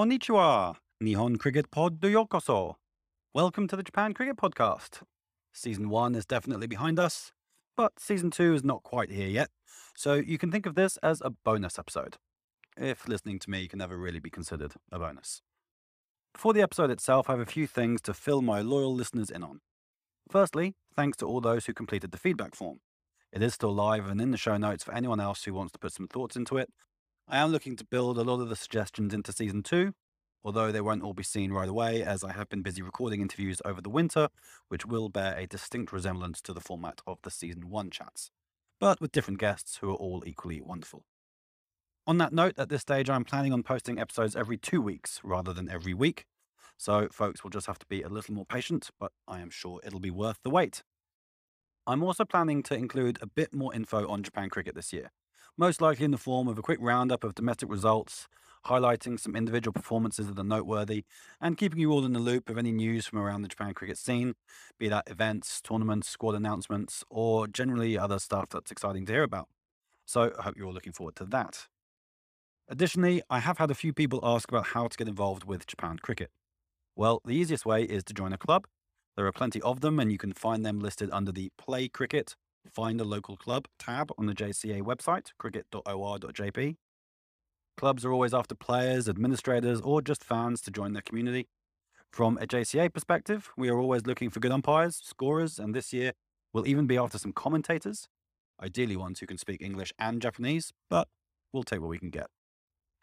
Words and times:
Konnichiwa, 0.00 0.76
Nihon 1.02 1.38
Cricket 1.38 1.70
Pod 1.70 2.00
do 2.00 2.10
Yokoso. 2.10 2.76
Welcome 3.34 3.68
to 3.68 3.76
the 3.76 3.82
Japan 3.82 4.14
Cricket 4.14 4.38
Podcast. 4.38 5.02
Season 5.52 5.90
one 5.90 6.14
is 6.14 6.24
definitely 6.24 6.66
behind 6.66 6.98
us, 6.98 7.32
but 7.76 8.00
season 8.00 8.30
two 8.30 8.54
is 8.54 8.64
not 8.64 8.82
quite 8.82 9.10
here 9.10 9.28
yet, 9.28 9.50
so 9.94 10.14
you 10.14 10.38
can 10.38 10.50
think 10.50 10.64
of 10.64 10.74
this 10.74 10.96
as 11.02 11.20
a 11.20 11.28
bonus 11.28 11.78
episode, 11.78 12.16
if 12.78 13.08
listening 13.08 13.38
to 13.40 13.50
me 13.50 13.68
can 13.68 13.82
ever 13.82 13.98
really 13.98 14.20
be 14.20 14.30
considered 14.30 14.72
a 14.90 14.98
bonus. 14.98 15.42
Before 16.32 16.54
the 16.54 16.62
episode 16.62 16.90
itself, 16.90 17.28
I 17.28 17.34
have 17.34 17.40
a 17.40 17.44
few 17.44 17.66
things 17.66 18.00
to 18.00 18.14
fill 18.14 18.40
my 18.40 18.62
loyal 18.62 18.94
listeners 18.94 19.28
in 19.28 19.44
on. 19.44 19.60
Firstly, 20.30 20.76
thanks 20.96 21.18
to 21.18 21.26
all 21.26 21.42
those 21.42 21.66
who 21.66 21.74
completed 21.74 22.12
the 22.12 22.16
feedback 22.16 22.54
form. 22.54 22.80
It 23.34 23.42
is 23.42 23.52
still 23.52 23.74
live 23.74 24.08
and 24.08 24.18
in 24.18 24.30
the 24.30 24.38
show 24.38 24.56
notes 24.56 24.82
for 24.82 24.94
anyone 24.94 25.20
else 25.20 25.44
who 25.44 25.52
wants 25.52 25.72
to 25.72 25.78
put 25.78 25.92
some 25.92 26.08
thoughts 26.08 26.36
into 26.36 26.56
it. 26.56 26.70
I 27.32 27.38
am 27.38 27.52
looking 27.52 27.76
to 27.76 27.84
build 27.84 28.18
a 28.18 28.24
lot 28.24 28.40
of 28.40 28.48
the 28.48 28.56
suggestions 28.56 29.14
into 29.14 29.32
season 29.32 29.62
two, 29.62 29.94
although 30.42 30.72
they 30.72 30.80
won't 30.80 31.04
all 31.04 31.14
be 31.14 31.22
seen 31.22 31.52
right 31.52 31.68
away, 31.68 32.02
as 32.02 32.24
I 32.24 32.32
have 32.32 32.48
been 32.48 32.60
busy 32.60 32.82
recording 32.82 33.20
interviews 33.20 33.62
over 33.64 33.80
the 33.80 33.88
winter, 33.88 34.30
which 34.66 34.84
will 34.84 35.08
bear 35.08 35.36
a 35.38 35.46
distinct 35.46 35.92
resemblance 35.92 36.42
to 36.42 36.52
the 36.52 36.60
format 36.60 37.00
of 37.06 37.18
the 37.22 37.30
season 37.30 37.70
one 37.70 37.88
chats, 37.88 38.32
but 38.80 39.00
with 39.00 39.12
different 39.12 39.38
guests 39.38 39.76
who 39.76 39.90
are 39.90 39.94
all 39.94 40.24
equally 40.26 40.60
wonderful. 40.60 41.04
On 42.04 42.18
that 42.18 42.32
note, 42.32 42.54
at 42.58 42.68
this 42.68 42.82
stage, 42.82 43.08
I'm 43.08 43.24
planning 43.24 43.52
on 43.52 43.62
posting 43.62 44.00
episodes 44.00 44.34
every 44.34 44.58
two 44.58 44.82
weeks 44.82 45.20
rather 45.22 45.52
than 45.52 45.70
every 45.70 45.94
week. 45.94 46.26
So, 46.78 47.06
folks 47.12 47.44
will 47.44 47.50
just 47.50 47.68
have 47.68 47.78
to 47.78 47.86
be 47.86 48.02
a 48.02 48.08
little 48.08 48.34
more 48.34 48.44
patient, 48.44 48.90
but 48.98 49.12
I 49.28 49.38
am 49.38 49.50
sure 49.50 49.80
it'll 49.84 50.00
be 50.00 50.10
worth 50.10 50.40
the 50.42 50.50
wait. 50.50 50.82
I'm 51.86 52.02
also 52.02 52.24
planning 52.24 52.64
to 52.64 52.74
include 52.74 53.18
a 53.22 53.28
bit 53.28 53.54
more 53.54 53.72
info 53.72 54.08
on 54.08 54.24
Japan 54.24 54.50
cricket 54.50 54.74
this 54.74 54.92
year, 54.92 55.12
most 55.56 55.80
likely 55.80 56.04
in 56.04 56.10
the 56.10 56.18
form 56.18 56.48
of 56.48 56.58
a 56.58 56.62
quick 56.62 56.78
roundup 56.80 57.24
of 57.24 57.34
domestic 57.34 57.70
results, 57.70 58.28
highlighting 58.66 59.18
some 59.18 59.34
individual 59.34 59.72
performances 59.72 60.26
that 60.26 60.38
are 60.38 60.44
noteworthy, 60.44 61.04
and 61.40 61.56
keeping 61.56 61.78
you 61.78 61.90
all 61.90 62.04
in 62.04 62.12
the 62.12 62.18
loop 62.18 62.50
of 62.50 62.58
any 62.58 62.72
news 62.72 63.06
from 63.06 63.18
around 63.18 63.42
the 63.42 63.48
Japan 63.48 63.74
cricket 63.74 63.98
scene, 63.98 64.34
be 64.78 64.88
that 64.88 65.08
events, 65.08 65.60
tournaments, 65.60 66.08
squad 66.08 66.34
announcements, 66.34 67.04
or 67.10 67.46
generally 67.46 67.98
other 67.98 68.18
stuff 68.18 68.48
that's 68.50 68.70
exciting 68.70 69.06
to 69.06 69.12
hear 69.12 69.22
about. 69.22 69.48
So 70.06 70.32
I 70.38 70.42
hope 70.42 70.56
you're 70.56 70.66
all 70.66 70.74
looking 70.74 70.92
forward 70.92 71.16
to 71.16 71.24
that. 71.26 71.66
Additionally, 72.68 73.22
I 73.28 73.40
have 73.40 73.58
had 73.58 73.70
a 73.70 73.74
few 73.74 73.92
people 73.92 74.20
ask 74.22 74.48
about 74.48 74.68
how 74.68 74.86
to 74.88 74.96
get 74.96 75.08
involved 75.08 75.44
with 75.44 75.66
Japan 75.66 75.98
cricket. 76.00 76.30
Well, 76.94 77.20
the 77.24 77.34
easiest 77.34 77.66
way 77.66 77.84
is 77.84 78.04
to 78.04 78.14
join 78.14 78.32
a 78.32 78.38
club. 78.38 78.66
There 79.16 79.26
are 79.26 79.32
plenty 79.32 79.60
of 79.62 79.80
them, 79.80 79.98
and 79.98 80.12
you 80.12 80.18
can 80.18 80.32
find 80.32 80.64
them 80.64 80.78
listed 80.80 81.10
under 81.12 81.32
the 81.32 81.50
Play 81.58 81.88
Cricket, 81.88 82.36
Find 82.68 83.00
a 83.00 83.04
Local 83.04 83.36
Club 83.36 83.66
tab 83.78 84.10
on 84.18 84.26
the 84.26 84.34
JCA 84.34 84.82
website, 84.82 85.28
cricket.or.jp. 85.38 86.76
Clubs 87.76 88.04
are 88.04 88.12
always 88.12 88.34
after 88.34 88.54
players, 88.54 89.08
administrators, 89.08 89.80
or 89.80 90.02
just 90.02 90.22
fans 90.22 90.60
to 90.62 90.70
join 90.70 90.92
their 90.92 91.02
community. 91.02 91.48
From 92.12 92.36
a 92.38 92.46
JCA 92.46 92.92
perspective, 92.92 93.50
we 93.56 93.68
are 93.68 93.78
always 93.78 94.06
looking 94.06 94.30
for 94.30 94.40
good 94.40 94.52
umpires, 94.52 95.00
scorers, 95.02 95.58
and 95.58 95.74
this 95.74 95.92
year 95.92 96.12
we'll 96.52 96.66
even 96.66 96.86
be 96.86 96.98
after 96.98 97.18
some 97.18 97.32
commentators, 97.32 98.08
ideally 98.62 98.96
ones 98.96 99.20
who 99.20 99.26
can 99.26 99.38
speak 99.38 99.62
English 99.62 99.92
and 99.98 100.20
Japanese, 100.20 100.72
but 100.90 101.08
we'll 101.52 101.62
take 101.62 101.80
what 101.80 101.88
we 101.88 101.98
can 101.98 102.10
get. 102.10 102.26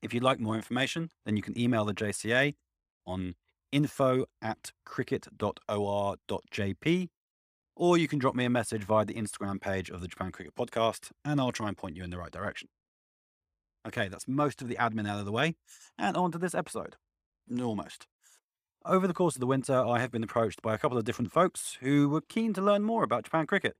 If 0.01 0.13
you'd 0.13 0.23
like 0.23 0.39
more 0.39 0.55
information, 0.55 1.09
then 1.25 1.35
you 1.37 1.41
can 1.41 1.57
email 1.59 1.85
the 1.85 1.93
JCA 1.93 2.55
on 3.05 3.35
info 3.71 4.25
at 4.41 4.71
cricket.or.jp, 4.85 5.49
or 7.77 7.97
you 7.97 8.07
can 8.07 8.19
drop 8.19 8.35
me 8.35 8.43
a 8.43 8.49
message 8.49 8.83
via 8.83 9.05
the 9.05 9.13
Instagram 9.13 9.61
page 9.61 9.89
of 9.89 10.01
the 10.01 10.07
Japan 10.07 10.31
Cricket 10.31 10.55
Podcast, 10.55 11.11
and 11.23 11.39
I'll 11.39 11.51
try 11.51 11.67
and 11.67 11.77
point 11.77 11.95
you 11.95 12.03
in 12.03 12.09
the 12.09 12.17
right 12.17 12.31
direction. 12.31 12.69
Okay, 13.87 14.07
that's 14.07 14.27
most 14.27 14.61
of 14.61 14.67
the 14.67 14.75
admin 14.75 15.07
out 15.07 15.19
of 15.19 15.25
the 15.25 15.31
way, 15.31 15.55
and 15.97 16.17
on 16.17 16.31
to 16.31 16.37
this 16.37 16.55
episode. 16.55 16.95
Almost. 17.61 18.07
Over 18.83 19.07
the 19.07 19.13
course 19.13 19.35
of 19.35 19.39
the 19.39 19.47
winter, 19.47 19.75
I 19.75 19.99
have 19.99 20.11
been 20.11 20.23
approached 20.23 20.61
by 20.61 20.73
a 20.73 20.77
couple 20.77 20.97
of 20.97 21.05
different 21.05 21.31
folks 21.31 21.77
who 21.81 22.09
were 22.09 22.21
keen 22.21 22.53
to 22.53 22.61
learn 22.61 22.83
more 22.83 23.03
about 23.03 23.25
Japan 23.25 23.45
cricket. 23.45 23.75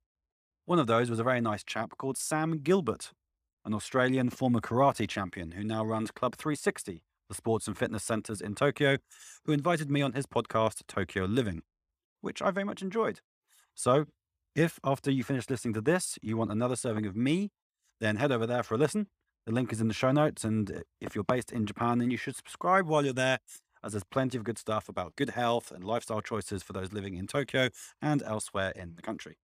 One 0.66 0.80
of 0.80 0.88
those 0.88 1.10
was 1.10 1.20
a 1.20 1.24
very 1.24 1.42
nice 1.42 1.64
chap 1.64 1.98
called 1.98 2.18
Sam 2.18 2.60
Gilbert, 2.60 3.12
an 3.66 3.74
Australian 3.74 4.30
former 4.30 4.60
karate 4.60 5.08
champion 5.10 5.52
who 5.52 5.64
now 5.64 5.84
runs 5.84 6.12
Club 6.12 6.36
360, 6.36 7.04
the 7.30 7.36
sports 7.36 7.68
and 7.68 7.78
fitness 7.78 8.04
centers 8.04 8.42
in 8.42 8.54
Tokyo, 8.54 8.98
who 9.46 9.54
invited 9.54 9.90
me 9.90 10.02
on 10.02 10.14
his 10.14 10.26
podcast, 10.26 10.84
Tokyo 10.88 11.26
Living, 11.26 11.64
which 12.22 12.42
I 12.42 12.52
very 12.52 12.66
much 12.66 12.82
enjoyed. 12.82 13.22
So, 13.78 14.06
if 14.56 14.80
after 14.84 15.12
you 15.12 15.24
finish 15.24 15.50
listening 15.50 15.76
to 15.76 15.82
this, 15.82 16.18
you 16.22 16.36
want 16.36 16.52
another 16.52 16.76
serving 16.76 17.06
of 17.06 17.16
me, 17.16 17.52
then 18.02 18.16
head 18.16 18.32
over 18.32 18.48
there 18.48 18.64
for 18.64 18.76
a 18.76 18.78
listen. 18.78 19.08
The 19.46 19.54
link 19.54 19.72
is 19.72 19.80
in 19.80 19.88
the 19.88 19.94
show 19.94 20.12
notes. 20.12 20.44
And 20.44 20.70
uh, 20.72 20.80
if 21.00 21.14
you're 21.14 21.24
based 21.24 21.52
in 21.52 21.66
Japan, 21.66 22.00
then 22.00 22.10
you 22.10 22.18
should 22.18 22.36
subscribe 22.36 22.88
while 22.88 23.06
you're 23.06 23.14
there, 23.14 23.40
as 23.84 23.94
there's 23.94 24.04
plenty 24.04 24.38
of 24.38 24.44
good 24.44 24.58
stuff 24.58 24.90
about 24.90 25.16
good 25.16 25.30
health 25.30 25.72
and 25.72 25.84
lifestyle 25.84 26.22
choices 26.22 26.64
for 26.64 26.74
those 26.74 26.92
living 26.92 27.14
in 27.14 27.28
Tokyo 27.28 27.70
and 28.02 28.24
elsewhere 28.24 28.74
in 28.76 28.96
the 28.96 29.04
country. 29.04 29.38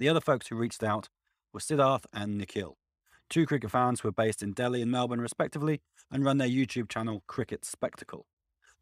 The 0.00 0.08
other 0.08 0.20
folks 0.20 0.48
who 0.48 0.56
reached 0.56 0.82
out 0.82 1.08
were 1.54 1.60
Siddharth 1.60 2.06
and 2.12 2.36
Nikhil 2.36 2.76
two 3.32 3.46
cricket 3.46 3.70
fans 3.70 4.00
who 4.00 4.08
are 4.08 4.12
based 4.12 4.42
in 4.42 4.52
Delhi 4.52 4.82
and 4.82 4.90
Melbourne, 4.90 5.20
respectively, 5.20 5.80
and 6.10 6.22
run 6.22 6.36
their 6.36 6.48
YouTube 6.48 6.90
channel 6.90 7.22
Cricket 7.26 7.64
Spectacle. 7.64 8.26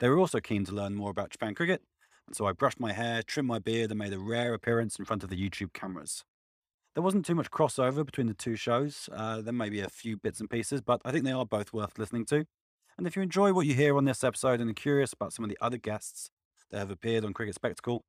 They 0.00 0.08
were 0.08 0.18
also 0.18 0.40
keen 0.40 0.64
to 0.64 0.72
learn 0.72 0.96
more 0.96 1.10
about 1.10 1.30
Japan 1.30 1.54
cricket, 1.54 1.82
so 2.32 2.46
I 2.46 2.52
brushed 2.52 2.80
my 2.80 2.92
hair, 2.92 3.22
trimmed 3.22 3.48
my 3.48 3.58
beard, 3.58 3.90
and 3.90 3.98
made 3.98 4.12
a 4.12 4.18
rare 4.18 4.54
appearance 4.54 4.98
in 4.98 5.04
front 5.04 5.22
of 5.22 5.30
the 5.30 5.36
YouTube 5.36 5.72
cameras. 5.72 6.24
There 6.94 7.02
wasn't 7.02 7.24
too 7.24 7.34
much 7.34 7.50
crossover 7.50 8.04
between 8.04 8.26
the 8.26 8.34
two 8.34 8.56
shows. 8.56 9.08
Uh, 9.12 9.40
there 9.40 9.52
may 9.52 9.68
be 9.68 9.80
a 9.80 9.88
few 9.88 10.16
bits 10.16 10.40
and 10.40 10.50
pieces, 10.50 10.80
but 10.80 11.00
I 11.04 11.12
think 11.12 11.24
they 11.24 11.32
are 11.32 11.46
both 11.46 11.72
worth 11.72 11.98
listening 11.98 12.24
to. 12.26 12.44
And 12.98 13.06
if 13.06 13.16
you 13.16 13.22
enjoy 13.22 13.52
what 13.52 13.66
you 13.66 13.74
hear 13.74 13.96
on 13.96 14.04
this 14.04 14.24
episode 14.24 14.60
and 14.60 14.70
are 14.70 14.74
curious 14.74 15.12
about 15.12 15.32
some 15.32 15.44
of 15.44 15.48
the 15.48 15.58
other 15.60 15.78
guests 15.78 16.30
that 16.70 16.78
have 16.78 16.90
appeared 16.90 17.24
on 17.24 17.32
Cricket 17.32 17.54
Spectacle, 17.54 18.04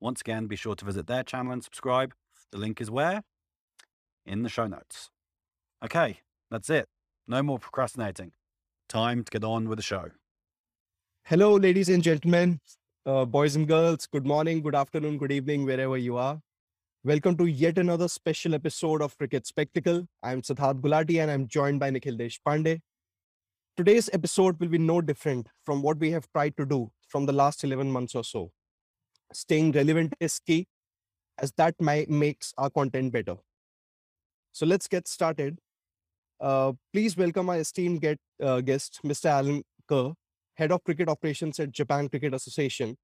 once 0.00 0.20
again, 0.20 0.46
be 0.46 0.56
sure 0.56 0.74
to 0.74 0.84
visit 0.84 1.06
their 1.06 1.22
channel 1.22 1.52
and 1.52 1.64
subscribe. 1.64 2.12
The 2.52 2.58
link 2.58 2.80
is 2.80 2.90
where? 2.90 3.22
In 4.24 4.42
the 4.42 4.48
show 4.48 4.66
notes. 4.66 5.10
Okay, 5.84 6.20
that's 6.50 6.70
it. 6.70 6.86
No 7.26 7.42
more 7.42 7.58
procrastinating. 7.58 8.32
Time 8.88 9.24
to 9.24 9.30
get 9.30 9.44
on 9.44 9.68
with 9.68 9.78
the 9.78 9.82
show. 9.82 10.10
Hello, 11.24 11.56
ladies 11.56 11.88
and 11.88 12.02
gentlemen, 12.02 12.60
uh, 13.06 13.24
boys 13.24 13.54
and 13.56 13.68
girls. 13.68 14.06
Good 14.06 14.26
morning, 14.26 14.60
good 14.60 14.74
afternoon, 14.74 15.16
good 15.18 15.30
evening, 15.30 15.64
wherever 15.64 15.96
you 15.96 16.16
are. 16.16 16.40
Welcome 17.04 17.36
to 17.36 17.46
yet 17.46 17.78
another 17.78 18.08
special 18.08 18.52
episode 18.54 19.00
of 19.00 19.16
Cricket 19.16 19.46
Spectacle. 19.46 20.08
I'm 20.24 20.42
Siddharth 20.42 20.80
Gulati 20.80 21.22
and 21.22 21.30
I'm 21.30 21.46
joined 21.46 21.78
by 21.78 21.90
Nikhil 21.90 22.16
Deshpande. 22.16 22.80
Today's 23.76 24.10
episode 24.12 24.58
will 24.58 24.68
be 24.68 24.78
no 24.78 25.00
different 25.00 25.48
from 25.64 25.82
what 25.82 25.98
we 25.98 26.10
have 26.10 26.26
tried 26.32 26.56
to 26.56 26.66
do 26.66 26.90
from 27.08 27.26
the 27.26 27.32
last 27.32 27.62
11 27.62 27.90
months 27.92 28.16
or 28.16 28.24
so. 28.24 28.50
Staying 29.32 29.70
relevant 29.70 30.14
is 30.18 30.40
key, 30.40 30.66
as 31.38 31.52
that 31.58 31.76
might, 31.80 32.10
makes 32.10 32.52
our 32.58 32.70
content 32.70 33.12
better. 33.12 33.36
So 34.50 34.66
let's 34.66 34.88
get 34.88 35.06
started. 35.06 35.60
Uh, 36.40 36.72
please 36.92 37.16
welcome 37.16 37.50
our 37.50 37.58
esteemed 37.58 38.00
get, 38.00 38.18
uh, 38.42 38.60
guest, 38.62 38.98
Mr. 39.04 39.26
Alan 39.26 39.62
Curr, 39.88 40.14
Head 40.56 40.72
of 40.72 40.82
Cricket 40.84 41.08
Operations 41.08 41.58
at 41.60 41.72
Japan 41.72 42.08
Cricket 42.08 42.34
Association. 42.34 42.96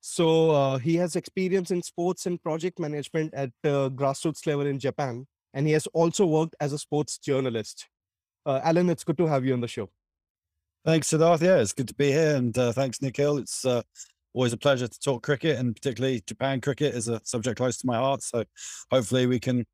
So 0.00 0.50
uh, 0.50 0.78
he 0.78 0.96
has 0.96 1.16
experience 1.16 1.70
in 1.70 1.82
sports 1.82 2.26
and 2.26 2.42
project 2.42 2.78
management 2.78 3.32
at 3.34 3.50
uh, 3.64 3.88
grassroots 3.88 4.46
level 4.46 4.66
in 4.66 4.78
Japan, 4.78 5.26
and 5.54 5.66
he 5.66 5.72
has 5.72 5.86
also 5.88 6.26
worked 6.26 6.54
as 6.60 6.72
a 6.72 6.78
sports 6.78 7.18
journalist. 7.18 7.88
Uh, 8.44 8.60
Alan, 8.62 8.90
it's 8.90 9.04
good 9.04 9.16
to 9.16 9.26
have 9.26 9.44
you 9.44 9.54
on 9.54 9.60
the 9.60 9.68
show. 9.68 9.88
Thanks, 10.84 11.08
Siddharth. 11.08 11.40
Yeah, 11.40 11.60
it's 11.60 11.72
good 11.72 11.88
to 11.88 11.94
be 11.94 12.12
here, 12.12 12.36
and 12.36 12.56
uh, 12.58 12.72
thanks, 12.72 13.00
Nikhil. 13.00 13.38
It's 13.38 13.64
always 14.34 14.52
a 14.52 14.58
pleasure 14.58 14.88
to 14.88 15.00
talk 15.00 15.22
cricket, 15.22 15.58
and 15.58 15.74
particularly 15.74 16.22
Japan 16.26 16.60
cricket 16.60 16.94
is 16.94 17.08
a 17.08 17.20
subject 17.24 17.56
close 17.56 17.78
to 17.78 17.86
my 17.86 17.96
heart. 17.96 18.22
So 18.22 18.44
hopefully 18.90 19.26
we 19.26 19.40
can 19.40 19.64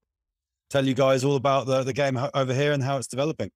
tell 0.69 0.87
you 0.87 0.95
guys 0.95 1.25
all 1.25 1.37
about 1.37 1.67
the, 1.67 1.83
the 1.83 1.93
game 1.93 2.19
over 2.35 2.55
here 2.55 2.73
and 2.73 2.83
how 2.83 2.97
it's 2.99 3.09
developing. 3.09 3.51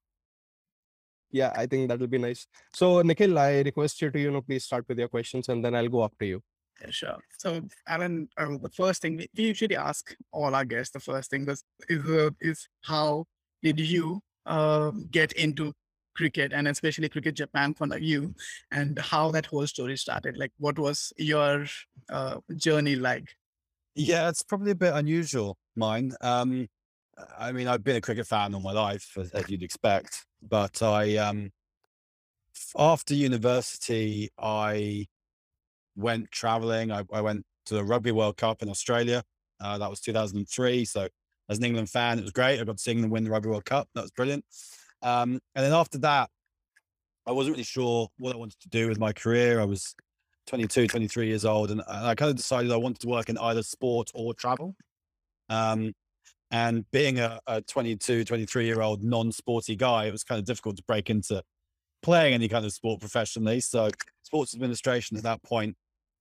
Yeah, 1.35 1.53
I 1.57 1.67
think 1.67 1.89
that 1.89 1.99
will 1.99 2.07
be 2.07 2.19
nice. 2.19 2.47
So, 2.73 3.03
Nikhil, 3.03 3.37
I 3.41 3.63
request 3.63 4.01
you 4.01 4.09
to, 4.09 4.21
you 4.21 4.31
know, 4.31 4.41
please 4.41 4.65
start 4.67 4.85
with 4.89 5.01
your 5.01 5.09
questions 5.09 5.49
and 5.49 5.65
then 5.65 5.75
I'll 5.75 5.89
go 5.89 6.05
after 6.05 6.25
you. 6.25 6.41
Yeah, 6.81 6.91
sure. 6.91 7.17
So, 7.39 7.63
Alan, 7.89 8.29
uh, 8.37 8.57
the 8.63 8.69
first 8.69 9.03
thing 9.03 9.17
we 9.17 9.29
usually 9.35 9.75
ask 9.75 10.15
all 10.31 10.55
our 10.55 10.65
guests, 10.65 10.93
the 10.93 11.01
first 11.01 11.31
thing 11.31 11.49
is, 11.49 11.65
is, 11.89 12.09
uh, 12.09 12.31
is 12.41 12.69
how 12.83 13.25
did 13.65 13.81
you 13.81 14.21
uh, 14.47 14.93
get 15.11 15.33
into 15.33 15.73
cricket 16.15 16.53
and 16.53 16.69
especially 16.69 17.09
cricket 17.09 17.35
Japan 17.35 17.75
for 17.75 17.99
you 17.99 18.33
and 18.71 18.97
how 19.01 19.33
that 19.33 19.47
whole 19.47 19.67
story 19.67 19.97
started? 19.97 20.37
Like, 20.37 20.53
what 20.59 20.79
was 20.79 21.13
your 21.17 21.67
uh, 22.11 22.37
journey 22.55 22.95
like? 22.95 23.27
Yeah, 23.97 24.29
it's 24.29 24.45
probably 24.45 24.71
a 24.71 24.77
bit 24.77 24.95
unusual, 24.95 25.59
mine. 25.75 26.13
Um, 26.21 26.69
I 27.39 27.53
mean, 27.53 27.69
I've 27.69 27.85
been 27.85 27.97
a 27.97 28.01
cricket 28.01 28.27
fan 28.27 28.55
all 28.55 28.61
my 28.61 28.73
life, 28.73 29.17
as, 29.19 29.31
as 29.33 29.49
you'd 29.51 29.63
expect. 29.63 30.27
But 30.49 30.83
I, 30.83 31.17
um, 31.17 31.51
after 32.79 33.15
university, 33.15 34.31
I 34.39 35.07
went 35.97 36.31
traveling. 36.31 36.93
I, 36.93 37.05
I, 37.13 37.21
went 37.21 37.45
to 37.67 37.75
the 37.75 37.85
Rugby 37.85 38.13
World 38.13 38.37
Cup 38.37 38.63
in 38.63 38.69
Australia. 38.69 39.23
Uh, 39.61 39.79
that 39.79 39.89
was 39.89 40.01
2003. 40.01 40.85
So, 40.85 41.09
as 41.49 41.59
an 41.59 41.65
England 41.65 41.91
fan, 41.91 42.19
it 42.19 42.23
was 42.23 42.33
great. 42.33 42.61
I 42.61 42.65
got 42.65 42.77
to 42.77 42.83
see 42.83 42.93
England 42.93 43.13
win 43.13 43.25
the 43.25 43.31
Rugby 43.31 43.49
World 43.49 43.65
Cup. 43.65 43.89
That 43.95 44.03
was 44.03 44.11
brilliant. 44.11 44.45
Um, 45.03 45.41
and 45.55 45.65
then 45.65 45.73
after 45.73 45.99
that, 45.99 46.31
I 47.27 47.33
wasn't 47.33 47.55
really 47.55 47.65
sure 47.65 48.09
what 48.19 48.35
I 48.35 48.39
wanted 48.39 48.61
to 48.61 48.69
do 48.69 48.89
with 48.89 48.99
my 48.99 49.13
career. 49.13 49.61
I 49.61 49.65
was 49.65 49.95
22, 50.47 50.89
23 50.89 51.27
years 51.27 51.45
old, 51.45 51.71
and 51.71 51.83
I 51.89 52.15
kind 52.15 52.31
of 52.31 52.37
decided 52.37 52.71
I 52.71 52.77
wanted 52.77 53.01
to 53.01 53.09
work 53.09 53.29
in 53.29 53.39
either 53.39 53.63
sport 53.63 54.11
or 54.15 54.35
travel. 54.35 54.75
Um, 55.49 55.93
and 56.51 56.85
being 56.91 57.19
a, 57.19 57.41
a 57.47 57.63
22, 57.63 58.25
23 58.25 58.67
year 58.67 58.81
old 58.81 59.03
non 59.03 59.33
sporty 59.33 59.77
guy, 59.77 60.07
it 60.07 60.13
was 60.13 60.25
kind 60.25 60.39
of 60.39 60.45
difficult 60.45 60.77
to 60.77 60.83
break 60.85 61.11
into 61.11 61.43
playing 62.03 62.35
any 62.35 62.49
kind 62.49 62.65
of 62.65 62.73
sport 62.73 63.01
professionally. 63.01 63.61
So, 63.61 63.91
sports 64.23 64.55
administration 64.55 65.17
at 65.17 65.23
that 65.25 65.43
point, 65.43 65.77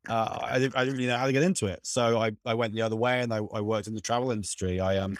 uh, 0.10 0.40
I, 0.44 0.60
didn't, 0.60 0.76
I 0.76 0.86
didn't 0.86 0.98
really 0.98 1.08
know 1.08 1.18
how 1.18 1.26
to 1.28 1.34
get 1.34 1.44
into 1.44 1.68
it. 1.68 1.82
So, 1.84 2.20
I, 2.20 2.32
I 2.46 2.54
went 2.54 2.74
the 2.74 2.82
other 2.82 2.96
way 2.96 3.20
and 3.22 3.34
I, 3.34 3.40
I 3.54 3.62
worked 3.62 3.88
in 3.88 3.94
the 3.94 4.02
travel 4.02 4.32
industry. 4.32 4.80
I 4.80 4.98
um, 4.98 5.18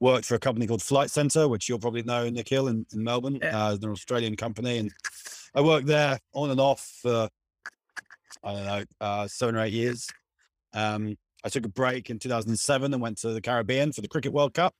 worked 0.00 0.24
for 0.26 0.34
a 0.34 0.38
company 0.38 0.66
called 0.66 0.82
Flight 0.82 1.10
Centre, 1.10 1.48
which 1.48 1.68
you'll 1.68 1.78
probably 1.78 2.02
know, 2.02 2.28
Nikhil, 2.28 2.68
in, 2.68 2.86
in 2.92 3.04
Melbourne, 3.04 3.38
Yeah. 3.42 3.68
uh, 3.68 3.76
an 3.80 3.90
Australian 3.90 4.36
company. 4.36 4.78
And 4.78 4.92
I 5.54 5.60
worked 5.60 5.86
there 5.86 6.18
on 6.34 6.50
and 6.50 6.60
off 6.60 6.98
for, 7.02 7.28
I 8.42 8.52
don't 8.52 8.66
know, 8.66 8.84
uh, 9.00 9.28
seven 9.28 9.56
or 9.56 9.60
eight 9.60 9.72
years. 9.72 10.08
Um, 10.74 11.16
I 11.46 11.48
took 11.48 11.64
a 11.64 11.68
break 11.68 12.10
in 12.10 12.18
2007 12.18 12.92
and 12.92 13.00
went 13.00 13.18
to 13.18 13.28
the 13.32 13.40
Caribbean 13.40 13.92
for 13.92 14.00
the 14.00 14.08
Cricket 14.08 14.32
World 14.32 14.52
Cup. 14.52 14.74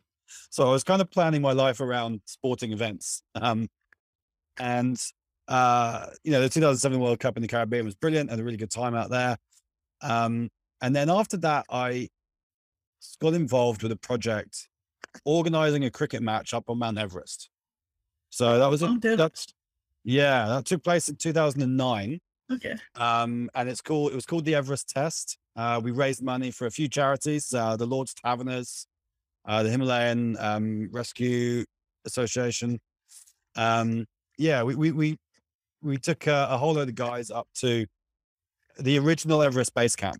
So 0.50 0.66
I 0.66 0.72
was 0.72 0.82
kind 0.82 1.00
of 1.00 1.08
planning 1.08 1.40
my 1.40 1.52
life 1.52 1.80
around 1.80 2.20
sporting 2.26 2.72
events. 2.72 3.22
Um, 3.36 3.68
and, 4.58 5.00
uh, 5.46 6.06
you 6.24 6.32
know, 6.32 6.40
the 6.40 6.48
2007 6.48 6.98
World 6.98 7.20
Cup 7.20 7.36
in 7.36 7.42
the 7.42 7.48
Caribbean 7.48 7.84
was 7.84 7.94
brilliant. 7.94 8.30
Had 8.30 8.40
a 8.40 8.44
really 8.44 8.56
good 8.56 8.72
time 8.72 8.96
out 8.96 9.10
there. 9.10 9.36
Um, 10.02 10.50
and 10.82 10.94
then 10.94 11.08
after 11.08 11.36
that, 11.38 11.66
I 11.70 12.08
got 13.22 13.34
involved 13.34 13.84
with 13.84 13.92
a 13.92 13.96
project 13.96 14.68
organizing 15.24 15.84
a 15.84 15.90
cricket 15.90 16.20
match 16.20 16.52
up 16.52 16.64
on 16.68 16.78
Mount 16.78 16.98
Everest. 16.98 17.48
So 18.30 18.58
that 18.58 18.68
was 18.68 18.82
a, 18.82 18.88
Mount 18.88 19.02
that, 19.02 19.46
yeah, 20.02 20.46
that 20.48 20.64
took 20.64 20.82
place 20.82 21.08
in 21.08 21.14
2009 21.14 22.20
Okay. 22.52 22.76
um, 22.94 23.50
and 23.54 23.68
it's 23.68 23.80
called 23.80 24.12
it 24.12 24.14
was 24.14 24.26
called 24.26 24.44
the 24.44 24.54
Everest 24.54 24.88
Test. 24.88 25.38
Uh, 25.56 25.80
we 25.82 25.90
raised 25.90 26.22
money 26.22 26.50
for 26.50 26.66
a 26.66 26.70
few 26.70 26.88
charities, 26.88 27.54
uh, 27.54 27.76
the 27.76 27.86
Lord's 27.86 28.12
Taverners, 28.14 28.86
uh, 29.46 29.62
the 29.62 29.70
Himalayan 29.70 30.36
um, 30.38 30.88
Rescue 30.92 31.64
Association. 32.04 32.78
Um, 33.56 34.06
yeah, 34.36 34.62
we 34.62 34.74
we 34.74 34.92
we 34.92 35.18
we 35.82 35.96
took 35.96 36.26
a, 36.26 36.48
a 36.50 36.58
whole 36.58 36.74
load 36.74 36.88
of 36.88 36.94
guys 36.94 37.30
up 37.30 37.48
to 37.56 37.86
the 38.78 38.98
original 38.98 39.42
Everest 39.42 39.74
base 39.74 39.96
camp. 39.96 40.18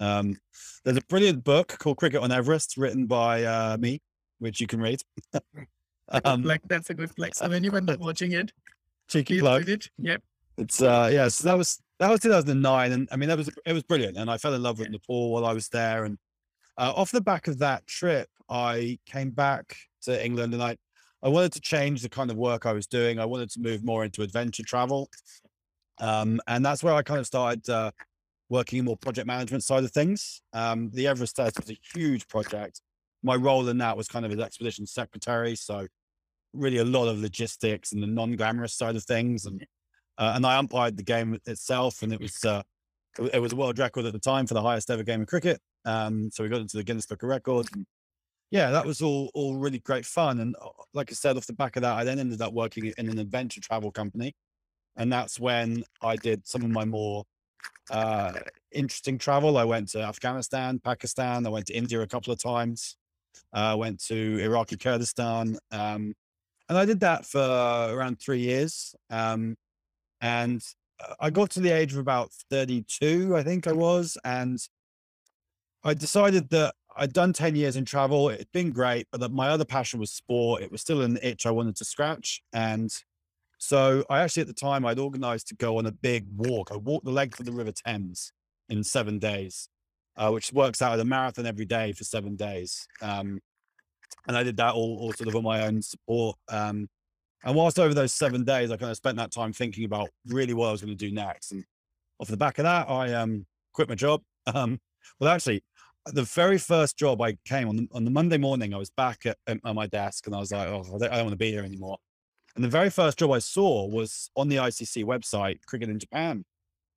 Um, 0.00 0.36
there's 0.84 0.98
a 0.98 1.02
brilliant 1.08 1.44
book 1.44 1.76
called 1.78 1.96
Cricket 1.96 2.20
on 2.20 2.30
Everest, 2.30 2.76
written 2.76 3.06
by 3.06 3.44
uh, 3.44 3.76
me, 3.78 4.00
which 4.38 4.60
you 4.60 4.66
can 4.66 4.80
read. 4.80 5.00
um, 6.24 6.42
like 6.42 6.60
that's 6.66 6.90
a 6.90 6.94
good 6.94 7.10
flex. 7.10 7.38
So 7.38 7.48
were 7.48 7.82
watching 7.98 8.32
it, 8.32 8.52
cheeky 9.08 9.40
plug. 9.40 9.68
it. 9.68 9.88
Yep. 9.98 10.22
It's 10.58 10.82
uh 10.82 11.08
yeah, 11.12 11.28
so 11.28 11.48
that 11.48 11.56
was 11.56 11.80
that 11.98 12.10
was 12.10 12.20
2009, 12.20 12.92
and 12.92 13.08
I 13.10 13.16
mean 13.16 13.28
that 13.28 13.38
was 13.38 13.50
it 13.66 13.72
was 13.72 13.82
brilliant, 13.82 14.16
and 14.16 14.30
I 14.30 14.38
fell 14.38 14.54
in 14.54 14.62
love 14.62 14.78
with 14.78 14.90
Nepal 14.90 15.32
while 15.32 15.44
I 15.44 15.52
was 15.52 15.68
there, 15.68 16.04
and 16.04 16.18
uh, 16.76 16.92
off 16.94 17.10
the 17.10 17.20
back 17.20 17.48
of 17.48 17.58
that 17.58 17.86
trip, 17.86 18.28
I 18.48 18.98
came 19.06 19.30
back 19.30 19.76
to 20.02 20.24
England, 20.24 20.54
and 20.54 20.62
I 20.62 20.76
I 21.22 21.28
wanted 21.28 21.52
to 21.52 21.60
change 21.60 22.02
the 22.02 22.08
kind 22.08 22.30
of 22.30 22.36
work 22.36 22.66
I 22.66 22.72
was 22.72 22.86
doing. 22.86 23.18
I 23.18 23.24
wanted 23.24 23.50
to 23.50 23.60
move 23.60 23.84
more 23.84 24.04
into 24.04 24.22
adventure 24.22 24.62
travel, 24.62 25.10
um, 25.98 26.40
and 26.46 26.64
that's 26.64 26.82
where 26.82 26.94
I 26.94 27.02
kind 27.02 27.20
of 27.20 27.26
started 27.26 27.68
uh, 27.68 27.90
working 28.48 28.78
in 28.78 28.84
more 28.84 28.96
project 28.96 29.26
management 29.26 29.64
side 29.64 29.82
of 29.82 29.90
things. 29.90 30.40
Um, 30.52 30.90
the 30.90 31.08
Everest 31.08 31.36
test 31.36 31.58
was 31.58 31.70
a 31.70 31.78
huge 31.94 32.28
project. 32.28 32.80
My 33.24 33.34
role 33.34 33.68
in 33.68 33.78
that 33.78 33.96
was 33.96 34.06
kind 34.06 34.24
of 34.24 34.30
as 34.30 34.38
expedition 34.38 34.86
secretary, 34.86 35.56
so 35.56 35.88
really 36.52 36.78
a 36.78 36.84
lot 36.84 37.08
of 37.08 37.18
logistics 37.18 37.92
and 37.92 38.02
the 38.02 38.06
non-glamorous 38.06 38.74
side 38.74 38.94
of 38.94 39.02
things, 39.02 39.46
and 39.46 39.66
uh, 40.18 40.32
and 40.34 40.44
I 40.44 40.58
umpired 40.58 40.96
the 40.96 41.04
game 41.04 41.38
itself, 41.46 42.02
and 42.02 42.12
it 42.12 42.20
was 42.20 42.44
uh, 42.44 42.62
it, 43.32 43.40
was 43.40 43.52
a 43.52 43.56
world 43.56 43.78
record 43.78 44.04
at 44.04 44.12
the 44.12 44.18
time 44.18 44.46
for 44.46 44.54
the 44.54 44.62
highest 44.62 44.90
ever 44.90 45.04
game 45.04 45.22
of 45.22 45.28
cricket. 45.28 45.60
Um, 45.84 46.30
so 46.30 46.42
we 46.42 46.48
got 46.48 46.60
into 46.60 46.76
the 46.76 46.82
Guinness 46.82 47.06
Book 47.06 47.22
of 47.22 47.28
Records. 47.28 47.70
Yeah, 48.50 48.70
that 48.70 48.84
was 48.84 49.00
all 49.00 49.30
all 49.34 49.56
really 49.56 49.78
great 49.78 50.04
fun. 50.04 50.40
And 50.40 50.56
uh, 50.60 50.70
like 50.92 51.10
I 51.12 51.14
said, 51.14 51.36
off 51.36 51.46
the 51.46 51.52
back 51.52 51.76
of 51.76 51.82
that, 51.82 51.94
I 51.94 52.04
then 52.04 52.18
ended 52.18 52.42
up 52.42 52.52
working 52.52 52.92
in 52.98 53.08
an 53.08 53.18
adventure 53.18 53.60
travel 53.60 53.92
company, 53.92 54.34
and 54.96 55.12
that's 55.12 55.38
when 55.38 55.84
I 56.02 56.16
did 56.16 56.46
some 56.46 56.62
of 56.62 56.70
my 56.70 56.84
more 56.84 57.24
uh, 57.90 58.32
interesting 58.72 59.18
travel. 59.18 59.56
I 59.56 59.64
went 59.64 59.88
to 59.90 60.02
Afghanistan, 60.02 60.80
Pakistan. 60.80 61.46
I 61.46 61.50
went 61.50 61.66
to 61.66 61.74
India 61.74 62.00
a 62.00 62.06
couple 62.08 62.32
of 62.32 62.42
times. 62.42 62.96
I 63.52 63.74
went 63.76 64.02
to 64.06 64.38
Iraqi 64.40 64.76
Kurdistan, 64.76 65.58
um, 65.70 66.12
and 66.68 66.76
I 66.76 66.84
did 66.84 67.00
that 67.00 67.24
for 67.24 67.40
around 67.40 68.20
three 68.20 68.40
years. 68.40 68.96
Um, 69.10 69.56
and 70.20 70.62
uh, 71.00 71.14
I 71.20 71.30
got 71.30 71.50
to 71.50 71.60
the 71.60 71.70
age 71.70 71.92
of 71.92 71.98
about 71.98 72.32
32, 72.50 73.36
I 73.36 73.42
think 73.42 73.66
I 73.66 73.72
was, 73.72 74.16
and 74.24 74.58
I 75.84 75.94
decided 75.94 76.50
that 76.50 76.74
I'd 76.96 77.12
done 77.12 77.32
10 77.32 77.54
years 77.54 77.76
in 77.76 77.84
travel. 77.84 78.28
It'd 78.28 78.50
been 78.52 78.72
great, 78.72 79.06
but 79.12 79.20
that 79.20 79.32
my 79.32 79.48
other 79.48 79.64
passion 79.64 80.00
was 80.00 80.10
sport. 80.10 80.62
It 80.62 80.72
was 80.72 80.80
still 80.80 81.02
an 81.02 81.18
itch 81.22 81.46
I 81.46 81.52
wanted 81.52 81.76
to 81.76 81.84
scratch. 81.84 82.42
And 82.52 82.90
so 83.58 84.04
I 84.10 84.20
actually, 84.20 84.42
at 84.42 84.48
the 84.48 84.52
time, 84.52 84.84
I'd 84.84 84.98
organized 84.98 85.48
to 85.48 85.54
go 85.54 85.78
on 85.78 85.86
a 85.86 85.92
big 85.92 86.26
walk. 86.36 86.70
I 86.72 86.76
walked 86.76 87.04
the 87.04 87.12
length 87.12 87.38
of 87.38 87.46
the 87.46 87.52
River 87.52 87.72
Thames 87.72 88.32
in 88.68 88.82
seven 88.82 89.20
days, 89.20 89.68
uh, 90.16 90.30
which 90.30 90.52
works 90.52 90.82
out 90.82 90.92
at 90.92 91.00
a 91.00 91.04
marathon 91.04 91.46
every 91.46 91.66
day 91.66 91.92
for 91.92 92.02
seven 92.02 92.34
days. 92.34 92.88
Um, 93.00 93.40
and 94.26 94.36
I 94.36 94.42
did 94.42 94.56
that 94.56 94.74
all, 94.74 94.98
all 95.00 95.12
sort 95.12 95.28
of 95.28 95.36
on 95.36 95.44
my 95.44 95.66
own 95.66 95.80
support. 95.82 96.36
Um, 96.48 96.88
and 97.44 97.54
whilst 97.54 97.78
over 97.78 97.94
those 97.94 98.14
seven 98.14 98.44
days, 98.44 98.70
I 98.70 98.76
kind 98.76 98.90
of 98.90 98.96
spent 98.96 99.16
that 99.18 99.32
time 99.32 99.52
thinking 99.52 99.84
about 99.84 100.08
really 100.26 100.54
what 100.54 100.68
I 100.68 100.72
was 100.72 100.80
going 100.80 100.96
to 100.96 101.06
do 101.06 101.12
next. 101.12 101.52
And 101.52 101.64
off 102.18 102.28
the 102.28 102.36
back 102.36 102.58
of 102.58 102.64
that, 102.64 102.90
I 102.90 103.12
um, 103.14 103.46
quit 103.72 103.88
my 103.88 103.94
job. 103.94 104.22
Um, 104.54 104.80
well, 105.20 105.28
actually, 105.28 105.62
the 106.06 106.22
very 106.22 106.56
first 106.56 106.96
job 106.96 107.20
I 107.20 107.36
came 107.44 107.68
on 107.68 107.76
the, 107.76 107.88
on 107.92 108.06
the 108.06 108.10
Monday 108.10 108.38
morning, 108.38 108.72
I 108.72 108.78
was 108.78 108.88
back 108.88 109.26
at, 109.26 109.36
at 109.46 109.62
my 109.62 109.86
desk 109.86 110.26
and 110.26 110.34
I 110.34 110.38
was 110.38 110.50
like, 110.50 110.68
oh, 110.68 110.84
I 110.86 110.98
don't, 110.98 111.12
I 111.12 111.16
don't 111.16 111.26
want 111.26 111.32
to 111.32 111.36
be 111.36 111.50
here 111.50 111.64
anymore. 111.64 111.98
And 112.56 112.64
the 112.64 112.68
very 112.68 112.88
first 112.88 113.18
job 113.18 113.30
I 113.32 113.40
saw 113.40 113.86
was 113.86 114.30
on 114.36 114.48
the 114.48 114.56
ICC 114.56 115.04
website, 115.04 115.58
Cricket 115.66 115.90
in 115.90 115.98
Japan, 115.98 116.44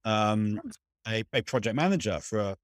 um, 0.06 0.62
a, 1.06 1.24
a 1.34 1.42
project 1.42 1.76
manager 1.76 2.20
for 2.22 2.40
a, 2.40 2.56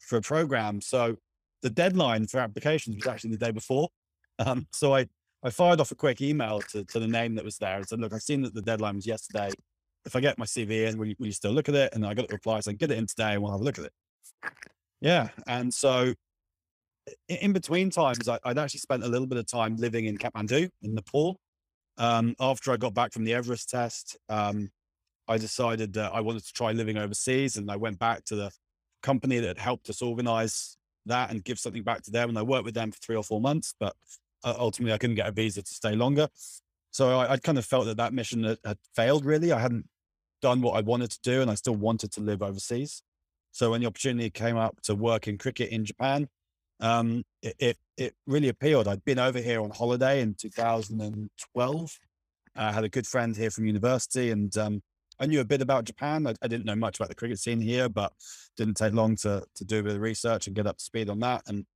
for 0.00 0.16
a 0.16 0.22
program. 0.22 0.80
So 0.80 1.16
the 1.62 1.70
deadline 1.70 2.26
for 2.26 2.38
applications 2.38 2.96
was 2.96 3.06
actually 3.06 3.32
the 3.32 3.44
day 3.44 3.52
before. 3.52 3.88
Um, 4.38 4.66
so 4.72 4.94
I, 4.94 5.04
I 5.42 5.50
fired 5.50 5.80
off 5.80 5.90
a 5.90 5.94
quick 5.94 6.20
email 6.20 6.60
to, 6.70 6.84
to 6.84 7.00
the 7.00 7.08
name 7.08 7.34
that 7.36 7.44
was 7.44 7.56
there 7.56 7.76
and 7.76 7.88
said, 7.88 8.00
look, 8.00 8.12
I've 8.12 8.22
seen 8.22 8.42
that 8.42 8.54
the 8.54 8.62
deadline 8.62 8.96
was 8.96 9.06
yesterday. 9.06 9.50
If 10.04 10.14
I 10.14 10.20
get 10.20 10.38
my 10.38 10.44
CV 10.44 10.88
in, 10.88 10.98
will 10.98 11.06
you, 11.06 11.14
will 11.18 11.26
you 11.26 11.32
still 11.32 11.52
look 11.52 11.68
at 11.68 11.74
it? 11.74 11.94
And 11.94 12.04
I 12.04 12.14
got 12.14 12.28
the 12.28 12.34
reply 12.34 12.60
saying, 12.60 12.76
get 12.76 12.90
it 12.90 12.98
in 12.98 13.06
today 13.06 13.32
and 13.32 13.42
we'll 13.42 13.52
have 13.52 13.60
a 13.60 13.64
look 13.64 13.78
at 13.78 13.86
it. 13.86 13.92
Yeah. 15.00 15.28
And 15.46 15.72
so 15.72 16.14
in 17.28 17.52
between 17.52 17.90
times, 17.90 18.28
I, 18.28 18.38
I'd 18.44 18.58
actually 18.58 18.80
spent 18.80 19.04
a 19.04 19.08
little 19.08 19.26
bit 19.26 19.38
of 19.38 19.46
time 19.46 19.76
living 19.76 20.06
in 20.06 20.18
Kathmandu 20.18 20.68
in 20.82 20.94
Nepal. 20.94 21.38
Um, 21.96 22.34
after 22.40 22.72
I 22.72 22.76
got 22.76 22.94
back 22.94 23.12
from 23.12 23.24
the 23.24 23.34
Everest 23.34 23.70
test, 23.70 24.16
um, 24.28 24.70
I 25.28 25.38
decided 25.38 25.92
that 25.94 26.12
I 26.12 26.20
wanted 26.20 26.44
to 26.44 26.52
try 26.52 26.72
living 26.72 26.98
overseas 26.98 27.56
and 27.56 27.70
I 27.70 27.76
went 27.76 27.98
back 27.98 28.24
to 28.26 28.36
the 28.36 28.50
company 29.02 29.38
that 29.38 29.58
helped 29.58 29.88
us 29.88 30.02
organize 30.02 30.76
that 31.06 31.30
and 31.30 31.44
give 31.44 31.58
something 31.58 31.82
back 31.82 32.02
to 32.02 32.10
them. 32.10 32.28
And 32.28 32.38
I 32.38 32.42
worked 32.42 32.64
with 32.64 32.74
them 32.74 32.90
for 32.90 32.98
three 32.98 33.16
or 33.16 33.22
four 33.22 33.40
months, 33.40 33.74
but 33.78 33.94
uh, 34.44 34.54
ultimately 34.58 34.92
I 34.92 34.98
couldn't 34.98 35.16
get 35.16 35.28
a 35.28 35.32
visa 35.32 35.62
to 35.62 35.72
stay 35.72 35.94
longer. 35.94 36.28
So 36.90 37.18
I, 37.18 37.32
I 37.32 37.36
kind 37.36 37.58
of 37.58 37.64
felt 37.64 37.86
that 37.86 37.96
that 37.98 38.12
mission 38.12 38.44
had, 38.44 38.58
had 38.64 38.78
failed 38.94 39.24
really. 39.24 39.52
I 39.52 39.60
hadn't 39.60 39.86
done 40.42 40.60
what 40.60 40.72
I 40.72 40.80
wanted 40.80 41.10
to 41.10 41.20
do 41.22 41.42
and 41.42 41.50
I 41.50 41.54
still 41.54 41.76
wanted 41.76 42.12
to 42.12 42.20
live 42.20 42.42
overseas. 42.42 43.02
So 43.52 43.70
when 43.70 43.80
the 43.80 43.86
opportunity 43.86 44.30
came 44.30 44.56
up 44.56 44.80
to 44.82 44.94
work 44.94 45.28
in 45.28 45.38
cricket 45.38 45.70
in 45.70 45.84
Japan, 45.84 46.28
um, 46.80 47.24
it, 47.42 47.54
it, 47.58 47.78
it 47.96 48.14
really 48.26 48.48
appealed. 48.48 48.88
I'd 48.88 49.04
been 49.04 49.18
over 49.18 49.38
here 49.38 49.60
on 49.60 49.70
holiday 49.70 50.20
in 50.20 50.34
2012. 50.34 51.98
I 52.56 52.72
had 52.72 52.84
a 52.84 52.88
good 52.88 53.06
friend 53.06 53.36
here 53.36 53.50
from 53.50 53.66
university 53.66 54.30
and 54.30 54.56
um, 54.56 54.82
I 55.20 55.26
knew 55.26 55.40
a 55.40 55.44
bit 55.44 55.60
about 55.60 55.84
Japan. 55.84 56.26
I, 56.26 56.34
I 56.42 56.48
didn't 56.48 56.64
know 56.64 56.74
much 56.74 56.98
about 56.98 57.10
the 57.10 57.14
cricket 57.14 57.38
scene 57.38 57.60
here, 57.60 57.88
but 57.88 58.12
didn't 58.56 58.76
take 58.76 58.94
long 58.94 59.16
to, 59.16 59.44
to 59.56 59.64
do 59.64 59.80
a 59.80 59.82
bit 59.82 59.96
of 59.96 60.00
research 60.00 60.46
and 60.46 60.56
get 60.56 60.66
up 60.66 60.78
to 60.78 60.84
speed 60.84 61.10
on 61.10 61.20
that. 61.20 61.42
And 61.46 61.66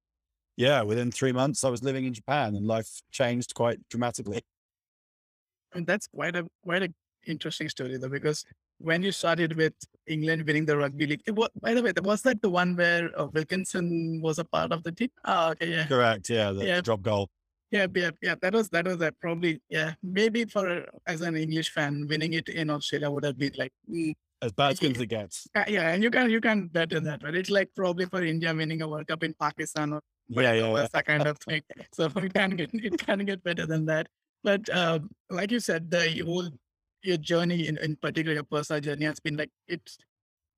yeah, 0.57 0.83
within 0.83 1.11
three 1.11 1.33
months, 1.33 1.65
I 1.65 1.69
was 1.71 1.83
living 1.83 2.05
in 2.05 2.15
Japan 2.15 2.55
and 2.57 2.67
life 2.67 2.89
changed 3.11 3.55
quite 3.55 3.79
dramatically. 3.89 4.43
And 5.73 5.87
that's 5.87 6.07
quite 6.07 6.37
a 6.37 6.47
quite 6.63 6.83
a 6.83 6.95
interesting 7.27 7.69
story 7.69 7.97
though, 7.97 8.09
because 8.09 8.45
when 8.79 9.03
you 9.03 9.13
started 9.13 9.57
with 9.57 9.73
England 10.07 10.45
winning 10.47 10.67
the 10.67 10.77
rugby 10.77 11.07
league, 11.07 11.23
it 11.27 11.35
was, 11.35 11.49
by 11.61 11.75
the 11.75 11.83
way, 11.83 11.93
was 12.03 12.23
that 12.23 12.43
the 12.43 12.51
one 12.51 12.77
where 12.77 13.11
uh, 13.19 13.27
Wilkinson 13.27 14.21
was 14.23 14.39
a 14.39 14.45
part 14.45 14.73
of 14.73 14.83
the 14.83 14.93
team? 14.93 15.11
Oh, 15.25 15.51
okay, 15.51 15.71
yeah, 15.71 15.87
Correct. 15.87 16.29
Yeah. 16.29 16.53
The 16.53 16.67
Yeah. 16.67 16.81
drop 16.81 17.03
goal. 17.03 17.29
yeah, 17.71 17.87
yeah, 17.95 18.11
yeah. 18.23 18.35
That 18.41 18.53
was 18.55 18.69
that 18.71 18.87
was 18.87 19.01
a 19.01 19.11
probably 19.21 19.61
yeah. 19.69 19.95
Maybe 20.03 20.45
for 20.45 20.87
as 21.07 21.21
an 21.23 21.37
English 21.37 21.71
fan, 21.71 22.07
winning 22.09 22.35
it 22.35 22.49
in 22.49 22.71
Australia 22.71 23.11
would 23.11 23.25
have 23.25 23.39
been 23.39 23.53
like 23.59 23.73
mm, 23.91 24.15
As 24.43 24.53
bad 24.53 24.73
as 24.73 25.01
it 25.01 25.07
gets. 25.07 25.49
uh, 25.55 25.65
yeah, 25.67 25.91
and 25.93 26.03
you 26.03 26.11
can 26.11 26.31
you 26.31 26.41
can 26.41 26.69
better 26.69 27.01
that, 27.01 27.23
right? 27.25 27.35
It's 27.35 27.51
like 27.51 27.71
probably 27.75 28.07
for 28.07 28.23
India 28.23 28.55
winning 28.55 28.83
a 28.83 28.89
World 28.89 29.07
Cup 29.09 29.25
in 29.25 29.35
Pakistan 29.35 29.93
or 29.95 30.01
Yeah. 30.29 30.53
Yeah. 30.53 30.69
yeah. 30.69 30.75
that's 30.75 30.93
that 30.93 31.07
kind 31.07 31.27
of 31.27 31.39
thing. 31.39 31.63
So 31.93 32.07
it 32.17 32.35
can 32.35 32.51
get 32.51 32.71
it 32.73 32.99
can 32.99 33.25
get 33.25 33.43
better 33.45 33.67
than 33.67 33.87
that. 33.87 34.09
But 34.43 34.69
um, 34.75 35.11
like 35.31 35.51
you 35.51 35.61
said, 35.61 35.91
the 35.91 36.23
whole 36.25 36.49
your 37.03 37.17
journey 37.19 37.69
in, 37.69 37.79
in 37.79 37.97
particular, 37.97 38.35
your 38.35 38.45
personal 38.45 38.81
journey 38.81 39.05
has 39.05 39.21
been 39.21 39.37
like 39.37 39.51
it's 39.69 39.99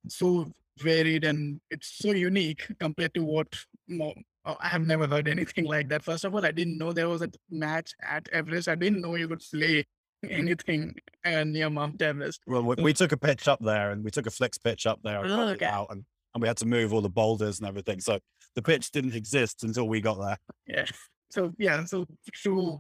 so 0.09 0.51
varied 0.79 1.25
and 1.25 1.61
it's 1.71 1.99
so 1.99 2.13
unique 2.13 2.67
compared 2.79 3.15
to 3.15 3.25
what 3.25 3.49
more, 3.89 4.15
oh, 4.45 4.57
I 4.61 4.69
have 4.69 4.87
never 4.87 5.07
heard 5.07 5.29
anything 5.29 5.65
like 5.75 5.89
that. 5.89 6.05
First 6.05 6.25
of 6.25 6.35
all, 6.35 6.45
I 6.45 6.53
didn't 6.53 6.79
know 6.79 6.93
there 6.93 7.09
was 7.09 7.23
a 7.23 7.31
match 7.51 7.93
at 8.03 8.29
Everest. 8.33 8.69
I 8.69 8.75
didn't 8.75 9.01
know 9.01 9.15
you 9.15 9.29
could 9.29 9.43
play 9.53 9.85
anything 10.29 10.95
uh, 11.25 11.45
near 11.45 11.71
Mount 11.71 12.01
Everest. 12.01 12.41
Well, 12.47 12.63
we, 12.63 12.75
we 12.83 12.93
took 12.93 13.13
a 13.13 13.17
pitch 13.17 13.49
up 13.49 13.61
there 13.61 13.91
and 13.91 14.05
we 14.05 14.11
took 14.11 14.27
a 14.27 14.31
flex 14.31 14.59
pitch 14.59 14.87
up 14.87 15.01
there 15.03 15.23
and, 15.25 15.33
Oh, 15.33 15.49
okay. 15.49 15.67
out 15.67 15.89
and, 15.91 16.05
and 16.35 16.43
we 16.43 16.49
had 16.49 16.57
to 16.59 16.67
move 16.67 16.93
all 16.93 17.01
the 17.01 17.09
boulders 17.09 17.59
and 17.59 17.69
everything. 17.69 18.01
So 18.01 18.19
the 18.57 18.63
pitch 18.63 18.91
didn't 18.91 19.15
exist 19.15 19.63
until 19.63 19.87
we 19.87 20.01
got 20.01 20.19
there. 20.19 20.39
Yeah. 20.67 20.87
So 21.29 21.53
yeah, 21.59 21.85
so 21.85 22.07
to 22.45 22.79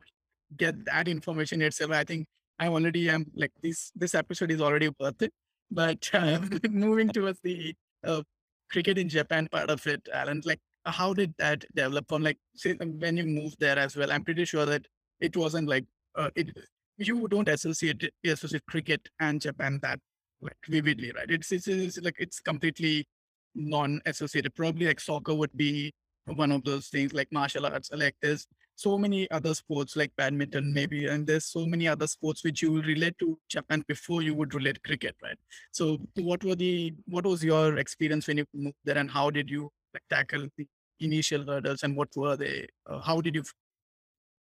get 0.57 0.85
that 0.85 1.09
information 1.09 1.61
itself, 1.63 1.91
I 1.91 2.05
think 2.05 2.29
I 2.61 2.69
already 2.69 3.11
am 3.11 3.27
like 3.35 3.51
this. 3.61 3.91
This 3.97 4.15
episode 4.15 4.53
is 4.53 4.61
already 4.61 4.89
worth 5.01 5.21
it. 5.21 5.33
But 5.69 6.09
uh, 6.15 6.39
moving 6.71 7.09
towards 7.09 7.41
the 7.43 7.75
uh, 8.05 8.23
cricket 8.71 8.99
in 8.99 9.09
Japan 9.09 9.49
part 9.51 9.69
of 9.69 9.85
it, 9.89 10.09
Alan, 10.15 10.43
like 10.45 10.61
how 10.85 11.13
did 11.13 11.35
that 11.39 11.65
develop 11.75 12.09
from 12.09 12.23
like 12.23 12.39
say, 12.55 12.75
when 12.75 13.17
you 13.17 13.25
moved 13.25 13.57
there 13.59 13.81
as 13.81 13.97
well? 13.97 14.13
I'm 14.13 14.23
pretty 14.23 14.45
sure 14.45 14.65
that 14.65 14.87
it 15.21 15.37
wasn't 15.37 15.69
like 15.69 15.85
uh, 16.15 16.31
it. 16.37 16.57
You 16.99 17.27
don't 17.27 17.49
associate 17.49 18.01
associate 18.25 18.65
cricket 18.67 19.09
and 19.19 19.41
Japan 19.41 19.81
that 19.83 19.99
like 20.41 20.57
vividly, 20.69 21.13
right? 21.17 21.29
It's 21.29 21.51
it's, 21.51 21.67
it's 21.67 22.01
like 22.01 22.17
it's 22.19 22.39
completely 22.39 23.09
non-associated. 23.57 24.55
Probably 24.55 24.87
like 24.87 25.01
soccer 25.01 25.35
would 25.35 25.57
be 25.57 25.93
one 26.35 26.53
of 26.53 26.65
those 26.65 26.89
things 26.89 27.13
like 27.15 27.31
martial 27.31 27.67
arts 27.67 27.89
like 27.93 28.17
there's 28.21 28.47
so 28.75 28.99
many 28.99 29.31
other 29.31 29.55
sports 29.55 29.95
like 29.95 30.11
badminton 30.17 30.73
maybe 30.75 31.07
and 31.07 31.27
there's 31.27 31.47
so 31.47 31.65
many 31.65 31.87
other 31.87 32.07
sports 32.07 32.43
which 32.43 32.63
you 32.63 32.73
will 32.73 32.83
relate 32.83 33.17
to 33.19 33.39
japan 33.49 33.85
before 33.87 34.23
you 34.23 34.35
would 34.35 34.53
relate 34.53 34.83
cricket 34.83 35.15
right 35.23 35.39
so 35.71 35.99
what 36.17 36.43
were 36.43 36.57
the 36.57 36.93
what 37.07 37.25
was 37.25 37.45
your 37.45 37.79
experience 37.79 38.27
when 38.27 38.39
you 38.39 38.45
moved 38.53 38.77
there 38.85 38.99
and 38.99 39.11
how 39.11 39.31
did 39.31 39.49
you 39.49 39.71
like, 39.95 40.03
tackle 40.11 40.49
the 40.59 40.67
initial 40.99 41.47
hurdles 41.47 41.85
and 41.85 41.97
what 41.97 42.09
were 42.17 42.37
they 42.37 42.67
uh, 42.91 42.99
how 43.01 43.21
did 43.21 43.35
you 43.35 43.45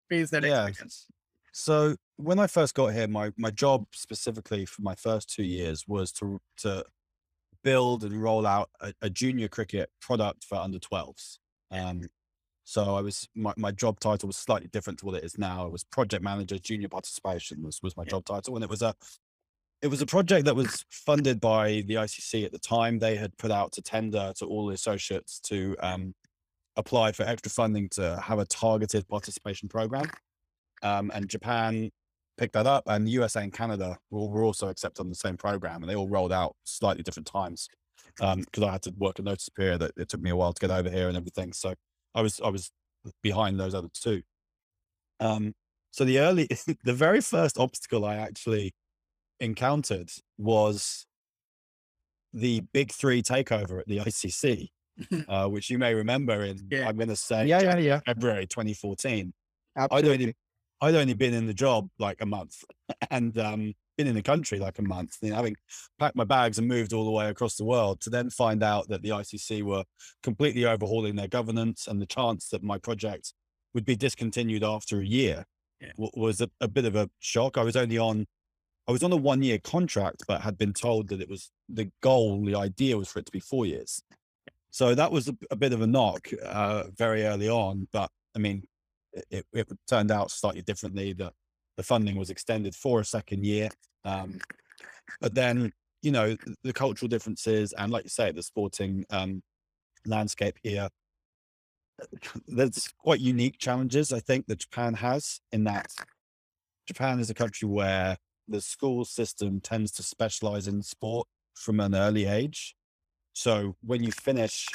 face 0.10 0.29
that 0.31 0.43
Yeah. 0.43 0.65
experience 0.65 1.07
So 1.51 1.95
when 2.17 2.39
I 2.39 2.48
first 2.48 2.75
got 2.75 2.93
here, 2.93 3.07
my, 3.07 3.31
my 3.38 3.50
job 3.50 3.86
specifically 3.93 4.65
for 4.65 4.81
my 4.81 4.95
first 4.95 5.29
two 5.34 5.43
years 5.43 5.86
was 5.88 6.12
to 6.13 6.39
to 6.57 6.84
build 7.65 8.03
and 8.03 8.22
roll 8.22 8.48
out 8.48 8.69
a, 8.79 8.93
a 9.01 9.10
junior 9.10 9.50
cricket 9.50 9.89
product 10.00 10.45
for 10.45 10.55
under 10.55 10.79
12s. 10.79 11.39
Um, 11.72 12.03
so 12.63 12.95
I 12.95 13.01
was 13.01 13.27
my, 13.36 13.53
my 13.57 13.72
job 13.72 14.00
title 14.00 14.27
was 14.27 14.38
slightly 14.38 14.69
different 14.69 15.00
to 15.00 15.05
what 15.05 15.15
it 15.15 15.24
is 15.24 15.38
now. 15.38 15.65
It 15.65 15.72
was 15.72 15.84
project 15.84 16.24
manager, 16.24 16.57
junior 16.60 16.88
participation 16.88 17.62
was, 17.63 17.81
was 17.84 17.98
my 17.98 18.03
Yeah. 18.03 18.12
job 18.12 18.25
title, 18.25 18.55
and 18.55 18.63
it 18.63 18.69
was 18.69 18.81
a 18.81 18.95
it 19.81 19.88
was 19.88 20.01
a 20.01 20.05
project 20.05 20.45
that 20.45 20.55
was 20.55 20.86
funded 20.89 21.41
by 21.41 21.84
the 21.88 21.95
ICC 21.95 22.45
at 22.45 22.51
the 22.51 22.60
time. 22.60 22.98
They 22.98 23.17
had 23.17 23.38
put 23.38 23.51
out 23.51 23.72
to 23.74 23.81
tender 23.81 24.31
to 24.38 24.45
all 24.45 24.67
the 24.67 24.74
associates 24.74 25.39
to 25.41 25.75
um, 25.79 26.15
apply 26.77 27.12
for 27.12 27.24
extra 27.24 27.51
funding 27.51 27.89
to 27.89 28.19
have 28.24 28.39
a 28.39 28.45
targeted 28.45 29.07
participation 29.07 29.67
program 29.69 30.05
um, 30.81 31.12
and 31.13 31.27
Japan 31.29 31.91
picked 32.38 32.54
that 32.54 32.68
up, 32.68 32.84
and 32.88 33.06
the 33.08 33.12
USA 33.12 33.44
and 33.44 33.54
Canada 33.54 33.98
were, 34.10 34.27
were 34.27 34.44
also 34.44 34.68
accepted 34.70 35.01
on 35.01 35.10
the 35.10 35.15
same 35.15 35.38
program, 35.38 35.82
and 35.82 35.89
they 35.89 35.96
all 35.96 36.10
rolled 36.10 36.34
out 36.34 36.56
slightly 36.63 37.04
different 37.04 37.27
times 37.27 37.68
because 38.18 38.63
I 38.63 38.72
had 38.72 38.82
to 38.84 38.94
work 38.98 39.20
a 39.20 39.22
notice 39.22 39.50
period. 39.50 39.80
That 39.80 39.92
it 39.98 40.10
took 40.10 40.22
me 40.22 40.30
a 40.30 40.36
while 40.36 40.54
to 40.54 40.60
get 40.60 40.72
over 40.72 40.89
here 40.89 41.08
and 41.08 41.18
everything, 41.18 41.54
so 41.54 41.74
I 42.13 42.22
was 42.22 42.39
I 42.44 42.50
was 42.50 42.72
behind 43.22 43.60
those 43.60 43.75
other 43.75 43.89
two. 43.94 44.22
Um, 45.20 45.54
so 45.92 46.04
the 46.04 46.20
early, 46.20 46.48
the 46.84 46.94
very 46.94 47.22
first 47.22 47.58
obstacle 47.58 48.06
I 48.06 48.15
actually 48.15 48.74
encountered 49.39 50.12
was 50.38 51.06
the 52.34 52.62
Big 52.74 52.92
Three 52.92 53.22
takeover 53.22 53.80
at 53.80 53.88
the 53.88 54.00
ICC, 54.00 54.68
uh, 55.27 55.48
which 55.48 55.70
you 55.70 55.77
may 55.77 55.94
remember 55.94 56.44
in 56.44 56.68
Yeah. 56.70 56.88
I'm 56.88 56.98
going 56.98 57.10
to 57.10 57.15
say 57.15 57.46
Yeah, 57.46 57.62
yeah, 57.62 57.77
yeah. 57.77 58.00
February 58.06 58.48
2014. 58.48 59.34
I'd 59.77 59.84
Absolutely. 59.84 60.12
only, 60.12 60.36
I'd 60.82 60.96
only 60.96 61.13
been 61.13 61.34
in 61.34 61.48
the 61.48 61.53
job 61.53 61.89
like 62.00 62.22
a 62.22 62.25
month 62.25 62.63
and 63.10 63.38
um, 63.38 63.74
been 63.98 64.08
in 64.08 64.15
the 64.15 64.22
country 64.22 64.60
like 64.60 64.77
a 64.79 64.84
month, 64.84 65.17
you 65.22 65.29
know, 65.29 65.36
having 65.38 65.55
packed 66.00 66.15
my 66.15 66.24
bags 66.24 66.58
and 66.58 66.67
moved 66.67 66.94
all 66.94 67.05
the 67.05 67.12
way 67.12 67.29
across 67.29 67.55
the 67.55 67.63
world 67.63 68.01
to 68.01 68.10
then 68.10 68.29
find 68.29 68.62
out 68.62 68.88
that 68.89 69.01
the 69.01 69.10
ICC 69.10 69.63
were 69.63 69.84
completely 70.22 70.65
overhauling 70.65 71.15
their 71.15 71.27
governance 71.27 71.88
and 71.88 72.01
the 72.01 72.05
chance 72.05 72.50
that 72.50 72.63
my 72.63 72.77
project 72.77 73.34
would 73.74 73.86
be 73.86 73.96
discontinued 73.96 74.63
after 74.63 75.00
a 75.00 75.05
year 75.05 75.46
Yeah. 75.82 75.91
was 75.98 76.41
a, 76.41 76.50
a 76.62 76.67
bit 76.67 76.86
of 76.86 76.96
a 76.96 77.10
shock. 77.20 77.58
I 77.58 77.63
was 77.63 77.75
only 77.75 77.98
on, 77.98 78.25
I 78.88 78.91
was 78.91 79.03
on 79.03 79.12
a 79.12 79.17
one 79.17 79.44
year 79.44 79.60
contract, 79.60 80.24
but 80.27 80.41
had 80.41 80.58
been 80.58 80.74
told 80.74 81.08
that 81.10 81.22
it 81.22 81.29
was 81.29 81.51
the 81.70 81.91
goal, 82.01 82.44
the 82.46 82.55
idea 82.55 82.98
was 82.98 83.08
for 83.08 83.20
it 83.20 83.25
to 83.25 83.32
be 83.32 83.39
four 83.39 83.65
years. 83.65 84.01
So 84.72 84.94
that 84.94 85.12
was 85.12 85.29
a, 85.29 85.38
a 85.50 85.55
bit 85.55 85.72
of 85.72 85.82
a 85.82 85.88
knock 85.88 86.29
uh, 86.46 86.86
very 86.98 87.24
early 87.24 87.50
on. 87.50 87.88
But 87.94 88.12
I 88.36 88.39
mean, 88.39 88.63
it, 89.31 89.45
it 89.53 89.67
turned 89.88 90.12
out 90.12 90.31
slightly 90.31 90.62
differently. 90.62 91.13
that 91.13 91.34
the 91.77 91.84
funding 91.84 92.15
was 92.15 92.29
extended 92.29 92.75
for 92.75 93.01
a 93.01 93.05
second 93.05 93.45
year, 93.45 93.69
um, 94.05 94.39
but 95.19 95.34
then 95.34 95.72
you 96.01 96.12
know 96.12 96.36
the 96.63 96.74
cultural 96.74 97.10
differences 97.10 97.74
and, 97.74 97.91
like 97.91 98.03
you 98.03 98.10
say, 98.10 98.31
the 98.31 98.43
sporting 98.43 99.05
um, 99.10 99.41
landscape 100.05 100.57
here. 100.63 100.89
There's 102.48 102.89
quite 103.00 103.22
unique 103.22 103.57
challenges 103.57 104.12
I 104.12 104.19
think 104.19 104.48
that 104.48 104.60
Japan 104.60 104.93
has 104.95 105.39
in 105.51 105.63
that 105.63 105.88
Japan 106.88 107.19
is 107.19 107.29
a 107.29 107.34
country 107.34 107.67
where 107.67 108.17
the 108.48 108.62
school 108.62 109.05
system 109.05 109.60
tends 109.60 109.91
to 109.93 110.03
specialize 110.03 110.67
in 110.67 110.81
sport 110.84 111.27
from 111.55 111.79
an 111.79 111.95
early 111.95 112.25
age. 112.25 112.75
So 113.34 113.75
when 113.81 114.03
you 114.03 114.12
finish 114.12 114.67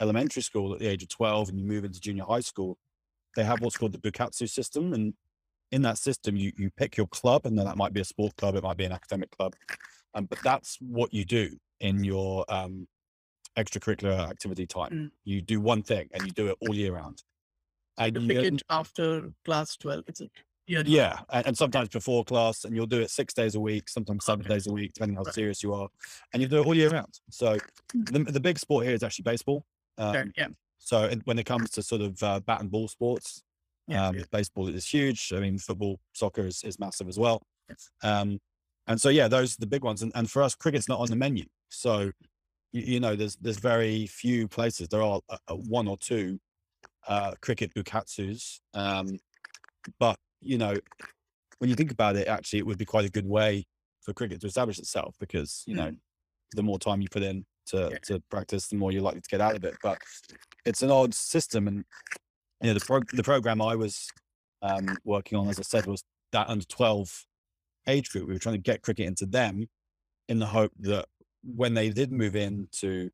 elementary 0.00 0.42
school 0.42 0.72
at 0.72 0.80
the 0.80 0.86
age 0.86 1.02
of 1.02 1.08
12 1.08 1.50
and 1.50 1.58
you 1.58 1.64
move 1.64 1.84
into 1.84 2.00
junior 2.00 2.24
high 2.24 2.40
school, 2.40 2.78
they 3.38 3.44
have 3.44 3.60
what's 3.60 3.76
called 3.76 3.92
the 3.92 3.98
Bukatsu 3.98 4.50
system. 4.50 4.92
And 4.92 5.14
in 5.70 5.82
that 5.82 5.96
system, 5.96 6.34
you, 6.36 6.50
you 6.56 6.70
pick 6.76 6.96
your 6.96 7.06
club, 7.06 7.46
and 7.46 7.56
then 7.56 7.66
that 7.66 7.76
might 7.76 7.92
be 7.92 8.00
a 8.00 8.04
sport 8.04 8.34
club, 8.36 8.56
it 8.56 8.64
might 8.64 8.76
be 8.76 8.84
an 8.84 8.90
academic 8.90 9.30
club. 9.30 9.54
Um, 10.14 10.24
but 10.24 10.42
that's 10.42 10.76
what 10.80 11.14
you 11.14 11.24
do 11.24 11.56
in 11.78 12.02
your 12.02 12.44
um, 12.48 12.88
extracurricular 13.56 14.28
activity 14.28 14.66
time. 14.66 14.90
Mm. 14.92 15.10
You 15.22 15.40
do 15.40 15.60
one 15.60 15.82
thing 15.82 16.08
and 16.12 16.24
you 16.26 16.32
do 16.32 16.48
it 16.48 16.56
all 16.60 16.74
year 16.74 16.94
round. 16.94 17.22
And 17.96 18.20
you 18.20 18.26
pick 18.26 18.44
it 18.44 18.62
after 18.70 19.30
class 19.44 19.76
12 19.76 20.04
it's 20.08 20.20
a 20.20 20.28
yeah 20.66 20.82
yeah, 20.84 21.20
and, 21.30 21.48
and 21.48 21.56
sometimes 21.56 21.88
before 21.88 22.24
class, 22.24 22.64
and 22.64 22.74
you'll 22.74 22.86
do 22.86 23.00
it 23.00 23.10
six 23.10 23.34
days 23.34 23.54
a 23.54 23.60
week, 23.60 23.88
sometimes 23.88 24.24
seven 24.24 24.44
Okay. 24.44 24.54
days 24.54 24.66
a 24.66 24.72
week, 24.72 24.92
depending 24.94 25.16
how 25.16 25.22
Right. 25.24 25.34
serious 25.34 25.62
you 25.62 25.72
are, 25.74 25.88
and 26.32 26.42
you 26.42 26.48
do 26.48 26.60
it 26.60 26.66
all 26.66 26.74
year 26.74 26.90
round. 26.90 27.20
So 27.30 27.60
Mm. 27.94 28.24
the, 28.26 28.32
the 28.32 28.40
big 28.40 28.58
sport 28.58 28.84
here 28.86 28.94
is 28.94 29.02
actually 29.04 29.24
baseball. 29.24 29.64
Um, 29.96 30.32
yeah 30.36 30.48
so 30.88 31.10
when 31.24 31.38
it 31.38 31.44
comes 31.44 31.68
to 31.72 31.82
sort 31.82 32.00
of 32.00 32.22
uh, 32.22 32.40
bat 32.40 32.60
and 32.62 32.70
ball 32.70 32.88
sports, 32.88 33.42
Yeah, 33.86 34.06
um, 34.06 34.16
yeah. 34.16 34.24
baseball 34.32 34.68
is 34.68 34.86
huge. 34.88 35.32
I 35.36 35.40
mean, 35.40 35.58
football, 35.58 36.00
soccer 36.14 36.46
is, 36.46 36.64
is 36.64 36.78
massive 36.78 37.08
as 37.08 37.18
well. 37.18 37.42
Yes. 37.68 37.90
Um, 38.02 38.38
and 38.86 38.98
so 38.98 39.10
yeah, 39.10 39.28
those 39.28 39.52
are 39.54 39.60
the 39.60 39.66
big 39.66 39.84
ones. 39.84 40.00
And, 40.02 40.12
and 40.14 40.30
for 40.30 40.42
us, 40.42 40.54
cricket's 40.54 40.88
not 40.88 40.98
on 41.00 41.10
the 41.10 41.16
menu. 41.16 41.44
So 41.68 42.10
you, 42.72 42.82
you 42.94 43.00
know, 43.00 43.14
there's 43.16 43.36
there's 43.36 43.58
very 43.58 44.06
few 44.06 44.48
places. 44.48 44.88
There 44.88 45.02
are 45.02 45.20
uh, 45.28 45.36
uh, 45.48 45.56
one 45.56 45.88
or 45.88 45.98
two 45.98 46.38
uh, 47.06 47.32
cricket 47.42 47.74
bukatsus, 47.74 48.60
um, 48.74 49.18
but 49.98 50.16
you 50.40 50.56
know, 50.58 50.74
when 51.58 51.68
you 51.70 51.76
think 51.76 51.90
about 51.92 52.16
it, 52.16 52.28
actually, 52.28 52.60
it 52.60 52.66
would 52.66 52.78
be 52.78 52.86
quite 52.86 53.04
a 53.04 53.10
good 53.10 53.26
way 53.26 53.66
for 54.00 54.14
cricket 54.14 54.40
to 54.40 54.46
establish 54.46 54.78
itself 54.78 55.16
because 55.20 55.64
you 55.66 55.74
Mm. 55.74 55.76
know, 55.76 55.92
the 56.56 56.62
more 56.62 56.78
time 56.78 57.02
you 57.02 57.08
put 57.10 57.22
in 57.22 57.44
to 57.68 57.88
Yeah. 57.92 57.98
to 58.04 58.20
practice, 58.30 58.68
the 58.68 58.76
more 58.76 58.92
you're 58.92 59.02
likely 59.02 59.20
to 59.20 59.28
get 59.28 59.40
out 59.40 59.56
of 59.56 59.64
it. 59.64 59.76
But 59.82 59.98
it's 60.64 60.82
an 60.82 60.90
odd 60.90 61.14
system, 61.14 61.68
and 61.68 61.84
you 62.60 62.68
know, 62.68 62.74
the 62.74 62.84
pro- 62.84 63.00
the 63.12 63.22
program 63.22 63.60
I 63.62 63.76
was 63.76 64.08
um, 64.62 64.96
working 65.04 65.38
on, 65.38 65.48
as 65.48 65.58
I 65.58 65.62
said, 65.62 65.86
was 65.86 66.02
that 66.32 66.48
under 66.48 66.64
twelve 66.64 67.24
age 67.86 68.10
group. 68.10 68.26
We 68.28 68.34
were 68.34 68.38
trying 68.40 68.56
to 68.56 68.60
get 68.60 68.82
cricket 68.82 69.06
into 69.06 69.26
them 69.26 69.68
in 70.28 70.38
the 70.38 70.46
hope 70.46 70.72
that 70.80 71.06
when 71.42 71.74
they 71.74 71.88
did 71.90 72.12
move 72.12 72.36
into 72.36 73.10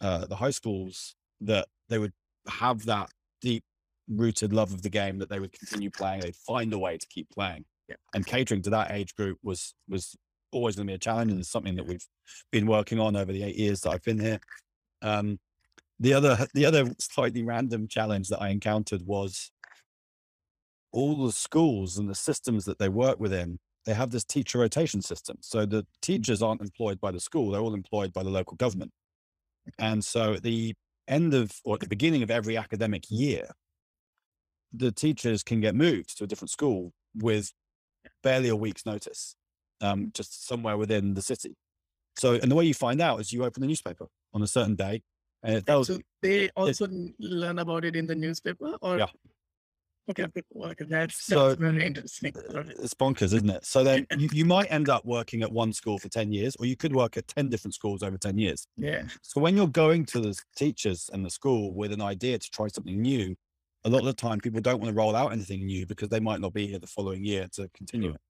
uh, 0.00 0.26
the 0.26 0.36
high 0.36 0.50
schools, 0.50 1.16
that 1.40 1.66
they 1.88 1.98
would 1.98 2.12
have 2.46 2.84
that 2.84 3.10
deep 3.40 3.64
rooted 4.08 4.52
love 4.52 4.72
of 4.72 4.82
the 4.82 4.90
game 4.90 5.18
that 5.18 5.30
they 5.30 5.40
would 5.40 5.52
continue 5.52 5.90
playing. 5.90 6.20
They'd 6.20 6.36
find 6.36 6.72
a 6.72 6.78
way 6.78 6.98
to 6.98 7.06
keep 7.08 7.28
playing. 7.30 7.64
Yeah. 7.88 7.96
And 8.14 8.24
catering 8.26 8.62
to 8.62 8.70
that 8.70 8.90
age 8.92 9.14
group 9.14 9.38
was 9.42 9.74
was 9.88 10.14
always 10.54 10.76
going 10.76 10.86
to 10.86 10.90
be 10.90 10.96
a 10.96 10.98
challenge, 10.98 11.30
and 11.30 11.40
it's 11.40 11.50
something 11.50 11.76
that 11.76 11.86
we've 11.86 12.06
been 12.50 12.66
working 12.66 13.00
on 13.00 13.16
over 13.16 13.32
the 13.32 13.42
eight 13.42 13.56
years 13.56 13.80
that 13.82 13.90
I've 13.90 14.02
been 14.02 14.20
here. 14.20 14.40
Um, 15.02 15.38
the 16.00 16.14
other 16.14 16.46
the 16.54 16.66
other 16.66 16.94
slightly 16.98 17.42
random 17.42 17.88
challenge 17.88 18.28
that 18.28 18.40
I 18.40 18.48
encountered 18.48 19.02
was 19.06 19.50
all 20.92 21.26
the 21.26 21.32
schools 21.32 21.98
and 21.98 22.08
the 22.08 22.14
systems 22.14 22.64
that 22.64 22.78
they 22.78 22.88
work 22.88 23.18
within 23.18 23.58
they 23.84 23.94
have 23.94 24.10
this 24.10 24.24
teacher 24.24 24.58
rotation 24.58 25.02
system. 25.02 25.36
So 25.40 25.66
the 25.66 25.86
teachers 26.00 26.42
aren't 26.42 26.62
employed 26.62 27.00
by 27.00 27.10
the 27.10 27.20
school, 27.20 27.50
they're 27.50 27.60
all 27.60 27.74
employed 27.74 28.12
by 28.12 28.22
the 28.22 28.30
local 28.30 28.56
government. 28.56 28.92
And 29.78 30.04
so 30.04 30.34
at 30.34 30.42
the 30.42 30.74
end 31.06 31.34
of 31.34 31.52
or 31.64 31.74
at 31.74 31.80
the 31.80 31.88
beginning 31.88 32.22
of 32.22 32.30
every 32.30 32.56
academic 32.56 33.04
year, 33.08 33.50
the 34.72 34.92
teachers 34.92 35.42
can 35.42 35.60
get 35.60 35.74
moved 35.74 36.16
to 36.18 36.24
a 36.24 36.26
different 36.26 36.50
school 36.50 36.92
with 37.14 37.52
barely 38.22 38.48
a 38.48 38.56
week's 38.56 38.84
notice. 38.84 39.36
Um, 39.80 40.10
just 40.14 40.46
somewhere 40.46 40.76
within 40.76 41.14
the 41.14 41.22
city. 41.22 41.54
So, 42.16 42.34
and 42.34 42.50
the 42.50 42.54
way 42.54 42.64
you 42.64 42.74
find 42.74 43.00
out 43.00 43.20
is 43.20 43.32
you 43.32 43.44
open 43.44 43.60
the 43.60 43.66
newspaper 43.66 44.06
on 44.32 44.42
a 44.42 44.46
certain 44.46 44.76
day, 44.76 45.02
and 45.42 45.56
it 45.56 45.66
tells 45.66 45.88
So 45.88 45.98
they 46.22 46.48
also 46.50 46.86
learn 47.18 47.58
about 47.58 47.84
it 47.84 47.96
in 47.96 48.06
the 48.06 48.14
newspaper, 48.14 48.76
or 48.80 48.98
Yeah. 48.98 49.06
Okay, 50.10 50.24
okay, 50.24 50.84
that's, 50.86 51.24
So- 51.24 51.48
that's 51.48 51.60
very 51.60 51.82
interesting. 51.84 52.32
It's 52.36 52.92
bonkers, 52.92 53.32
isn't 53.32 53.48
it? 53.48 53.64
So 53.64 53.82
then 53.82 54.06
you, 54.18 54.28
you 54.32 54.44
might 54.44 54.70
end 54.70 54.90
up 54.90 55.04
working 55.06 55.42
at 55.42 55.50
one 55.50 55.72
school 55.72 55.98
for 55.98 56.08
10 56.10 56.30
years, 56.30 56.54
or 56.56 56.66
you 56.66 56.76
could 56.76 56.94
work 56.94 57.16
at 57.16 57.26
10 57.26 57.48
different 57.48 57.74
schools 57.74 58.02
over 58.02 58.18
10 58.18 58.36
years. 58.36 58.66
Yeah, 58.76 59.04
So 59.22 59.40
when 59.40 59.56
you're 59.56 59.66
going 59.66 60.04
to 60.06 60.20
the 60.20 60.38
teachers 60.56 61.08
and 61.12 61.24
the 61.24 61.30
school 61.30 61.72
with 61.72 61.90
an 61.90 62.02
idea 62.02 62.38
to 62.38 62.50
try 62.50 62.68
something 62.68 63.00
new, 63.00 63.34
a 63.84 63.88
lot 63.88 64.00
of 64.00 64.04
the 64.06 64.12
time 64.12 64.40
people 64.40 64.60
don't 64.60 64.78
want 64.78 64.94
to 64.94 64.96
roll 64.96 65.16
out 65.16 65.32
anything 65.32 65.64
new 65.64 65.86
because 65.86 66.10
they 66.10 66.20
might 66.20 66.40
not 66.40 66.52
be 66.52 66.66
here 66.66 66.78
the 66.78 66.86
following 66.86 67.24
year 67.24 67.48
to 67.52 67.68
continue 67.74 68.10
it. 68.10 68.20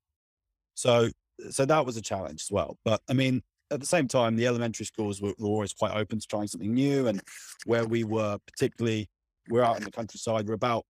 So, 0.74 1.10
so 1.50 1.64
that 1.64 1.84
was 1.84 1.96
a 1.96 2.02
challenge 2.02 2.42
as 2.42 2.50
well. 2.50 2.78
But 2.84 3.00
I 3.08 3.12
mean, 3.12 3.42
at 3.70 3.80
the 3.80 3.86
same 3.86 4.08
time, 4.08 4.36
the 4.36 4.46
elementary 4.46 4.86
schools 4.86 5.20
were, 5.20 5.34
were 5.38 5.48
always 5.48 5.72
quite 5.72 5.96
open 5.96 6.18
to 6.18 6.26
trying 6.26 6.46
something 6.46 6.72
new. 6.72 7.06
And 7.08 7.20
where 7.66 7.84
we 7.84 8.04
were 8.04 8.38
particularly, 8.46 9.08
we're 9.48 9.62
out 9.62 9.76
in 9.76 9.84
the 9.84 9.90
countryside, 9.90 10.46
we're 10.46 10.54
about 10.54 10.84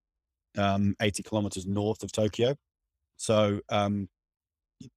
um, 0.57 0.95
80 1.01 1.23
kilometers 1.23 1.65
north 1.65 2.03
of 2.03 2.11
Tokyo. 2.11 2.55
So 3.17 3.61
um, 3.69 4.07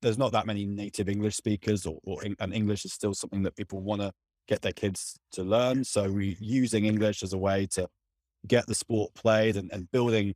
there's 0.02 0.18
not 0.18 0.32
that 0.32 0.46
many 0.46 0.66
native 0.66 1.08
English 1.08 1.36
speakers, 1.36 1.86
or, 1.86 1.98
or 2.04 2.22
and 2.40 2.52
English 2.52 2.84
is 2.84 2.92
still 2.92 3.14
something 3.14 3.42
that 3.44 3.56
people 3.56 3.80
want 3.80 4.02
to 4.02 4.12
get 4.48 4.62
their 4.62 4.72
kids 4.72 5.18
to 5.32 5.44
learn. 5.44 5.84
So 5.84 6.10
we're 6.10 6.36
using 6.40 6.84
English 6.86 7.22
as 7.22 7.32
a 7.32 7.38
way 7.38 7.66
to 7.72 7.88
get 8.46 8.66
the 8.66 8.74
sport 8.74 9.14
played 9.14 9.56
and, 9.56 9.70
and 9.72 9.90
building 9.90 10.34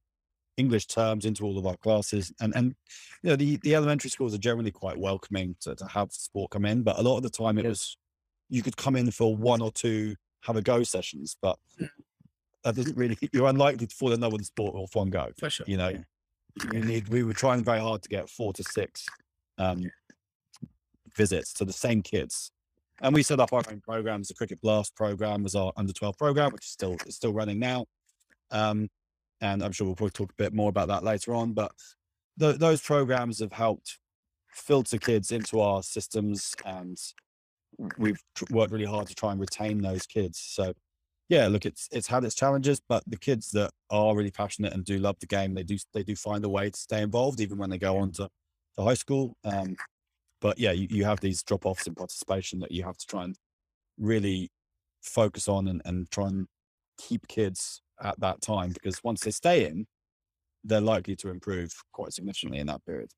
English 0.57 0.87
terms 0.87 1.25
into 1.25 1.45
all 1.45 1.59
of 1.59 1.67
our 1.67 1.77
classes. 1.77 2.33
And 2.41 2.55
and 2.55 2.75
you 3.23 3.31
know 3.31 3.37
the, 3.37 3.57
the 3.63 3.75
elementary 3.75 4.11
schools 4.11 4.35
are 4.35 4.39
generally 4.39 4.71
quite 4.71 4.99
welcoming 4.99 5.57
to, 5.61 5.75
to 5.75 5.87
have 5.87 6.13
sport 6.13 6.51
come 6.51 6.65
in, 6.65 6.83
but 6.83 6.99
a 6.99 7.03
lot 7.03 7.17
of 7.17 7.23
the 7.23 7.31
time 7.31 7.59
it 7.59 7.67
was 7.67 7.97
you 8.49 8.63
could 8.63 8.77
come 8.77 8.97
in 8.97 9.11
for 9.11 9.35
one 9.35 9.63
or 9.63 9.73
two 9.73 10.15
have 10.43 10.57
a 10.57 10.63
go 10.63 10.83
sessions, 10.83 11.37
but 11.41 11.59
that 12.65 12.75
doesn't 12.75 12.97
really 12.97 13.17
you're 13.33 13.49
unlikely 13.49 13.87
to 13.87 13.95
fall 13.95 14.13
in 14.13 14.21
love 14.21 14.33
with 14.33 14.43
the 14.43 14.47
sport 14.47 14.75
off 14.75 14.95
one 14.95 15.11
go. 15.11 15.31
for 15.39 15.51
sure. 15.51 15.67
You 15.69 15.77
know, 15.77 15.89
yeah. 15.91 16.71
we 16.71 16.81
need 16.81 17.09
we 17.09 17.23
were 17.23 17.33
trying 17.33 17.65
very 17.65 17.81
hard 17.81 18.03
to 18.03 18.09
get 18.09 18.29
four 18.29 18.53
to 18.55 18.63
six 18.63 19.07
um, 19.59 19.91
visits 21.17 21.53
to 21.55 21.65
the 21.65 21.73
same 21.73 22.03
kids 22.03 22.53
and 23.03 23.15
we 23.15 23.23
set 23.23 23.41
up 23.41 23.53
our 23.53 23.63
own 23.71 23.81
programs 23.81 24.29
the 24.29 24.35
cricket 24.35 24.61
blast 24.61 24.95
program 24.97 25.43
was 25.43 25.55
our 25.55 25.73
under 25.77 25.93
12 25.93 26.17
program 26.17 26.51
which 26.53 26.65
is 26.65 26.71
still 26.71 26.97
is 27.07 27.17
still 27.17 27.33
running 27.33 27.59
now 27.59 27.85
um, 28.51 28.89
and 29.43 29.63
i'm 29.63 29.73
sure 29.73 29.87
we'll 29.87 29.95
probably 29.97 30.11
talk 30.11 30.31
a 30.31 30.43
bit 30.43 30.55
more 30.55 30.71
about 30.71 30.89
that 30.89 31.05
later 31.05 31.35
on 31.35 31.53
but 31.53 31.73
th- 32.39 32.57
those 32.57 32.81
programs 32.81 33.41
have 33.41 33.53
helped 33.53 33.99
filter 34.49 34.99
kids 34.99 35.31
into 35.31 35.61
our 35.61 35.83
systems 35.83 36.55
and 36.65 36.99
we've 37.99 38.21
tr- 38.35 38.45
worked 38.51 38.73
really 38.73 38.85
hard 38.85 39.07
to 39.07 39.15
try 39.15 39.33
and 39.33 39.41
retain 39.41 39.81
those 39.81 40.07
kids. 40.07 40.39
So 40.39 40.75
yeah 41.29 41.47
look 41.47 41.65
it's 41.65 41.89
it's 41.93 42.09
had 42.09 42.25
its 42.25 42.35
challenges 42.35 42.81
but 42.89 43.03
the 43.07 43.17
kids 43.17 43.51
that 43.53 43.71
are 43.91 44.15
really 44.15 44.31
passionate 44.31 44.73
and 44.73 44.85
do 44.85 44.99
love 44.99 45.17
the 45.21 45.27
game 45.27 45.55
they 45.55 45.63
do 45.63 45.79
they 45.95 46.03
do 46.03 46.17
find 46.17 46.45
a 46.45 46.49
way 46.49 46.69
to 46.69 46.79
stay 46.79 47.01
involved 47.01 47.41
even 47.41 47.57
when 47.57 47.71
they 47.71 47.79
go 47.79 47.97
on 47.97 48.11
to, 48.11 48.29
to 48.77 48.83
high 48.83 48.93
school 48.95 49.37
um 49.45 49.77
but 50.41 50.59
yeah 50.59 50.73
you, 50.73 50.89
you 50.91 51.05
have 51.05 51.21
these 51.21 51.43
drop 51.43 51.65
offs 51.65 51.87
in 51.87 51.95
participation 51.95 52.59
that 52.59 52.73
you 52.73 52.83
have 52.83 52.99
to 52.99 53.07
try 53.07 53.23
and 53.25 53.37
really 53.99 54.51
focus 55.01 55.49
on 55.49 55.69
and, 55.69 55.81
and 55.85 56.11
try 56.11 56.27
and 56.27 56.47
keep 56.99 57.27
kids 57.29 57.81
at 58.03 58.19
that 58.21 58.41
time 58.41 58.71
because 58.71 59.03
once 59.03 59.21
they 59.23 59.31
stay 59.31 59.67
in 59.67 59.87
they're 60.65 60.81
likely 60.81 61.17
to 61.17 61.29
improve 61.29 61.73
quite 61.93 62.13
significantly 62.13 62.59
in 62.59 62.67
that 62.67 62.85
period 62.85 63.11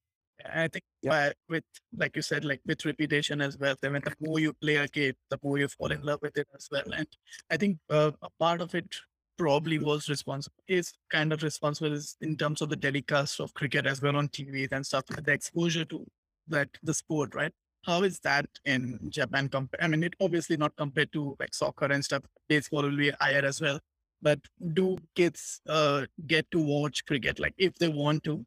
I 0.45 0.69
think 0.69 0.85
Yeah. 1.03 1.33
with, 1.49 1.65
like 1.97 2.17
you 2.17 2.23
said, 2.23 2.45
like 2.45 2.61
with 2.67 2.85
repetition 2.85 3.41
as 3.41 3.57
well, 3.57 3.77
then 3.81 3.93
the 3.93 4.15
more 4.21 4.41
you 4.41 4.53
play 4.53 4.77
a 4.77 4.89
game, 4.89 5.15
the 5.31 5.39
more 5.43 5.59
you 5.59 5.69
fall 5.69 5.93
in 5.93 6.03
love 6.03 6.21
with 6.23 6.37
it 6.37 6.49
as 6.55 6.69
well. 6.71 6.83
And 6.93 7.07
I 7.51 7.57
think 7.57 7.79
uh, 7.89 8.11
a 8.21 8.29
part 8.39 8.61
of 8.61 8.75
it 8.75 8.97
probably 9.37 9.79
was 9.79 10.09
responsible, 10.09 10.57
is 10.69 10.93
kind 11.11 11.33
of 11.33 11.43
responsible 11.43 11.93
is 11.93 12.17
in 12.21 12.37
terms 12.37 12.63
of 12.63 12.69
the 12.69 12.77
telecast 12.77 13.41
of 13.41 13.55
cricket 13.55 13.87
as 13.87 14.03
well 14.03 14.17
on 14.17 14.29
TV 14.29 14.69
and 14.71 14.85
stuff, 14.85 15.05
the 15.07 15.33
exposure 15.33 15.85
to 15.87 16.07
that, 16.49 16.69
the 16.83 16.95
sport, 16.95 17.35
right? 17.35 17.53
How 17.85 18.03
is 18.03 18.19
that 18.21 18.47
in 18.65 18.99
Japan? 19.11 19.49
Compa- 19.49 19.81
I 19.81 19.89
mean, 19.89 20.03
it 20.05 20.15
obviously 20.21 20.57
not 20.57 20.75
compared 20.77 21.13
to 21.13 21.37
like 21.39 21.55
soccer 21.55 21.87
and 21.87 22.05
stuff. 22.05 22.23
Baseball 22.49 22.83
will 22.83 22.97
be 22.97 23.11
higher 23.21 23.45
as 23.45 23.61
well. 23.61 23.79
But 24.25 24.41
do 24.73 24.99
kids 25.15 25.61
uh, 25.69 26.07
get 26.27 26.51
to 26.51 26.59
watch 26.59 27.05
cricket 27.07 27.39
like 27.39 27.55
if 27.57 27.75
they 27.77 27.89
want 27.89 28.25
to? 28.25 28.45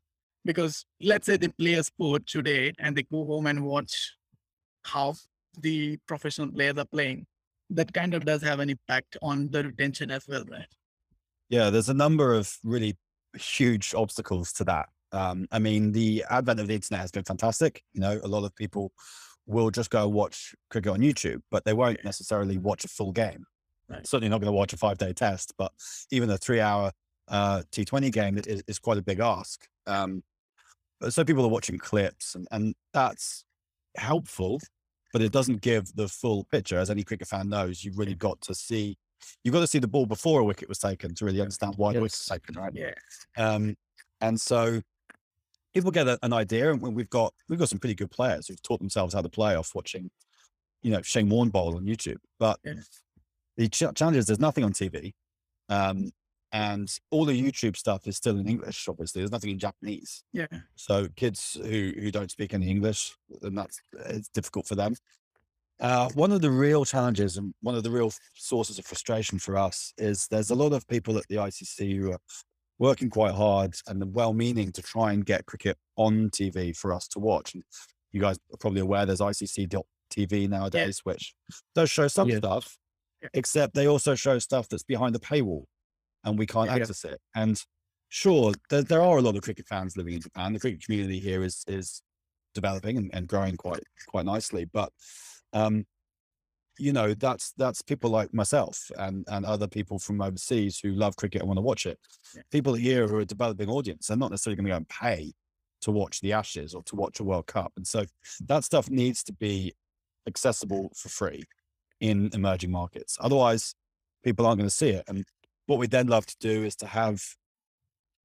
because 0.48 0.86
let's 1.02 1.26
say 1.28 1.38
they 1.38 1.50
play 1.50 1.74
a 1.74 1.84
sport 1.84 2.26
today 2.26 2.74
and 2.80 2.96
they 2.96 3.04
go 3.04 3.26
home 3.26 3.46
and 3.46 3.64
watch 3.64 4.16
how 4.84 5.14
the 5.60 5.98
professional 6.08 6.50
players 6.50 6.78
are 6.78 6.86
playing 6.86 7.28
that 7.70 7.94
kind 7.94 8.14
of 8.14 8.26
does 8.26 8.42
have 8.42 8.60
an 8.62 8.70
impact 8.70 9.18
on 9.22 9.50
the 9.52 9.64
retention 9.64 10.10
as 10.10 10.26
well 10.28 10.46
right 10.50 10.74
Yeah, 11.50 11.70
there's 11.70 11.90
a 11.90 11.94
number 11.94 12.34
of 12.34 12.58
really 12.64 12.98
huge 13.38 13.94
obstacles 13.94 14.54
to 14.54 14.64
that. 14.66 14.88
Um, 15.12 15.48
I 15.52 15.60
mean, 15.60 15.92
the 15.92 16.24
advent 16.30 16.60
of 16.60 16.68
the 16.68 16.76
internet 16.76 17.02
has 17.02 17.12
been 17.12 17.24
fantastic. 17.24 17.84
You 17.94 18.02
know, 18.02 18.20
a 18.24 18.28
lot 18.28 18.44
of 18.44 18.56
people 18.56 18.92
will 19.46 19.70
just 19.70 19.90
go 19.90 20.08
watch 20.08 20.56
cricket 20.70 20.92
on 20.92 21.00
YouTube, 21.00 21.42
but 21.52 21.64
they 21.64 21.74
won't 21.74 22.04
necessarily 22.04 22.58
watch 22.58 22.84
a 22.84 22.90
full 22.90 23.14
game. 23.14 23.46
Right. 23.90 24.06
Certainly 24.06 24.30
not 24.30 24.42
going 24.42 24.52
to 24.52 24.58
watch 24.58 24.74
a 24.74 24.78
five 24.78 24.98
day 24.98 25.14
test, 25.14 25.54
but 25.58 25.72
even 26.12 26.30
a 26.30 26.38
three 26.38 26.60
hour 26.60 26.92
uh, 27.28 27.64
T20 27.72 28.12
game 28.12 28.38
is, 28.38 28.64
is 28.68 28.80
quite 28.80 28.98
a 28.98 29.02
big 29.02 29.20
ask. 29.20 29.68
Um, 29.86 30.24
but 31.00 31.14
so 31.14 31.24
people 31.24 31.46
are 31.46 31.50
watching 31.50 31.78
clips, 31.78 32.36
and, 32.36 32.48
and 32.52 32.76
that's 32.94 33.46
helpful, 33.96 34.60
but 35.14 35.22
it 35.22 35.32
doesn't 35.32 35.62
give 35.62 35.96
the 35.96 36.08
full 36.08 36.44
picture. 36.46 36.78
As 36.78 36.90
any 36.90 37.04
cricket 37.04 37.28
fan 37.28 37.50
knows, 37.50 37.84
you've 37.84 37.98
really 37.98 38.16
got 38.16 38.42
to 38.42 38.56
see 38.56 38.98
you've 39.44 39.54
got 39.54 39.62
to 39.62 39.68
see 39.68 39.80
the 39.80 39.88
ball 39.88 40.06
before 40.06 40.42
a 40.42 40.44
wicket 40.44 40.70
was 40.70 40.80
taken 40.80 41.14
to 41.16 41.26
really 41.26 41.42
understand 41.42 41.74
why 41.78 41.94
the 41.94 42.02
wicket 42.02 42.14
was 42.14 42.26
taken, 42.26 42.56
right? 42.56 42.74
yeah 42.74 42.94
Um, 43.38 43.76
and 44.22 44.40
so 44.40 44.82
people 45.74 45.92
get 45.92 46.08
a, 46.08 46.18
an 46.24 46.34
idea, 46.34 46.72
and 46.72 46.82
we've 46.82 47.10
got 47.10 47.34
we've 47.50 47.60
got 47.60 47.70
some 47.70 47.80
pretty 47.80 47.96
good 47.96 48.12
players 48.12 48.48
who've 48.48 48.62
taught 48.62 48.80
themselves 48.80 49.14
how 49.14 49.22
to 49.22 49.30
play 49.30 49.56
off 49.56 49.76
watching, 49.76 50.10
you 50.82 50.92
know, 50.92 51.02
Shane 51.02 51.30
Warne 51.30 51.50
bowl 51.50 51.76
on 51.76 51.86
YouTube. 51.86 52.18
But 52.40 52.60
Yeah. 52.64 52.74
The 53.58 53.68
ch- 53.68 53.84
challenge 53.96 54.18
is 54.18 54.26
there's 54.28 54.40
nothing 54.40 54.64
on 54.64 54.72
TV, 54.74 55.14
um, 55.70 56.12
and 56.54 56.90
all 57.12 57.26
the 57.26 57.34
YouTube 57.40 57.76
stuff 57.76 58.08
is 58.08 58.16
still 58.16 58.38
in 58.38 58.48
English. 58.48 58.88
Obviously, 58.88 59.22
there's 59.22 59.32
nothing 59.32 59.50
in 59.52 59.60
Japanese. 59.60 60.24
yeah 60.34 60.48
So 60.76 61.08
kids 61.16 61.58
who 61.62 61.94
who 62.00 62.12
don't 62.12 62.32
speak 62.32 62.54
any 62.54 62.70
English, 62.70 63.16
then 63.42 63.56
that's 63.56 63.80
it's 64.06 64.30
difficult 64.30 64.68
for 64.68 64.76
them. 64.76 64.96
Uh, 65.80 66.10
one 66.16 66.32
of 66.32 66.42
the 66.42 66.50
real 66.50 66.84
challenges 66.86 67.38
and 67.38 67.54
one 67.62 67.76
of 67.76 67.84
the 67.84 67.92
real 67.92 68.12
sources 68.34 68.80
of 68.80 68.86
frustration 68.86 69.38
for 69.38 69.56
us 69.58 69.94
is 69.98 70.28
there's 70.32 70.50
a 70.50 70.56
lot 70.56 70.74
of 70.74 70.88
people 70.88 71.18
at 71.18 71.26
the 71.30 71.36
ICC 71.36 71.96
who 71.98 72.12
are 72.14 72.20
working 72.80 73.10
quite 73.12 73.34
hard 73.36 73.76
and 73.88 74.14
well-meaning 74.14 74.72
to 74.72 74.82
try 74.82 75.12
and 75.12 75.24
get 75.26 75.46
cricket 75.46 75.78
on 75.96 76.30
TV 76.32 76.76
for 76.76 76.92
us 76.94 77.08
to 77.08 77.20
watch. 77.20 77.54
And 77.54 77.64
you 78.12 78.20
guys 78.22 78.38
are 78.52 78.58
probably 78.60 78.82
aware 78.82 79.06
there's 79.06 79.20
ICC.TV 79.20 80.48
nowadays, 80.50 81.02
which 81.04 81.36
does 81.76 81.92
show 81.92 82.08
some 82.08 82.30
Yeah. 82.30 82.38
stuff, 82.38 82.76
Yeah. 82.76 82.87
Except 83.34 83.74
they 83.74 83.88
also 83.88 84.16
show 84.16 84.40
stuff 84.40 84.68
that's 84.70 84.84
behind 84.84 85.16
the 85.16 85.20
paywall 85.20 85.64
and 86.24 86.38
we 86.38 86.46
can't 86.46 86.68
Yeah. 86.68 86.76
access 86.76 87.06
it. 87.06 87.20
And 87.36 87.62
sure, 88.10 88.54
there, 88.70 88.84
there 88.84 89.02
are 89.02 89.18
a 89.18 89.22
lot 89.22 89.36
of 89.36 89.42
cricket 89.42 89.68
fans 89.68 89.98
living 89.98 90.16
in 90.16 90.22
Japan. 90.22 90.54
The 90.54 90.60
cricket 90.60 90.84
community 90.84 91.20
here 91.20 91.44
is 91.44 91.64
is 91.68 92.02
developing 92.54 92.98
and, 92.98 93.10
and 93.14 93.28
growing 93.28 93.56
quite 93.58 93.84
quite 94.08 94.26
nicely. 94.26 94.66
But 94.66 94.92
um, 95.54 95.86
you 96.80 96.94
know, 96.94 97.14
that's 97.14 97.54
that's 97.58 97.82
people 97.82 98.10
like 98.10 98.34
myself 98.34 98.92
and 98.98 99.26
and 99.30 99.46
other 99.46 99.68
people 99.68 100.00
from 100.00 100.22
overseas 100.22 100.80
who 100.80 100.92
love 100.92 101.16
cricket 101.16 101.42
and 101.42 101.48
want 101.48 101.58
to 101.58 101.62
watch 101.64 101.86
it. 101.86 102.00
Yeah. 102.36 102.42
People 102.52 102.74
here 102.74 103.08
who 103.08 103.16
are 103.18 103.22
a 103.22 103.26
developing 103.26 103.70
audience, 103.70 104.08
they're 104.08 104.18
not 104.18 104.32
necessarily 104.32 104.58
going 104.58 104.66
to 104.66 104.72
go 104.72 104.78
and 104.78 104.90
pay 104.90 105.34
to 105.82 105.92
watch 105.92 106.22
the 106.22 106.34
Ashes 106.34 106.74
or 106.74 106.82
to 106.84 106.96
watch 106.96 107.20
a 107.20 107.24
World 107.24 107.48
Cup. 107.48 107.72
And 107.78 107.86
so 107.86 108.06
that 108.48 108.64
stuff 108.64 108.90
needs 108.90 109.24
to 109.24 109.34
be 109.34 109.74
accessible 110.28 110.92
for 110.96 111.10
free 111.10 111.44
in 112.00 112.30
emerging 112.34 112.72
markets. 112.72 113.18
Otherwise, 113.20 113.76
people 114.24 114.46
aren't 114.46 114.60
going 114.60 114.70
to 114.70 114.76
see 114.76 114.90
it. 114.90 115.04
And 115.08 115.26
what 115.66 115.80
we 115.80 115.88
then 115.88 116.08
love 116.08 116.26
to 116.26 116.36
do 116.40 116.64
is 116.64 116.76
to 116.78 116.88
have, 116.88 117.22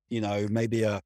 you 0.09 0.21
know, 0.21 0.47
maybe 0.51 0.83
a, 0.83 1.01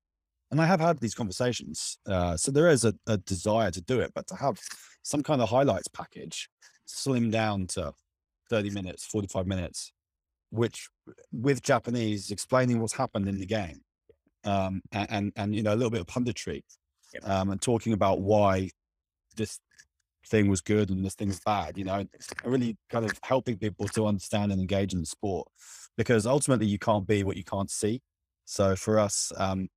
and 0.51 0.61
I 0.61 0.67
have 0.67 0.81
had 0.81 0.99
these 0.99 1.15
conversations. 1.15 1.99
Uh, 2.07 2.37
so 2.37 2.53
there 2.53 2.69
is 2.69 2.85
a, 2.85 2.95
a 3.07 3.17
desire 3.19 3.71
to 3.71 3.81
do 3.81 4.01
it, 4.01 4.13
but 4.15 4.27
to 4.29 4.37
have 4.37 4.59
some 5.03 5.23
kind 5.23 5.41
of 5.41 5.49
highlights 5.49 5.89
package 5.89 6.49
slim 6.85 7.31
down 7.31 7.67
to 7.69 7.93
30 8.51 8.71
minutes, 8.71 9.05
45 9.05 9.47
minutes, 9.47 9.93
which 10.51 10.89
with 11.33 11.63
Japanese 11.63 12.31
explaining 12.31 12.81
what's 12.81 12.93
happened 12.93 13.29
in 13.29 13.39
the 13.39 13.47
game. 13.47 13.81
Um, 14.45 14.83
and, 14.93 15.11
and, 15.11 15.33
and, 15.37 15.55
you 15.55 15.63
know, 15.63 15.75
a 15.75 15.77
little 15.77 15.91
bit 15.91 16.01
of 16.01 16.07
punditry 16.07 16.63
um, 17.25 17.51
and 17.51 17.61
talking 17.61 17.93
about 17.93 18.21
why 18.21 18.71
this 19.37 19.59
thing 20.29 20.49
was 20.49 20.61
good 20.61 20.91
and 20.91 21.05
this 21.05 21.15
thing's 21.15 21.41
bad, 21.41 21.79
you 21.79 21.85
know, 21.85 21.95
and 21.95 22.09
really 22.45 22.77
kind 22.91 23.05
of 23.05 23.13
helping 23.23 23.57
people 23.57 23.87
to 23.89 24.07
understand 24.07 24.53
and 24.53 24.61
engage 24.61 24.93
in 24.93 25.01
the 25.01 25.07
sport 25.07 25.49
because 25.97 26.27
ultimately 26.27 26.67
you 26.67 26.79
can't 26.79 27.07
be 27.07 27.23
what 27.25 27.37
you 27.37 27.45
can't 27.45 27.71
see. 27.71 28.01
So 28.45 28.77
for 28.77 28.99
us, 28.99 29.33
um, 29.37 29.69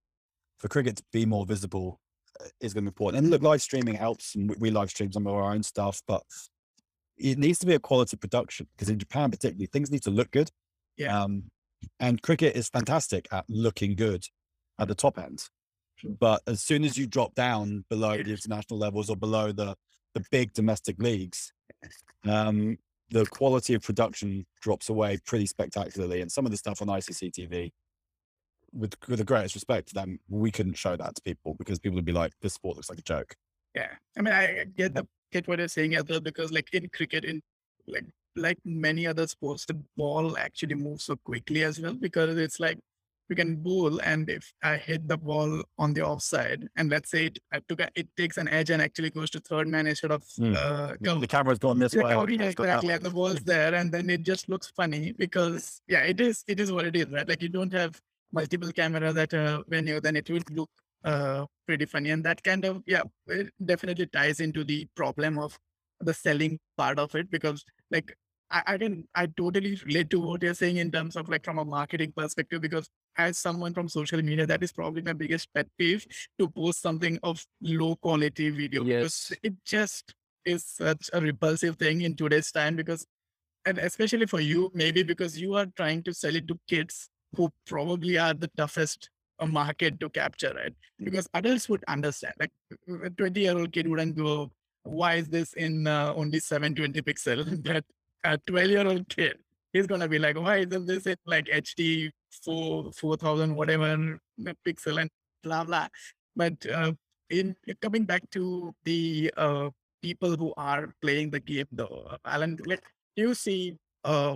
for 0.58 0.68
cricket 0.68 0.98
to 0.98 1.04
be 1.12 1.26
more 1.26 1.46
visible, 1.46 2.00
is 2.62 2.74
going 2.74 2.86
to 2.86 2.92
be 2.92 2.94
important. 2.94 3.24
And 3.24 3.32
look, 3.32 3.42
live 3.42 3.62
streaming 3.62 3.96
helps, 3.96 4.36
and 4.36 4.50
we, 4.50 4.56
we 4.60 4.72
live 4.72 4.90
stream 4.90 5.12
some 5.12 5.28
of 5.28 5.34
our 5.34 5.52
own 5.52 5.64
stuff, 5.64 6.02
but 6.08 6.24
it 7.18 7.38
needs 7.38 7.60
to 7.60 7.66
be 7.66 7.76
a 7.76 7.80
quality 7.80 8.18
production 8.18 8.68
because 8.76 8.90
in 8.90 9.00
Japan, 9.00 9.32
particularly, 9.32 9.68
things 9.68 9.92
need 9.92 10.04
to 10.04 10.12
look 10.12 10.32
good. 10.32 10.50
Yeah. 10.98 11.22
Um, 11.22 11.46
and 12.00 12.22
cricket 12.22 12.56
is 12.56 12.70
fantastic 12.70 13.28
at 13.32 13.46
looking 13.50 13.96
good 13.96 14.26
at 14.80 14.88
the 14.88 14.96
top 14.96 15.18
end. 15.18 15.44
But 16.20 16.42
as 16.48 16.62
soon 16.62 16.86
as 16.86 16.98
you 16.98 17.08
drop 17.08 17.36
down 17.36 17.84
below 17.90 18.16
the 18.16 18.32
international 18.32 18.80
levels 18.80 19.10
or 19.10 19.18
below 19.18 19.52
the 19.52 19.76
the 20.20 20.26
big 20.32 20.54
domestic 20.54 21.02
leagues, 21.02 21.52
um, 22.28 22.78
the 23.10 23.26
quality 23.26 23.74
of 23.74 23.82
production 23.82 24.46
drops 24.62 24.90
away 24.90 25.18
pretty 25.26 25.46
spectacularly. 25.46 26.22
And 26.22 26.32
some 26.32 26.46
of 26.46 26.52
the 26.52 26.58
stuff 26.58 26.82
on 26.82 26.88
ICC 26.88 27.32
TV, 27.32 27.72
with 28.72 28.96
with 29.08 29.20
the 29.20 29.26
greatest 29.26 29.56
respect 29.56 29.90
to 29.90 29.94
them, 29.96 30.20
we 30.30 30.52
couldn't 30.52 30.78
show 30.78 30.96
that 30.96 31.16
to 31.16 31.22
people 31.24 31.56
because 31.58 31.80
people 31.80 31.96
would 31.96 32.06
be 32.06 32.12
like, 32.12 32.34
"This 32.42 32.54
sport 32.54 32.76
looks 32.76 32.90
like 32.90 33.00
a 33.00 33.04
joke." 33.04 33.36
Yeah, 33.76 33.90
I 34.18 34.22
mean, 34.22 34.34
I 34.34 34.66
get 34.76 34.94
the 34.94 35.08
get 35.32 35.48
what 35.48 35.60
you're 35.60 35.68
saying 35.68 35.96
as 35.96 36.04
well 36.08 36.20
because, 36.20 36.52
like 36.52 36.72
in 36.74 36.88
cricket, 36.90 37.26
in 37.26 37.42
like 37.88 38.06
like 38.36 38.60
many 38.64 39.08
other 39.08 39.28
sports, 39.28 39.66
the 39.66 39.82
ball 39.98 40.38
actually 40.38 40.76
moves 40.76 41.06
so 41.06 41.16
quickly 41.16 41.64
as 41.64 41.80
well 41.80 41.94
because 41.94 42.38
it's 42.38 42.60
like 42.60 42.78
we 43.30 43.36
can 43.36 43.56
bowl 43.58 44.00
and 44.02 44.30
if 44.30 44.52
I 44.64 44.78
hit 44.78 45.08
the 45.08 45.18
ball 45.18 45.62
on 45.78 45.94
the 45.94 46.02
offside 46.04 46.68
and 46.76 46.90
let's 46.90 47.12
say 47.12 47.28
it 47.28 47.40
I 47.54 47.60
took 47.68 47.80
a, 47.80 47.90
it 47.96 48.08
takes 48.18 48.38
an 48.38 48.48
edge 48.48 48.70
and 48.72 48.82
actually 48.82 49.12
goes 49.12 49.30
to 49.32 49.40
third 49.40 49.68
man 49.68 49.88
instead 49.88 50.12
of 50.12 50.24
Mm. 50.40 50.56
uh, 50.56 50.96
go. 51.02 51.20
The 51.20 51.28
camera's 51.28 51.60
gone 51.60 51.80
this 51.80 51.94
Yeah, 51.94 52.04
way. 52.04 52.14
oh, 52.16 52.28
yeah, 52.28 52.44
it's 52.44 52.56
gone 52.56 52.68
that 52.68 52.76
exactly. 52.84 52.94
And 52.94 53.04
the 53.04 53.10
ball's 53.12 53.42
there, 53.42 53.74
and 53.76 53.92
then 53.92 54.10
it 54.10 54.24
just 54.24 54.50
looks 54.50 54.68
funny 54.76 55.12
because 55.12 55.82
yeah, 55.88 56.04
it 56.12 56.20
is. 56.22 56.44
It 56.48 56.60
is 56.60 56.72
what 56.72 56.86
it 56.86 56.96
is, 56.96 57.08
right? 57.10 57.28
Like 57.28 57.42
you 57.42 57.50
don't 57.50 57.74
have 57.74 58.00
multiple 58.32 58.72
cameras 58.72 59.18
at 59.18 59.34
a 59.34 59.64
venue, 59.68 60.00
then 60.02 60.16
it 60.16 60.30
will 60.30 60.42
look 60.52 60.70
uh 61.04 61.46
pretty 61.68 61.86
funny, 61.86 62.10
and 62.12 62.24
that 62.24 62.44
kind 62.44 62.66
of 62.66 62.82
yeah, 62.86 63.04
it 63.28 63.50
definitely 63.66 64.08
ties 64.08 64.40
into 64.40 64.64
the 64.64 64.88
problem 64.96 65.38
of 65.40 65.58
the 66.02 66.14
selling 66.14 66.60
part 66.78 66.98
of 67.00 67.14
it 67.16 67.30
because 67.30 67.64
like 67.92 68.16
I, 68.52 68.64
I 68.68 68.78
can 68.78 69.08
I 69.16 69.28
totally 69.28 69.80
relate 69.86 70.10
to 70.12 70.20
what 70.20 70.42
you're 70.42 70.54
saying 70.54 70.78
in 70.78 70.92
terms 70.92 71.16
of 71.16 71.30
like 71.30 71.44
from 71.46 71.60
a 71.60 71.66
marketing 71.66 72.14
perspective 72.16 72.62
because 72.62 72.90
as 73.18 73.38
someone 73.38 73.74
from 73.74 73.90
social 73.90 74.22
media, 74.22 74.46
that 74.48 74.64
is 74.64 74.72
probably 74.72 75.02
my 75.02 75.14
biggest 75.14 75.54
pet 75.54 75.68
peeve 75.78 76.06
to 76.40 76.50
post 76.50 76.82
something 76.82 77.20
of 77.24 77.46
low 77.62 77.96
quality 77.96 78.50
video 78.50 78.84
because 78.84 79.28
Yes. 79.32 79.40
it 79.44 79.54
just 79.66 80.14
is 80.46 80.66
such 80.66 81.10
a 81.14 81.22
repulsive 81.22 81.76
thing 81.78 82.02
in 82.02 82.16
today's 82.16 82.52
time 82.52 82.76
because 82.76 83.06
and 83.66 83.78
especially 83.78 84.26
for 84.26 84.40
you 84.40 84.72
maybe 84.74 85.04
because 85.04 85.40
you 85.40 85.54
are 85.56 85.66
trying 85.76 86.02
to 86.04 86.14
sell 86.14 86.36
it 86.36 86.48
to 86.48 86.58
kids 86.68 87.10
who 87.36 87.50
probably 87.68 88.18
are 88.18 88.34
the 88.34 88.50
toughest 88.58 89.10
uh, 89.40 89.46
market 89.46 90.00
to 90.00 90.10
capture 90.10 90.54
right 90.56 90.74
because 91.04 91.28
adults 91.34 91.68
would 91.70 91.84
understand 91.88 92.34
like 92.40 92.52
a 93.04 93.10
20 93.10 93.42
year 93.42 93.58
old 93.58 93.72
kid 93.72 93.88
wouldn't 93.88 94.16
go 94.16 94.50
why 94.84 95.16
is 95.16 95.28
this 95.28 95.54
in 95.54 95.86
uh, 95.88 96.14
only 96.16 96.40
720 96.40 97.02
pixel 97.02 97.64
that 97.64 97.84
a 98.24 98.38
12 98.38 98.70
year 98.70 98.88
old 98.88 99.08
kid. 99.10 99.38
He's 99.74 99.88
gonna 99.88 100.08
be 100.08 100.20
like 100.20 100.40
why 100.40 100.58
isn't 100.58 100.88
this 100.88 101.06
in 101.06 101.16
like 101.26 101.46
hd 101.46 102.10
4 102.44 102.92
4000 102.94 103.56
whatever 103.56 104.20
pixel 104.66 105.02
and 105.02 105.10
blah 105.44 105.64
blah. 105.64 105.88
But 106.36 106.66
uh, 106.66 106.94
in 107.30 107.56
coming 107.82 108.06
back 108.06 108.30
to 108.32 108.74
the 108.84 109.32
uh, 109.38 109.70
people 110.02 110.36
who 110.36 110.54
are 110.58 110.94
playing 111.02 111.30
the 111.30 111.40
game 111.40 111.68
though 111.72 112.16
alan 112.26 112.58
like 112.66 112.82
do 113.16 113.24
you 113.24 113.34
see 113.34 113.78
uh 114.06 114.36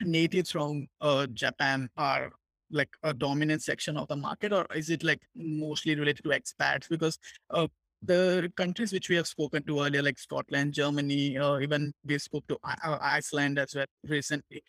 natives 0.00 0.50
from 0.52 0.86
uh 1.00 1.26
japan 1.26 1.88
are 1.96 2.30
like 2.70 2.90
a 3.02 3.14
dominant 3.14 3.62
section 3.62 3.96
of 3.96 4.08
the 4.08 4.16
market 4.16 4.52
or 4.52 4.66
is 4.74 4.90
it 4.90 5.02
like 5.02 5.20
mostly 5.34 5.94
related 5.94 6.22
to 6.24 6.30
expats? 6.30 6.88
Because 6.88 7.18
uh 7.50 7.66
the 8.06 8.52
countries 8.56 8.92
which 8.92 9.08
we 9.08 9.16
have 9.16 9.26
spoken 9.26 9.62
to 9.64 9.80
earlier 9.82 10.02
like 10.02 10.18
scotland 10.18 10.72
germany 10.72 11.36
uh, 11.38 11.58
even 11.58 11.92
we 12.04 12.18
spoke 12.18 12.46
to 12.48 12.58
I- 12.64 12.76
uh, 12.84 12.98
iceland 13.00 13.58
as 13.58 13.74
well 13.74 13.86
recently 14.04 14.62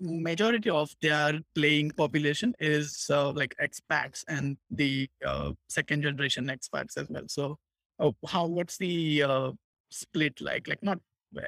majority 0.00 0.70
of 0.70 0.90
their 1.02 1.40
playing 1.54 1.90
population 1.92 2.52
is 2.58 3.06
uh, 3.10 3.30
like 3.30 3.54
expats 3.62 4.24
and 4.28 4.56
the 4.70 5.08
uh, 5.24 5.52
second 5.68 6.02
generation 6.02 6.46
expats 6.46 6.96
as 6.96 7.08
well. 7.08 7.22
So 7.28 7.58
uh, 8.00 8.10
how 8.26 8.46
what's 8.46 8.76
the 8.76 9.22
uh, 9.22 9.52
split 9.90 10.40
like? 10.40 10.66
Like 10.66 10.82
not 10.82 10.98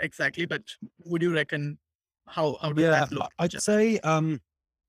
exactly 0.00 0.46
but 0.46 0.62
would 1.04 1.22
you 1.22 1.34
reckon 1.34 1.78
how 2.28 2.56
how 2.62 2.72
does 2.72 2.84
Yeah, 2.84 3.00
that 3.00 3.12
look 3.12 3.28
I- 3.38 3.44
I'd 3.44 3.60
say, 3.60 3.98
um, 4.00 4.40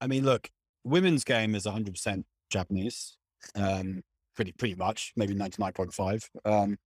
I 0.02 0.08
mean, 0.08 0.24
look, 0.24 0.50
women's 0.84 1.24
game 1.24 1.56
is 1.56 1.66
100% 1.66 2.26
Japanese, 2.52 3.18
um, 3.56 4.04
pretty 4.38 4.54
pretty 4.54 4.76
much, 4.76 5.12
maybe 5.18 5.36
99.5. 5.36 6.24
Um, 6.46 6.78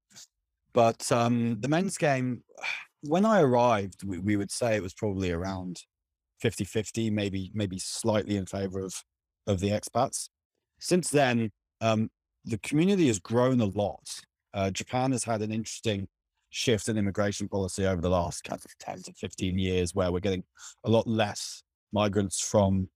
but 0.73 1.11
um, 1.11 1.57
the 1.59 1.67
men's 1.67 1.97
game, 1.97 2.43
when 3.01 3.25
I 3.25 3.41
arrived, 3.41 4.03
we, 4.03 4.17
we 4.17 4.35
would 4.37 4.49
say 4.49 4.75
it 4.75 4.81
was 4.81 4.95
probably 4.95 5.31
around 5.31 5.81
50-50, 6.43 7.11
maybe 7.11 7.51
maybe 7.53 7.77
slightly 7.77 8.37
in 8.37 8.47
favor 8.47 8.79
of 8.79 8.95
of 9.45 9.59
the 9.59 9.69
expats. 9.69 10.29
Since 10.79 11.09
then, 11.09 11.51
um, 11.81 12.09
the 12.45 12.57
community 12.59 13.07
has 13.07 13.19
grown 13.19 13.61
a 13.61 13.65
lot. 13.65 14.21
Uh, 14.53 14.71
Japan 14.71 15.11
has 15.11 15.23
had 15.23 15.41
an 15.41 15.51
interesting 15.51 16.07
shift 16.49 16.89
in 16.89 16.97
immigration 16.97 17.47
policy 17.47 17.85
over 17.85 18.01
the 18.01 18.09
last 18.09 18.43
kind 18.43 18.61
of 18.63 18.77
10 18.79 19.03
to 19.03 19.13
15 19.13 19.57
years 19.57 19.95
where 19.95 20.11
we're 20.11 20.19
getting 20.19 20.43
a 20.83 20.89
lot 20.89 21.07
less 21.07 21.63
migrants 21.93 22.41
from 22.41 22.89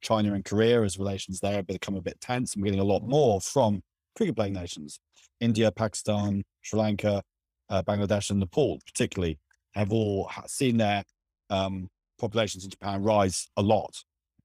China 0.00 0.34
and 0.34 0.44
Korea 0.44 0.82
as 0.82 0.98
relations 0.98 1.40
there 1.40 1.54
have 1.54 1.66
become 1.66 1.96
a 1.96 2.02
bit 2.02 2.20
tense. 2.20 2.54
And 2.54 2.62
we're 2.62 2.66
getting 2.66 2.80
a 2.80 2.84
lot 2.84 3.02
more 3.06 3.40
from 3.40 3.82
cricket 4.16 4.36
playing 4.36 4.52
nations. 4.52 5.00
India, 5.40 5.70
Pakistan, 5.72 6.42
Sri 6.60 6.78
Lanka, 6.78 7.22
uh, 7.68 7.82
Bangladesh, 7.82 8.30
and 8.30 8.40
Nepal, 8.40 8.78
particularly, 8.86 9.38
have 9.74 9.92
all 9.92 10.30
seen 10.46 10.76
their 10.76 11.02
um, 11.50 11.88
populations 12.18 12.64
in 12.64 12.70
Japan 12.70 13.02
rise 13.02 13.48
a 13.56 13.62
lot. 13.62 13.94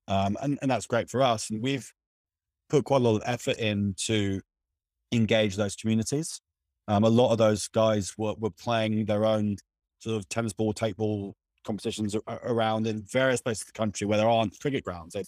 Um, 0.07 0.37
and, 0.41 0.57
and 0.61 0.71
that's 0.71 0.87
great 0.87 1.09
for 1.09 1.21
us. 1.21 1.49
And 1.49 1.61
we've 1.61 1.91
put 2.69 2.85
quite 2.85 3.01
a 3.01 3.03
lot 3.03 3.17
of 3.17 3.23
effort 3.25 3.57
in 3.57 3.95
to 4.05 4.41
engage 5.11 5.55
those 5.55 5.75
communities. 5.75 6.41
Um, 6.87 7.03
a 7.03 7.09
lot 7.09 7.31
of 7.31 7.37
those 7.37 7.67
guys 7.67 8.13
were, 8.17 8.35
were 8.37 8.51
playing 8.51 9.05
their 9.05 9.25
own 9.25 9.57
sort 9.99 10.17
of 10.17 10.29
tennis 10.29 10.53
ball, 10.53 10.73
tape 10.73 10.97
ball 10.97 11.35
competitions 11.65 12.15
around 12.43 12.87
in 12.87 13.03
various 13.11 13.41
places 13.41 13.63
of 13.63 13.67
the 13.67 13.73
country 13.73 14.07
where 14.07 14.17
there 14.17 14.29
aren't 14.29 14.59
cricket 14.59 14.85
grounds. 14.85 15.13
They 15.13 15.25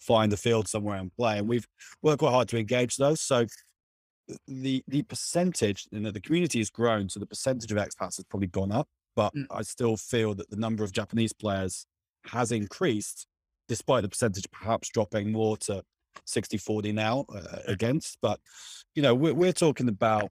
find 0.00 0.32
a 0.32 0.36
field 0.36 0.68
somewhere 0.68 0.96
and 0.96 1.12
play. 1.16 1.38
And 1.38 1.48
we've 1.48 1.66
worked 2.02 2.20
quite 2.20 2.30
hard 2.30 2.48
to 2.48 2.58
engage 2.58 2.96
those. 2.96 3.20
So 3.20 3.46
the 4.46 4.82
the 4.88 5.02
percentage, 5.02 5.86
you 5.90 6.00
know, 6.00 6.10
the 6.10 6.20
community 6.20 6.58
has 6.58 6.70
grown, 6.70 7.08
so 7.08 7.20
the 7.20 7.26
percentage 7.26 7.70
of 7.72 7.78
expats 7.78 8.16
has 8.16 8.24
probably 8.28 8.48
gone 8.48 8.72
up. 8.72 8.88
But 9.16 9.34
Mm. 9.34 9.46
I 9.50 9.62
still 9.62 9.96
feel 9.96 10.34
that 10.34 10.50
the 10.50 10.56
number 10.56 10.84
of 10.84 10.92
Japanese 10.92 11.32
players 11.32 11.86
has 12.26 12.52
increased, 12.52 13.26
despite 13.68 14.02
the 14.02 14.08
percentage 14.08 14.50
perhaps 14.50 14.88
dropping 14.88 15.32
more 15.32 15.56
to 15.58 15.82
60 16.26 16.58
40 16.58 16.92
now 16.92 17.24
uh, 17.34 17.58
against. 17.66 18.18
But, 18.20 18.40
you 18.94 19.02
know, 19.02 19.14
we're, 19.14 19.34
we're 19.34 19.52
talking 19.52 19.88
about, 19.88 20.30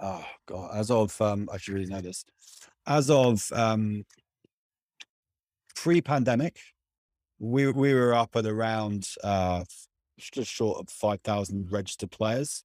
oh, 0.00 0.24
God, 0.46 0.70
as 0.74 0.90
of, 0.90 1.20
um, 1.20 1.48
I 1.52 1.58
should 1.58 1.74
really 1.74 1.86
know 1.86 2.00
this, 2.00 2.24
as 2.86 3.10
of 3.10 3.50
um, 3.52 4.04
pre 5.74 6.00
pandemic, 6.00 6.58
we, 7.38 7.70
we 7.70 7.94
were 7.94 8.14
up 8.14 8.34
at 8.34 8.46
around 8.46 9.08
uh, 9.22 9.64
just 10.18 10.50
short 10.50 10.78
of 10.78 10.88
5,000 10.88 11.70
registered 11.70 12.10
players. 12.10 12.64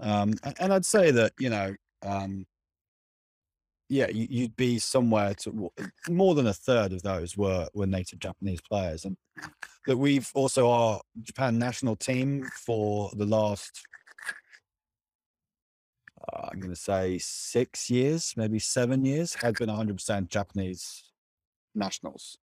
Um, 0.00 0.34
and 0.58 0.72
I'd 0.72 0.84
say 0.84 1.10
that, 1.10 1.32
you 1.38 1.50
know, 1.50 1.74
um, 2.02 2.46
yeah, 3.88 4.08
you, 4.08 4.26
you'd 4.28 4.56
be 4.56 4.78
somewhere 4.78 5.34
to 5.34 5.70
more 6.08 6.34
than 6.34 6.46
a 6.46 6.54
third 6.54 6.92
of 6.92 7.02
those 7.02 7.36
were 7.36 7.68
were 7.74 7.86
native 7.86 8.18
Japanese 8.18 8.60
players, 8.62 9.04
and 9.04 9.16
that 9.86 9.96
we've 9.96 10.30
also 10.34 10.70
our 10.70 11.00
Japan 11.22 11.58
national 11.58 11.94
team 11.94 12.44
for 12.56 13.10
the 13.14 13.26
last 13.26 13.86
uh, 16.32 16.48
I'm 16.50 16.60
going 16.60 16.72
to 16.72 16.80
say 16.80 17.18
six 17.18 17.90
years, 17.90 18.34
maybe 18.36 18.58
seven 18.58 19.04
years, 19.04 19.34
has 19.34 19.54
been 19.54 19.68
100% 19.68 20.28
Japanese 20.28 21.12
nationals. 21.74 22.38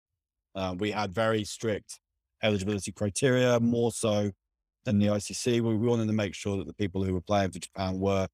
Uh, 0.54 0.76
we 0.78 0.92
had 0.92 1.14
very 1.14 1.44
strict 1.44 2.00
eligibility 2.44 2.92
criteria, 2.92 3.60
more 3.60 3.92
so 3.92 4.32
than 4.86 5.00
the 5.00 5.08
ICC. 5.08 5.62
We 5.62 5.76
wanted 5.76 6.08
to 6.08 6.14
make 6.14 6.36
sure 6.36 6.58
that 6.58 6.68
the 6.68 6.74
people 6.74 7.04
who 7.04 7.14
were 7.14 7.22
playing 7.22 7.52
for 7.52 7.60
Japan 7.60 8.00
were 8.00 8.28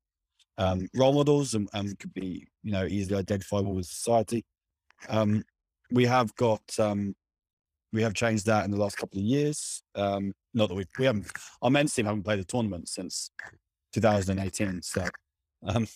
um, 0.57 0.87
role 0.95 1.13
models 1.13 1.53
and, 1.53 1.69
and 1.73 1.97
could 1.99 2.13
be, 2.13 2.47
you 2.63 2.71
know, 2.71 2.85
easily 2.85 3.19
identifiable 3.19 3.73
with 3.73 3.85
society. 3.85 4.45
Um, 5.09 5.43
we 5.91 6.05
have 6.05 6.33
got, 6.35 6.61
um, 6.79 7.15
we 7.93 8.01
have 8.01 8.13
changed 8.13 8.45
that 8.47 8.65
in 8.65 8.71
the 8.71 8.77
last 8.77 8.97
couple 8.97 9.19
of 9.19 9.25
years. 9.25 9.83
Um, 9.95 10.33
not 10.53 10.69
that 10.69 10.75
we 10.75 10.85
we 10.97 11.05
haven't, 11.05 11.27
our 11.61 11.69
men's 11.69 11.93
team 11.93 12.05
haven't 12.05 12.23
played 12.23 12.39
a 12.39 12.43
tournament 12.43 12.89
since 12.89 13.29
2018. 13.93 14.81
So 14.81 15.07
um, 15.65 15.87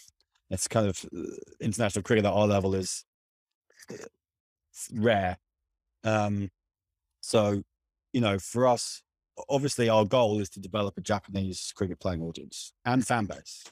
it's 0.49 0.67
kind 0.67 0.87
of 0.87 1.03
uh, 1.15 1.21
international 1.59 2.03
cricket 2.03 2.25
at 2.25 2.33
our 2.33 2.47
level 2.47 2.75
is 2.75 3.03
uh, 3.91 3.95
rare. 4.93 5.37
Um, 6.03 6.49
so, 7.21 7.61
you 8.13 8.21
know, 8.21 8.39
for 8.39 8.67
us, 8.67 9.01
obviously 9.49 9.89
our 9.89 10.05
goal 10.05 10.39
is 10.39 10.49
to 10.51 10.59
develop 10.59 10.97
a 10.97 11.01
Japanese 11.01 11.71
cricket 11.75 11.99
playing 11.99 12.21
audience 12.21 12.73
and 12.85 13.05
fan 13.05 13.25
base. 13.25 13.63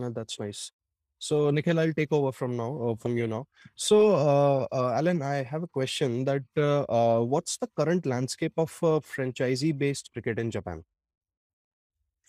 Uh, 0.00 0.10
that's 0.10 0.40
nice. 0.40 0.72
So, 1.18 1.50
Nikhil, 1.50 1.80
I'll 1.80 1.92
take 1.92 2.12
over 2.12 2.30
from 2.30 2.56
now, 2.56 2.76
uh, 2.90 2.94
from 2.96 3.16
you 3.16 3.26
now. 3.26 3.46
So, 3.74 4.14
uh, 4.14 4.66
uh, 4.70 4.92
Alan, 4.92 5.22
I 5.22 5.42
have 5.42 5.62
a 5.62 5.66
question 5.66 6.24
that 6.24 6.42
uh, 6.56 6.82
uh, 6.82 7.20
what's 7.20 7.56
the 7.56 7.68
current 7.74 8.04
landscape 8.04 8.52
of 8.58 8.70
uh, 8.82 9.00
franchisee-based 9.00 10.10
cricket 10.12 10.38
in 10.38 10.50
Japan? 10.50 10.84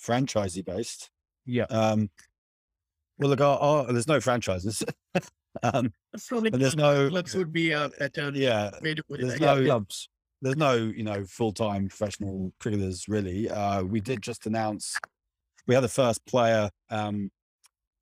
Franchisee 0.01 0.63
based. 0.63 1.09
Yeah. 1.45 1.65
Um, 1.65 2.09
well, 3.17 3.29
look, 3.29 3.41
our, 3.41 3.57
our, 3.59 3.91
there's 3.91 4.07
no 4.07 4.21
franchises. 4.21 4.83
um, 5.63 5.91
Probably 6.27 6.51
and 6.53 6.61
there's 6.61 6.77
no, 6.77 7.09
clubs 7.09 7.35
would 7.35 7.51
be 7.51 7.71
a 7.71 7.89
better 7.99 8.31
yeah, 8.33 8.71
way 8.81 8.93
to 8.93 9.03
put 9.03 9.19
it. 9.19 9.23
there's 9.27 9.33
I 9.33 9.37
guess. 9.37 9.57
no- 9.57 9.65
clubs. 9.65 10.09
There's 10.41 10.57
no, 10.57 10.75
you 10.75 11.03
know, 11.03 11.25
full-time 11.25 11.87
professional 11.87 12.53
cricketers 12.59 13.07
really. 13.07 13.49
Uh, 13.49 13.83
we 13.83 14.01
did 14.01 14.21
just 14.21 14.45
announce 14.45 14.97
we 15.67 15.75
had 15.75 15.83
the 15.83 15.89
first 15.89 16.25
player 16.25 16.69
um, 16.89 17.29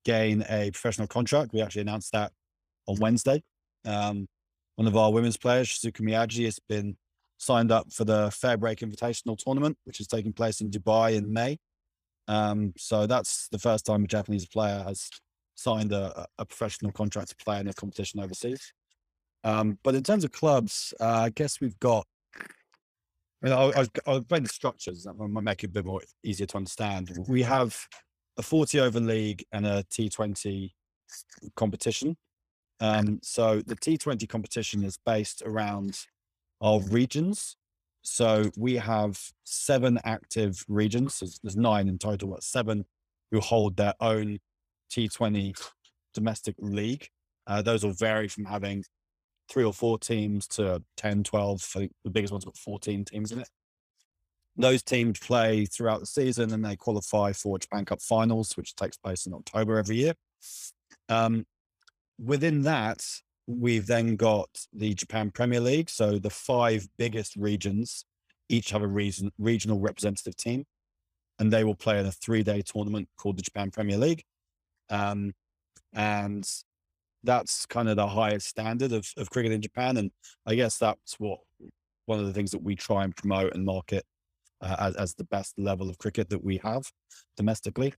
gain 0.04 0.44
a 0.50 0.72
professional 0.72 1.08
contract. 1.08 1.52
We 1.54 1.62
actually 1.62 1.82
announced 1.82 2.12
that 2.12 2.32
on 2.88 2.98
Wednesday. 3.00 3.42
Um, 3.86 4.28
one 4.76 4.88
of 4.88 4.96
our 4.96 5.12
women's 5.12 5.38
players, 5.38 5.68
Shizuka 5.70 6.02
Miyaji, 6.02 6.46
has 6.46 6.60
been 6.70 6.98
signed 7.38 7.72
up 7.72 7.92
for 7.92 8.06
the 8.06 8.30
Fair 8.32 8.58
Break 8.58 8.80
Invitational 8.80 9.38
Tournament, 9.38 9.78
which 9.86 10.00
is 10.00 10.08
taking 10.08 10.34
place 10.34 10.62
in 10.62 10.70
Dubai 10.70 11.16
in 11.16 11.32
May. 11.32 11.58
Um, 12.28 12.74
so 12.78 13.08
that's 13.08 13.48
the 13.50 13.60
first 13.60 13.86
time 13.86 14.04
a 14.04 14.08
Japanese 14.08 14.48
player 14.48 14.84
has 14.86 15.10
signed 15.56 15.92
a, 15.92 16.28
a 16.38 16.46
professional 16.46 16.92
contract 16.92 17.30
to 17.30 17.36
play 17.38 17.60
in 17.60 17.68
a 17.68 17.74
competition 17.74 18.20
overseas. 18.20 18.74
Um, 19.44 19.78
but 19.84 19.96
in 19.96 20.04
terms 20.04 20.24
of 20.24 20.32
clubs, 20.32 20.94
uh, 21.00 21.06
I 21.06 21.30
guess 21.30 21.62
we've 21.62 21.80
got 21.80 22.06
I 23.46 23.48
mean, 23.48 23.58
I'll, 23.58 23.74
I'll, 23.76 23.88
I'll 24.08 24.18
explain 24.18 24.42
the 24.42 24.50
structures. 24.50 25.04
That 25.04 25.14
might 25.14 25.44
make 25.44 25.64
it 25.64 25.68
a 25.68 25.74
bit 25.74 25.86
more 25.86 26.02
easier 26.24 26.48
to 26.48 26.58
understand. 26.58 27.16
We 27.28 27.44
have 27.44 27.78
a 28.38 28.42
40 28.42 28.80
over 28.80 29.00
league 29.00 29.46
and 29.52 29.68
a 29.68 29.84
T20 29.84 30.72
competition. 31.56 32.18
Um, 32.80 33.20
so 33.22 33.62
the 33.62 33.76
T20 33.76 34.28
competition 34.28 34.84
is 34.84 34.98
based 35.06 35.44
around 35.46 36.00
our 36.60 36.80
regions. 36.80 37.56
So 38.02 38.50
we 38.58 38.78
have 38.78 39.20
seven 39.44 40.00
active 40.04 40.66
regions. 40.68 41.20
There's, 41.20 41.40
there's 41.44 41.56
nine 41.56 41.88
in 41.88 42.00
total, 42.00 42.30
but 42.30 42.44
seven 42.44 42.86
who 43.30 43.40
hold 43.42 43.78
their 43.78 43.94
own 44.02 44.40
T20 44.92 45.56
domestic 46.16 46.56
league. 46.58 47.10
Uh, 47.46 47.62
those 47.62 47.84
will 47.84 47.94
vary 47.94 48.28
from 48.28 48.46
having 48.46 48.84
three 49.50 49.64
or 49.64 49.74
four 49.74 49.98
teams 50.00 50.48
to 50.48 50.82
10, 50.98 51.24
12. 51.24 51.72
I 51.76 51.80
think 51.80 51.94
the 52.04 52.10
biggest 52.10 52.32
one's 52.32 52.46
got 52.46 52.58
14 52.58 53.06
teams 53.06 53.32
in 53.32 53.40
it. 53.40 53.50
Those 54.58 54.84
teams 54.84 55.20
play 55.20 55.66
throughout 55.66 56.00
the 56.00 56.06
season 56.06 56.54
and 56.54 56.64
they 56.64 56.76
qualify 56.76 57.34
for 57.34 57.60
Japan 57.60 57.86
Cup 57.86 58.02
finals, 58.02 58.56
which 58.56 58.76
takes 58.76 58.98
place 58.98 59.26
in 59.26 59.34
October 59.34 59.78
every 59.78 59.98
year. 59.98 60.14
Um, 61.10 61.46
within 62.18 62.62
that, 62.62 63.06
we've 63.48 63.86
then 63.86 64.16
got 64.16 64.50
the 64.74 64.94
Japan 64.94 65.32
Premier 65.32 65.60
League. 65.60 65.90
So 65.90 66.18
the 66.18 66.30
five 66.30 66.88
biggest 66.98 67.36
regions 67.36 68.06
each 68.50 68.70
have 68.72 68.82
a 68.82 68.88
reason, 68.88 69.32
regional 69.38 69.80
representative 69.80 70.36
team, 70.36 70.66
and 71.40 71.52
they 71.52 71.64
will 71.64 71.76
play 71.76 72.00
in 72.00 72.06
a 72.06 72.12
three 72.12 72.44
day 72.44 72.62
tournament 72.62 73.10
called 73.18 73.38
the 73.38 73.44
Japan 73.44 73.72
Premier 73.72 73.98
League. 73.98 74.24
Um, 74.90 75.34
and 75.94 76.48
that's 77.26 77.66
kind 77.66 77.90
of 77.90 77.96
the 77.96 78.08
highest 78.08 78.48
standard 78.48 78.92
of, 78.92 79.08
of 79.18 79.30
cricket 79.30 79.52
in 79.52 79.62
Japan. 79.62 79.98
And 79.98 80.12
I 80.46 80.56
guess 80.56 80.78
that's 80.78 81.20
what 81.20 81.40
one 82.06 82.20
of 82.20 82.26
the 82.26 82.34
things 82.34 82.52
that 82.52 82.62
we 82.62 82.76
try 82.76 83.04
and 83.04 83.16
promote 83.16 83.54
and 83.56 83.66
market 83.66 84.06
uh, 84.62 84.76
as, 84.80 84.96
as 84.96 85.14
the 85.16 85.24
best 85.26 85.58
level 85.58 85.90
of 85.90 85.98
cricket 85.98 86.30
that 86.30 86.44
we 86.44 86.58
have 86.58 86.92
domestically. 87.36 87.94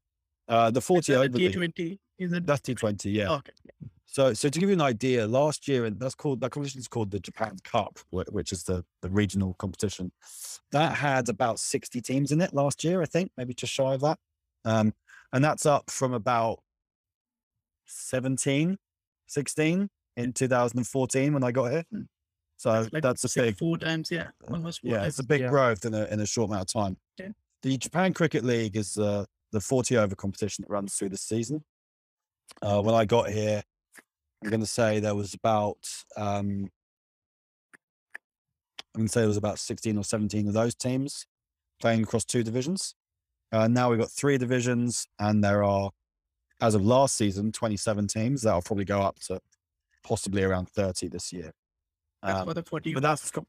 Uh, 0.48 0.72
the 0.72 0.82
40 0.82 1.12
Is 1.12 1.18
over 1.18 1.28
the 1.28 1.38
league- 1.38 1.56
T20? 1.56 2.00
Is 2.20 2.34
it? 2.34 2.46
that's 2.48 2.62
T20, 2.62 3.14
yeah. 3.14 3.32
Okay. 3.32 3.52
So, 4.06 4.34
so 4.34 4.50
to 4.50 4.60
give 4.60 4.70
you 4.70 4.74
an 4.74 4.82
idea, 4.82 5.28
last 5.28 5.68
year, 5.68 5.86
and 5.86 6.00
that's 6.00 6.16
called 6.16 6.40
that 6.42 6.50
competition 6.50 6.80
is 6.80 6.88
called 6.88 7.12
the 7.12 7.20
Japan 7.20 7.58
Cup, 7.64 8.00
which 8.10 8.52
is 8.54 8.64
the 8.64 8.84
the 9.02 9.10
regional 9.10 9.54
competition. 9.56 10.12
That 10.72 10.96
had 10.96 11.28
about 11.30 11.60
sixty 11.60 12.02
teams 12.02 12.32
in 12.32 12.42
it 12.42 12.54
last 12.54 12.84
year, 12.86 13.02
I 13.02 13.06
think, 13.06 13.32
maybe 13.38 13.54
just 13.54 13.74
shy 13.74 13.94
of 13.94 14.02
that. 14.02 14.18
Um, 14.66 14.94
and 15.34 15.44
that's 15.44 15.66
up 15.66 15.92
from 15.92 16.14
about 16.14 16.60
17, 17.86 18.78
16 19.28 19.90
in 20.18 20.34
2014 20.34 21.34
when 21.34 21.44
I 21.44 21.52
got 21.52 21.72
here. 21.72 21.84
Hmm. 21.92 22.02
So 22.58 22.88
Like 22.92 23.04
that's 23.04 23.24
a 23.36 23.42
big, 23.42 23.58
four 23.58 23.78
times, 23.78 24.10
yeah. 24.10 24.30
Almost 24.50 24.82
four 24.82 24.92
yeah, 24.92 24.98
times. 24.98 25.08
it's 25.10 25.20
a 25.20 25.24
big 25.24 25.42
Yeah. 25.42 25.50
growth 25.50 25.86
in 25.86 25.94
a 25.94 26.06
in 26.06 26.20
a 26.20 26.26
short 26.26 26.50
amount 26.50 26.64
of 26.74 26.82
time. 26.82 26.98
Yeah. 27.20 27.30
The 27.62 27.78
Japan 27.78 28.14
Cricket 28.14 28.44
League 28.44 28.76
is 28.76 28.98
uh, 28.98 29.26
the 29.52 29.62
40 29.62 29.98
over 29.98 30.16
competition 30.16 30.64
that 30.64 30.72
runs 30.74 30.96
through 30.96 31.10
the 31.10 31.18
season. 31.18 31.64
Uh, 32.62 32.82
when 32.82 32.96
I 32.96 33.06
got 33.06 33.30
here, 33.30 33.62
I'm 34.44 34.50
going 34.50 34.62
to 34.62 34.66
say 34.66 35.00
there 35.00 35.14
was 35.16 35.34
about 35.34 35.78
um, 36.16 36.70
I'm 38.96 39.02
going 39.02 39.08
to 39.08 39.12
say 39.12 39.20
there 39.22 39.28
was 39.28 39.38
about 39.38 39.60
16 39.60 39.98
or 39.98 40.04
17 40.04 40.48
of 40.48 40.54
those 40.54 40.74
teams 40.74 41.28
playing 41.80 42.02
across 42.04 42.26
two 42.26 42.44
divisions. 42.44 42.96
Uh, 43.52 43.68
now 43.68 43.90
we've 43.90 44.00
got 44.00 44.10
three 44.12 44.38
divisions, 44.38 45.08
and 45.20 45.44
there 45.44 45.64
are, 45.64 45.92
as 46.62 46.76
of 46.76 46.84
last 46.86 47.16
season, 47.16 47.52
27 47.52 48.08
teams. 48.08 48.42
That'll 48.42 48.62
probably 48.62 48.86
go 48.86 49.02
up 49.02 49.20
to 49.22 49.40
possibly 50.04 50.44
around 50.44 50.70
30 50.70 51.08
this 51.10 51.32
year. 51.34 51.52
That's 52.24 52.40
Um, 52.40 52.48
for 52.48 52.54
the 52.54 52.64
40. 52.64 52.94
but 52.94 53.04
that's 53.04 53.30
com- 53.32 53.46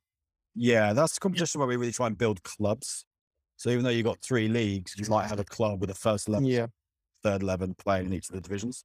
yeah, 0.54 0.92
that's 0.92 1.14
the 1.14 1.20
competition 1.20 1.58
where 1.60 1.68
we 1.68 1.76
really 1.76 1.92
try 1.92 2.06
and 2.06 2.18
build 2.18 2.42
clubs. 2.42 3.04
So 3.56 3.70
even 3.70 3.82
though 3.84 3.90
you've 3.90 4.04
got 4.04 4.20
three 4.22 4.48
leagues, 4.48 4.94
you 4.96 5.04
might 5.08 5.26
have 5.28 5.40
a 5.40 5.44
club 5.44 5.80
with 5.80 5.90
a 5.90 5.94
first 5.94 6.28
eleven, 6.28 6.46
Yeah. 6.46 6.66
third 7.22 7.42
eleven 7.42 7.74
playing 7.74 8.06
in 8.06 8.12
each 8.12 8.28
of 8.28 8.34
the 8.34 8.40
divisions. 8.40 8.84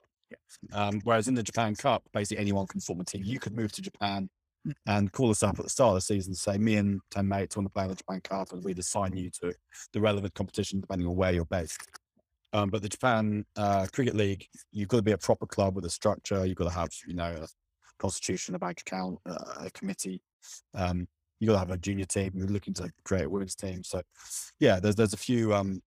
Um, 0.71 0.99
whereas 1.03 1.27
in 1.27 1.35
the 1.35 1.43
Japan 1.43 1.75
Cup, 1.75 2.03
basically 2.11 2.41
anyone 2.41 2.65
can 2.65 2.79
form 2.81 2.99
a 3.01 3.03
team. 3.03 3.23
You 3.23 3.39
could 3.39 3.53
move 3.55 3.71
to 3.73 3.81
Japan 3.83 4.29
Mm. 4.65 4.73
and 4.87 5.11
call 5.11 5.29
us 5.29 5.43
up 5.43 5.59
at 5.59 5.63
the 5.65 5.69
start 5.69 5.89
of 5.89 5.95
the 5.95 6.01
season, 6.01 6.33
say 6.33 6.57
me 6.57 6.77
and 6.77 7.01
ten 7.11 7.27
mates 7.27 7.55
want 7.57 7.67
to 7.67 7.73
play 7.73 7.83
in 7.83 7.89
the 7.89 7.95
Japan 7.95 8.21
Cup, 8.21 8.51
and 8.53 8.63
we'd 8.63 8.79
assign 8.79 9.15
you 9.15 9.29
to 9.41 9.53
the 9.91 9.99
relevant 10.01 10.33
competition 10.35 10.79
depending 10.79 11.07
on 11.07 11.15
where 11.17 11.33
you're 11.33 11.45
based. 11.45 11.87
Um, 12.53 12.69
but 12.69 12.81
the 12.83 12.89
Japan 12.89 13.45
uh, 13.57 13.87
Cricket 13.91 14.15
League, 14.15 14.47
you've 14.71 14.87
got 14.87 14.97
to 14.97 15.03
be 15.03 15.11
a 15.11 15.17
proper 15.17 15.47
club 15.47 15.75
with 15.75 15.85
a 15.85 15.89
structure. 15.89 16.45
You've 16.45 16.57
got 16.57 16.65
to 16.65 16.79
have, 16.79 16.89
you 17.07 17.15
know, 17.15 17.35
a 17.43 17.47
constitution, 17.97 18.53
a 18.53 18.59
bank 18.59 18.81
account, 18.81 19.19
uh, 19.27 19.65
a 19.65 19.71
committee. 19.71 20.21
Um, 20.75 21.07
you 21.39 21.47
got 21.47 21.53
to 21.53 21.59
have 21.59 21.71
a 21.71 21.77
junior 21.77 22.05
team. 22.05 22.31
You're 22.35 22.47
looking 22.47 22.75
to 22.75 22.91
create 23.03 23.25
a 23.25 23.29
women's 23.29 23.55
team. 23.55 23.83
So, 23.83 24.01
yeah, 24.59 24.79
there's 24.79 24.95
there's 24.95 25.13
a 25.13 25.17
few 25.17 25.53
um, 25.53 25.81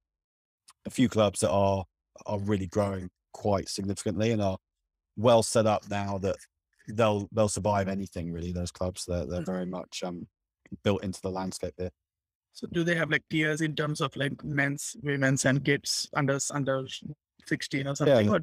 a 0.87 0.90
few 0.90 1.09
clubs 1.09 1.40
that 1.40 1.50
are 1.50 1.85
are 2.26 2.38
really 2.40 2.66
growing 2.66 3.11
quite 3.33 3.68
significantly 3.68 4.33
and 4.33 4.42
are 4.42 4.59
well 5.16 5.42
set 5.42 5.66
up 5.66 5.88
now 5.88 6.18
that 6.18 6.37
they'll 6.88 7.29
they'll 7.33 7.48
survive 7.48 7.88
anything 7.88 8.33
really. 8.33 8.52
Those 8.52 8.72
clubs 8.72 9.05
they're 9.07 9.26
they're 9.26 9.42
very 9.42 9.66
much 9.66 10.02
um, 10.05 10.26
built 10.83 11.05
into 11.05 11.20
the 11.20 11.31
landscape 11.31 11.74
here. 11.79 11.90
So 12.56 12.66
do 12.72 12.84
they 12.84 12.94
have 12.94 13.10
like 13.10 13.22
tiers 13.28 13.60
in 13.60 13.76
terms 13.76 14.00
of 14.00 14.16
like 14.16 14.42
men's, 14.42 14.96
women's, 15.02 15.44
and 15.44 15.62
kids 15.62 16.08
under 16.14 16.38
under 16.50 16.86
16 17.44 17.86
or 17.86 17.94
something? 17.94 18.26
Yeah. 18.26 18.32
Or, 18.32 18.40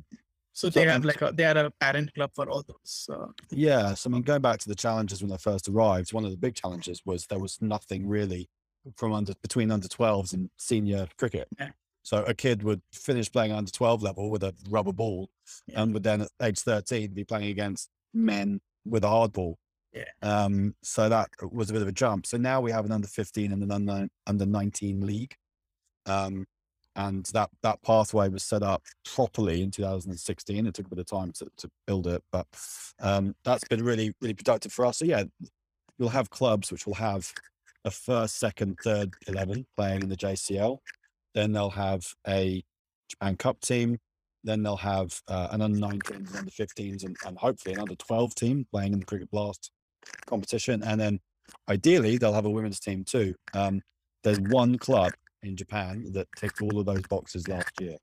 so 0.56 0.70
So, 0.70 0.70
they 0.70 0.86
have 0.86 1.04
like 1.04 1.20
a 1.24 1.32
they 1.34 1.46
are 1.46 1.58
a 1.66 1.72
parent 1.72 2.14
club 2.14 2.30
for 2.36 2.48
all 2.48 2.64
those. 2.68 3.10
Uh, 3.12 3.30
Yeah, 3.50 3.96
so 3.96 4.08
I 4.08 4.14
mean, 4.14 4.22
going 4.22 4.44
back 4.44 4.60
to 4.60 4.70
the 4.70 4.76
challenges 4.76 5.24
when 5.24 5.32
I 5.32 5.38
first 5.38 5.68
arrived, 5.68 6.14
one 6.14 6.26
of 6.26 6.30
the 6.32 6.38
big 6.38 6.54
challenges 6.54 7.02
was 7.04 7.26
there 7.26 7.40
was 7.40 7.60
nothing 7.60 8.08
really 8.08 8.50
from 8.98 9.14
under 9.14 9.34
between 9.42 9.72
under 9.72 9.88
12s 9.88 10.32
and 10.34 10.52
senior 10.58 11.08
cricket. 11.18 11.48
Yeah. 11.60 11.72
So 12.04 12.24
a 12.26 12.36
kid 12.36 12.62
would 12.62 12.84
finish 12.94 13.32
playing 13.32 13.52
under 13.52 13.72
12 13.72 14.04
level 14.04 14.30
with 14.30 14.44
a 14.44 14.54
rubber 14.70 14.94
ball, 14.94 15.32
Yeah. 15.66 15.82
and 15.82 15.94
would 15.96 16.04
then 16.04 16.22
at 16.22 16.30
age 16.40 16.60
13 16.60 17.14
be 17.16 17.24
playing 17.24 17.50
against 17.50 17.90
men 18.14 18.62
with 18.86 19.04
a 19.04 19.10
hard 19.10 19.34
ball. 19.34 19.58
Yeah. 19.94 20.06
Um, 20.22 20.76
so 20.82 21.08
that 21.08 21.30
was 21.52 21.70
a 21.70 21.74
bit 21.74 21.82
of 21.82 21.88
a 21.88 21.94
jump. 21.94 22.26
So 22.26 22.38
now 22.38 22.62
we 22.62 22.72
have 22.72 22.86
an 22.86 22.92
under 22.92 23.08
15 23.08 23.52
and 23.52 23.64
an 23.64 23.72
under 23.72 24.08
under 24.26 24.46
19 24.46 25.06
league. 25.06 25.36
Um, 26.06 26.46
and 26.96 27.26
that 27.34 27.50
that 27.64 27.82
pathway 27.82 28.30
was 28.30 28.44
set 28.44 28.64
up 28.64 28.84
properly 29.16 29.62
in 29.62 29.72
2016. 29.72 30.66
It 30.66 30.74
took 30.74 30.86
a 30.86 30.90
bit 30.90 31.00
of 31.00 31.06
time 31.06 31.32
to, 31.34 31.48
to 31.58 31.70
build 31.88 32.08
it, 32.08 32.24
but 32.32 32.48
um, 33.00 33.36
that's 33.44 33.68
been 33.68 33.84
really 33.84 34.14
really 34.22 34.34
productive 34.34 34.72
for 34.72 34.86
us. 34.86 35.00
So 35.00 35.06
yeah, 35.06 35.24
you'll 35.98 36.10
have 36.10 36.30
clubs 36.30 36.72
which 36.72 36.86
will 36.86 36.94
have 36.96 37.32
a 37.86 37.92
first, 37.92 38.40
second, 38.40 38.78
third 38.84 39.14
eleven 39.28 39.66
playing 39.76 40.04
in 40.04 40.10
the 40.10 40.18
JCL. 40.18 40.78
Then 41.34 41.52
they'll 41.52 41.72
have 41.72 42.06
a 42.28 42.64
Japan 43.10 43.38
Cup 43.38 43.60
team. 43.62 43.98
Then 44.44 44.62
they'll 44.62 44.76
have 44.76 45.20
uh, 45.30 45.48
an 45.52 45.62
under 45.62 45.80
19s 45.80 46.18
and 46.18 46.36
under 46.36 46.52
15s, 46.52 47.06
and, 47.06 47.16
and 47.26 47.38
hopefully 47.38 47.74
an 47.76 47.80
under 47.80 47.96
12 47.96 48.36
team 48.36 48.68
playing 48.72 48.92
in 48.92 49.00
the 49.00 49.06
Cricket 49.06 49.32
Blast 49.32 49.72
competition. 50.26 50.84
And 50.84 51.00
then 51.00 51.20
ideally 51.70 52.18
they'll 52.18 52.34
have 52.34 52.46
a 52.46 52.50
women's 52.50 52.80
team 52.80 53.04
too. 53.04 53.36
Um, 53.54 53.82
there's 54.24 54.40
one 54.40 54.78
club 54.78 55.14
in 55.42 55.56
Japan 55.56 56.12
that 56.14 56.28
ticked 56.38 56.62
all 56.62 56.80
of 56.80 56.86
those 56.86 57.04
boxes 57.04 57.48
last 57.48 57.80
year, 57.80 57.98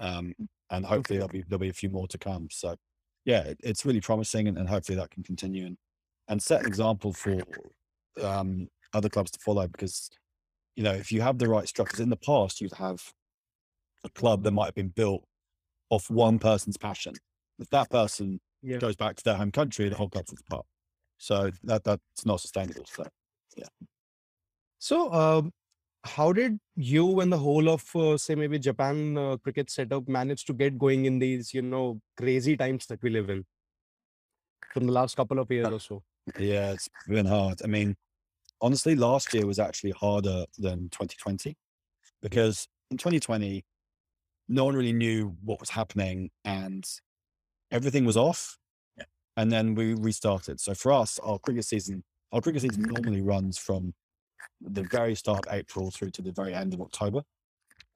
um, 0.00 0.34
and 0.70 0.86
hopefully 0.86 1.18
there'll 1.18 1.28
be 1.28 1.44
there'll 1.46 1.60
be 1.60 1.68
a 1.68 1.74
few 1.74 1.90
more 1.90 2.08
to 2.08 2.16
come. 2.18 2.48
So, 2.50 2.76
yeah, 3.26 3.42
it, 3.42 3.58
it's 3.62 3.84
really 3.84 4.00
promising, 4.00 4.48
and, 4.48 4.56
and 4.56 4.68
hopefully 4.68 4.96
that 4.96 5.10
can 5.10 5.22
continue 5.22 5.66
and 5.66 5.76
and 6.28 6.42
set 6.42 6.60
an 6.60 6.66
example 6.66 7.12
for 7.12 7.42
um, 8.22 8.68
other 8.94 9.08
clubs 9.08 9.30
to 9.32 9.38
follow 9.40 9.66
because, 9.68 10.08
you 10.76 10.82
know, 10.82 10.94
if 10.94 11.12
you 11.12 11.20
have 11.20 11.38
the 11.38 11.48
right 11.48 11.68
structures 11.68 12.00
in 12.00 12.08
the 12.08 12.16
past, 12.16 12.60
you'd 12.60 12.72
have 12.74 13.12
a 14.04 14.08
club 14.10 14.42
that 14.44 14.52
might 14.52 14.66
have 14.66 14.74
been 14.74 14.88
built 14.88 15.24
off 15.90 16.08
one 16.08 16.38
person's 16.38 16.76
passion. 16.76 17.14
If 17.58 17.68
that 17.70 17.90
person 17.90 18.40
Yeah. 18.62 18.78
goes 18.78 18.96
back 18.96 19.16
to 19.16 19.24
their 19.24 19.36
home 19.36 19.50
country, 19.50 19.88
the 19.88 19.96
whole 19.96 20.08
club 20.08 20.26
falls 20.26 20.40
apart. 20.40 20.66
So 21.20 21.50
that 21.64 21.84
that's 21.84 22.24
not 22.24 22.40
sustainable. 22.40 22.86
So 22.86 23.04
yeah. 23.54 23.66
So, 24.78 25.12
um, 25.12 25.52
how 26.04 26.32
did 26.32 26.58
you 26.74 27.20
and 27.20 27.30
the 27.30 27.36
whole 27.36 27.68
of, 27.68 27.84
uh, 27.94 28.16
say, 28.16 28.34
maybe 28.34 28.58
Japan 28.58 29.18
uh, 29.18 29.36
cricket 29.36 29.68
setup 29.68 30.08
manage 30.08 30.46
to 30.46 30.54
get 30.54 30.78
going 30.78 31.04
in 31.04 31.18
these, 31.18 31.52
you 31.52 31.60
know, 31.60 32.00
crazy 32.16 32.56
times 32.56 32.86
that 32.86 33.02
we 33.02 33.10
live 33.10 33.28
in 33.28 33.44
from 34.72 34.86
the 34.86 34.92
last 34.92 35.14
couple 35.14 35.38
of 35.38 35.50
years 35.50 35.68
or 35.68 35.78
so? 35.78 36.02
yeah, 36.38 36.72
it's 36.72 36.88
been 37.06 37.26
hard. 37.26 37.60
I 37.62 37.66
mean, 37.66 37.96
honestly, 38.62 38.96
last 38.96 39.34
year 39.34 39.44
was 39.44 39.58
actually 39.58 39.90
harder 39.90 40.46
than 40.56 40.88
2020 40.88 41.54
because 42.22 42.66
in 42.90 42.96
2020, 42.96 43.62
no 44.48 44.64
one 44.64 44.74
really 44.74 44.94
knew 44.94 45.36
what 45.44 45.60
was 45.60 45.68
happening 45.68 46.30
and 46.46 46.88
everything 47.70 48.06
was 48.06 48.16
off. 48.16 48.56
And 49.40 49.50
then 49.50 49.74
we 49.74 49.94
restarted. 49.94 50.60
So 50.60 50.74
for 50.74 50.92
us, 50.92 51.18
our 51.20 51.38
cricket 51.38 51.64
season, 51.64 52.04
our 52.30 52.42
cricket 52.42 52.60
season 52.60 52.82
normally 52.82 53.22
runs 53.22 53.56
from 53.56 53.94
the 54.60 54.82
very 54.82 55.14
start 55.14 55.46
of 55.46 55.54
April 55.54 55.90
through 55.90 56.10
to 56.10 56.20
the 56.20 56.30
very 56.30 56.52
end 56.52 56.74
of 56.74 56.82
October. 56.82 57.22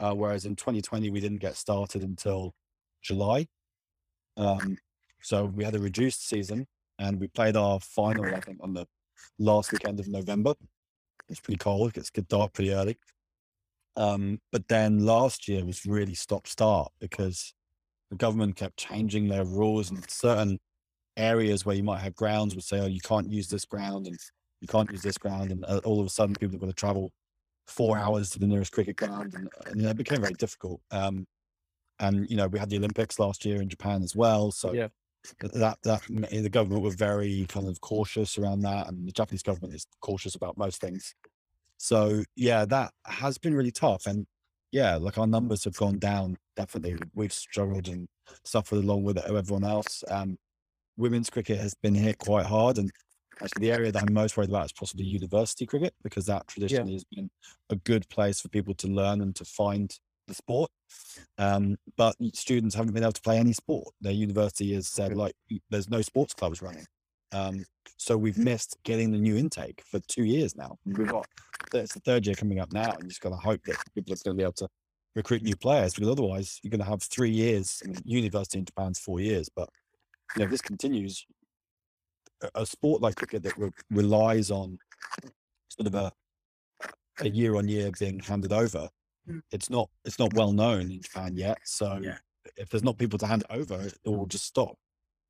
Uh, 0.00 0.14
whereas 0.14 0.46
in 0.46 0.57
2020, 0.57 1.11
we 1.11 1.20
didn't 1.20 1.42
get 1.42 1.54
started 1.54 2.02
until 2.02 2.54
July. 3.02 3.46
Um, 4.38 4.78
so 5.20 5.44
we 5.44 5.64
had 5.64 5.74
a 5.74 5.78
reduced 5.78 6.26
season 6.26 6.66
and 6.98 7.20
we 7.20 7.28
played 7.28 7.57
our 7.57 7.78
final, 7.78 8.24
I 8.24 8.40
think, 8.40 8.61
on 8.62 8.72
the 8.72 8.87
last 9.38 9.70
weekend 9.70 10.00
of 10.00 10.09
November. 10.09 10.54
It's 11.28 11.40
pretty 11.40 11.59
cold, 11.59 11.90
it 11.90 11.94
gets 11.94 12.11
dark 12.26 12.54
pretty 12.54 12.72
early. 12.72 12.96
Um, 13.96 14.40
but 14.50 14.66
then 14.68 15.04
last 15.04 15.46
year 15.46 15.62
was 15.62 15.85
really 15.85 16.14
stop 16.14 16.46
start 16.46 16.90
because 17.00 17.52
the 18.11 18.16
government 18.16 18.57
kept 18.57 18.78
changing 18.78 19.28
their 19.28 19.44
rules 19.44 19.90
and 19.90 20.11
certain 20.11 20.59
areas 21.16 21.64
where 21.64 21.77
you 21.77 21.83
might 21.83 22.00
have 22.00 22.14
grounds 22.14 22.55
would 22.55 22.64
say, 22.64 22.81
oh, 22.81 22.87
you 22.87 23.00
can't 23.00 23.31
use 23.31 23.48
this 23.48 23.64
ground 23.64 24.07
and 24.07 24.18
you 24.61 24.68
can't 24.68 24.90
use 24.90 25.03
this 25.03 25.18
ground. 25.18 25.50
And 25.50 25.64
uh, 25.66 25.81
all 25.85 26.00
of 26.00 26.07
a 26.07 26.11
sudden, 26.11 26.35
people 26.35 26.55
have 26.55 26.61
got 26.61 26.66
to 26.68 26.72
travel 26.72 27.12
four 27.66 27.96
hours 27.98 28.31
to 28.31 28.38
the 28.38 28.46
nearest 28.46 28.72
cricket 28.72 28.96
ground. 28.96 29.35
And, 29.35 29.48
and 29.66 29.77
you 29.77 29.83
know, 29.83 29.90
it 29.90 29.96
became 29.96 30.20
very 30.20 30.35
difficult. 30.35 30.81
Um, 30.90 31.27
and, 32.00 32.29
you 32.29 32.37
know, 32.37 32.48
we 32.48 32.59
had 32.59 32.70
the 32.70 32.77
Olympics 32.77 33.18
last 33.18 33.44
year 33.44 33.62
in 33.62 33.68
Japan 33.68 34.03
as 34.03 34.16
well. 34.16 34.50
So 34.50 34.72
Yeah. 34.72 34.88
that, 35.40 35.79
that 35.85 36.03
the 36.09 36.50
government 36.50 36.83
were 36.83 36.90
very 36.90 37.46
kind 37.48 37.68
of 37.68 37.81
cautious 37.81 38.37
around 38.38 38.61
that. 38.62 38.88
And 38.88 39.07
the 39.07 39.12
Japanese 39.12 39.42
government 39.42 39.74
is 39.74 39.87
cautious 40.00 40.35
about 40.35 40.59
most 40.59 40.81
things. 40.81 41.14
So 41.77 42.24
yeah, 42.37 42.64
that 42.66 42.92
has 43.07 43.38
been 43.38 43.55
really 43.55 43.70
tough. 43.70 44.07
And 44.07 44.27
yeah, 44.72 44.96
like 44.96 45.18
our 45.18 45.27
numbers 45.27 45.64
have 45.64 45.77
gone 45.77 45.98
down. 45.98 46.37
Definitely, 46.57 46.96
we've 47.14 47.33
struggled 47.33 47.88
and 47.88 48.09
suffered 48.44 48.79
along 48.83 49.05
with 49.05 49.18
everyone 49.18 49.64
else. 49.64 50.03
Um, 50.09 50.37
women's 50.96 51.30
cricket 51.30 51.59
has 51.59 51.74
been 51.74 51.94
hit 51.94 52.18
quite 52.18 52.46
hard, 52.46 52.78
and 52.78 52.90
actually, 53.42 53.66
the 53.66 53.72
area 53.72 53.92
that 53.92 54.02
I'm 54.02 54.12
most 54.12 54.37
worried 54.37 54.50
about 54.50 54.66
is 54.66 54.72
possibly 54.72 55.04
university 55.04 55.66
cricket 55.66 55.94
because 56.02 56.26
that 56.26 56.46
traditionally 56.46 56.94
has 56.94 57.04
been 57.04 57.30
a 57.70 57.76
good 57.76 58.09
place 58.09 58.40
for 58.40 58.48
people 58.48 58.74
to 58.74 58.88
learn 58.88 59.20
and 59.20 59.35
to 59.37 59.44
find 59.44 59.96
the 60.26 60.35
sport. 60.35 60.70
Um, 61.38 61.76
but 61.96 62.16
students 62.35 62.74
haven't 62.74 62.94
been 62.94 63.02
able 63.02 63.12
to 63.12 63.22
play 63.22 63.38
any 63.38 63.52
sport. 63.52 63.88
Their 64.00 64.12
university 64.12 64.74
has 64.74 64.88
said 64.88 65.16
like, 65.16 65.35
there's 65.70 65.90
no 65.90 66.02
sports 66.02 66.35
clubs 66.35 66.62
running. 66.62 66.87
Um, 67.33 67.64
so 67.96 68.16
we've 68.16 68.38
missed 68.38 68.76
getting 68.85 69.11
the 69.11 69.18
new 69.18 69.37
intake 69.37 69.83
for 69.85 69.98
two 70.09 70.24
years 70.24 70.57
now. 70.57 70.76
We've 70.85 71.09
got 71.09 71.26
it's 71.72 71.94
the 71.94 72.00
third 72.00 72.26
year 72.26 72.37
coming 72.37 72.61
up 72.61 72.72
now, 72.72 72.92
and 72.92 73.02
you 73.02 73.09
just 73.09 73.20
got 73.20 73.30
to 73.30 73.37
hope 73.37 73.62
that 73.64 73.76
people 73.94 74.12
are 74.12 74.16
going 74.24 74.37
to 74.37 74.40
be 74.40 74.42
able 74.42 74.52
to 74.52 74.68
recruit 75.16 75.42
new 75.42 75.57
players 75.57 75.94
because 75.94 76.09
otherwise 76.09 76.61
you're 76.62 76.70
going 76.70 76.80
to 76.80 76.87
have 76.87 77.02
three 77.02 77.30
years. 77.30 77.83
University 78.04 78.59
in 78.59 78.64
Japan's 78.64 78.98
four 78.98 79.20
years, 79.20 79.48
but 79.54 79.68
you 80.34 80.40
know 80.40 80.44
if 80.44 80.50
this 80.50 80.62
continues. 80.62 81.26
A, 82.54 82.66
sport 82.66 83.00
like 83.00 83.14
cricket 83.16 83.42
that 83.44 83.56
re- 83.56 83.70
relies 83.90 84.50
on 84.50 84.76
sort 85.70 85.87
of 85.87 85.94
a 85.94 86.12
a 87.20 87.28
year 87.30 87.56
on 87.56 87.68
year 87.68 87.90
being 87.98 88.18
handed 88.20 88.52
over, 88.52 88.88
Mm. 89.26 89.40
it's 89.52 89.70
not 89.70 89.88
it's 90.04 90.18
not 90.18 90.34
well 90.34 90.52
known 90.52 90.90
in 90.90 91.00
Japan 91.00 91.34
yet. 91.37 91.56
So 91.64 91.98
Yeah. 92.02 92.18
if 92.56 92.68
there's 92.68 92.82
not 92.82 92.98
people 92.98 93.18
to 93.20 93.26
hand 93.26 93.42
it 93.48 93.54
over, 93.54 93.80
it 93.80 93.96
will 94.04 94.26
just 94.26 94.44
stop. 94.44 94.76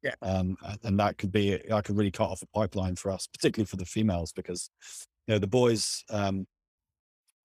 Yeah. 0.03 0.15
Um, 0.23 0.57
and 0.83 0.99
that 0.99 1.17
could 1.19 1.31
be 1.31 1.57
that 1.69 1.85
could 1.85 1.97
really 1.97 2.11
cut 2.11 2.29
off 2.31 2.43
a 2.43 2.47
pipeline 2.47 2.97
for 2.97 3.13
us, 3.13 3.29
particularly 3.29 3.67
for 3.67 3.77
the 3.77 3.85
females, 3.87 4.33
because 4.33 4.69
you 5.29 5.35
know 5.35 5.39
the 5.39 5.47
boys 5.47 6.03
um 6.11 6.49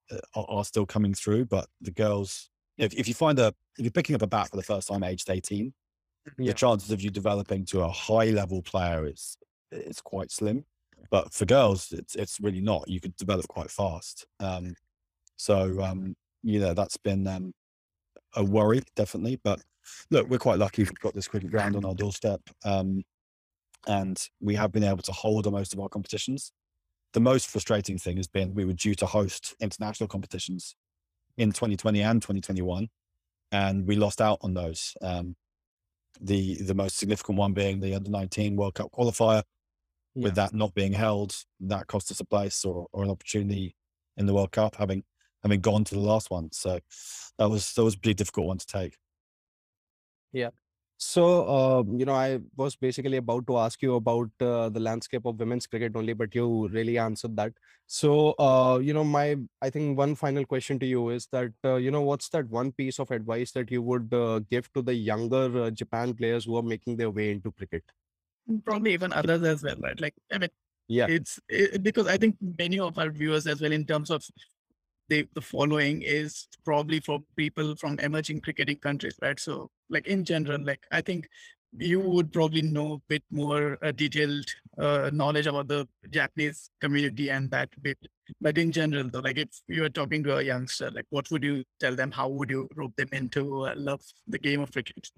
uh, 0.10 0.18
are, 0.34 0.46
are 0.50 0.66
still 0.66 0.88
coming 0.88 1.14
through, 1.14 1.46
but 1.46 1.68
the 1.82 1.92
girls, 1.92 2.50
if 2.80 2.94
if 2.96 3.08
you 3.08 3.14
find 3.14 3.38
a 3.38 3.54
if 3.78 3.84
you're 3.86 3.92
picking 3.92 4.16
up 4.16 4.24
a 4.24 4.28
bat 4.28 4.50
for 4.50 4.58
the 4.58 4.64
first 4.64 4.88
time 4.88 5.04
aged 5.04 5.30
18, 5.30 5.72
Yeah. 6.38 6.52
the 6.52 6.54
chances 6.54 6.92
of 6.92 7.02
you 7.02 7.10
developing 7.10 7.66
to 7.66 7.82
a 7.82 7.90
high 7.90 8.32
level 8.32 8.62
player 8.62 9.08
is 9.08 9.38
is 9.72 10.02
quite 10.02 10.32
slim. 10.32 10.66
But 11.12 11.34
for 11.34 11.46
girls, 11.46 11.92
it's 11.92 12.16
it's 12.16 12.40
really 12.40 12.62
not. 12.62 12.88
You 12.88 13.00
could 13.00 13.16
develop 13.16 13.48
quite 13.48 13.72
fast. 13.72 14.26
Um, 14.40 14.76
so 15.38 15.82
um, 15.82 16.16
you 16.44 16.60
know 16.60 16.74
that's 16.74 16.98
been 16.98 17.28
um, 17.28 17.54
a 18.36 18.44
worry, 18.44 18.82
definitely. 18.96 19.40
But 19.44 19.62
look, 20.12 20.30
we're 20.30 20.38
quite 20.38 20.60
lucky. 20.60 20.84
We've 20.84 20.94
got 21.00 21.16
this 21.16 21.28
cricket 21.28 21.52
ground 21.52 21.76
on 21.76 21.86
our 21.86 21.96
doorstep, 21.96 22.42
um, 22.64 23.04
and 23.88 24.22
we 24.40 24.56
have 24.56 24.72
been 24.72 24.84
able 24.84 25.04
to 25.04 25.12
hold 25.12 25.48
on 25.48 25.54
most 25.54 25.74
of 25.74 25.80
our 25.80 25.90
competitions. 25.90 26.52
The 27.14 27.20
most 27.20 27.48
frustrating 27.48 27.98
thing 27.98 28.18
has 28.18 28.28
been 28.28 28.54
we 28.54 28.66
were 28.66 28.74
due 28.74 28.96
to 28.96 29.06
host 29.06 29.56
international 29.60 30.08
competitions 30.08 30.76
in 31.38 31.52
2020 31.52 32.02
and 32.02 32.22
2021, 32.22 32.88
and 33.52 33.88
we 33.88 33.96
lost 33.96 34.22
out 34.22 34.40
on 34.42 34.54
those. 34.54 34.96
Um, 35.02 35.36
the 36.20 36.62
the 36.64 36.74
most 36.74 36.98
significant 36.98 37.38
one 37.38 37.54
being 37.54 37.80
the 37.80 37.96
under 37.96 38.10
19 38.10 38.56
World 38.56 38.76
Cup 38.76 38.92
qualifier. 38.92 39.44
With 40.16 40.36
that 40.36 40.54
not 40.54 40.74
being 40.74 40.92
held, 40.92 41.36
that 41.62 41.88
cost 41.88 42.12
us 42.12 42.20
a 42.20 42.26
place 42.26 42.66
or, 42.66 42.88
or 42.92 43.04
an 43.04 43.10
opportunity 43.10 43.76
in 44.18 44.26
the 44.26 44.34
World 44.34 44.52
Cup, 44.52 44.76
having 44.76 45.04
having 45.44 45.62
gone 45.62 45.84
to 45.86 45.96
the 45.96 46.02
last 46.02 46.30
one. 46.30 46.52
So 46.52 46.80
that 47.38 47.50
was 47.50 47.74
that 47.74 47.84
was 47.84 47.96
a 47.96 48.00
pretty 48.00 48.16
difficult 48.16 48.48
one 48.48 48.58
to 48.58 48.66
take. 48.66 48.98
So, 51.02 51.48
uh, 51.48 51.84
you 51.98 52.04
know, 52.06 52.14
I 52.14 52.40
was 52.58 52.76
basically 52.76 53.16
about 53.18 53.48
to 53.48 53.58
ask 53.58 53.82
you 53.82 53.96
about 53.96 54.30
uh, 54.42 54.68
the 54.68 54.82
landscape 54.82 55.26
of 55.26 55.40
women's 55.40 55.66
cricket 55.66 55.96
only, 55.96 56.12
but 56.12 56.36
you 56.36 56.68
really 56.68 56.98
answered 56.98 57.38
that. 57.38 57.54
So, 57.88 58.32
uh, 58.34 58.80
you 58.84 58.94
know, 58.94 59.06
my 59.06 59.38
I 59.62 59.70
think 59.70 59.98
one 59.98 60.16
final 60.16 60.44
question 60.46 60.78
to 60.80 60.86
you 60.86 61.10
is 61.10 61.28
that, 61.32 61.54
uh, 61.64 61.76
you 61.76 61.90
know, 61.90 62.02
what's 62.02 62.28
that 62.30 62.50
one 62.50 62.74
piece 62.74 63.00
of 63.00 63.12
advice 63.12 63.54
that 63.54 63.72
you 63.72 63.82
would 63.82 64.14
uh, 64.14 64.40
give 64.40 64.72
to 64.74 64.82
the 64.82 64.94
younger 64.94 65.64
uh, 65.64 65.72
Japan 65.72 66.14
players 66.14 66.44
who 66.46 66.58
are 66.58 66.64
making 66.64 66.98
their 66.98 67.12
way 67.12 67.32
into 67.32 67.54
cricket? 67.54 67.84
Probably 68.66 68.94
even 68.94 69.14
others 69.14 69.44
as 69.44 69.62
well, 69.64 69.76
right? 69.80 70.00
Like, 70.00 70.16
I 70.32 70.40
mean, 70.40 70.50
Yeah. 70.88 71.08
it's 71.08 71.40
it, 71.50 71.84
because 71.84 72.08
I 72.08 72.18
think 72.18 72.38
many 72.58 72.80
of 72.80 72.98
our 72.98 73.12
viewers 73.12 73.48
as 73.48 73.62
well, 73.62 73.72
in 73.72 73.86
terms 73.86 74.10
of 74.10 74.24
the 75.10 75.28
the 75.34 75.42
following, 75.42 76.02
is 76.02 76.48
probably 76.64 77.00
for 77.00 77.20
people 77.36 77.76
from 77.76 78.00
emerging 78.00 78.42
cricketing 78.42 78.78
countries, 78.78 79.16
right? 79.22 79.40
So, 79.40 79.70
like 79.90 80.08
in 80.08 80.24
general, 80.24 80.64
like 80.64 80.86
I 80.92 81.02
think 81.02 81.28
you 81.78 82.00
would 82.00 82.34
probably 82.34 82.62
know 82.62 82.94
a 82.94 83.02
bit 83.08 83.24
more 83.32 83.78
uh, 83.84 83.92
detailed 83.92 84.46
uh, 84.78 85.10
knowledge 85.14 85.46
about 85.46 85.68
the 85.68 85.88
Japanese 86.10 86.70
community 86.82 87.30
and 87.30 87.52
that 87.52 87.70
bit. 87.82 87.98
But 88.42 88.58
in 88.58 88.72
general, 88.72 89.10
though, 89.12 89.20
like 89.20 89.38
if 89.38 89.50
you 89.68 89.84
are 89.84 89.90
talking 89.90 90.24
to 90.24 90.38
a 90.38 90.42
youngster, 90.42 90.90
like 90.92 91.06
what 91.10 91.30
would 91.32 91.44
you 91.44 91.64
tell 91.80 91.96
them? 91.96 92.12
How 92.12 92.28
would 92.28 92.50
you 92.50 92.68
rope 92.76 92.96
them 92.96 93.10
into 93.12 93.66
uh, 93.66 93.74
love 93.76 94.02
the 94.28 94.40
game 94.40 94.62
of 94.62 94.72
cricket? 94.72 95.10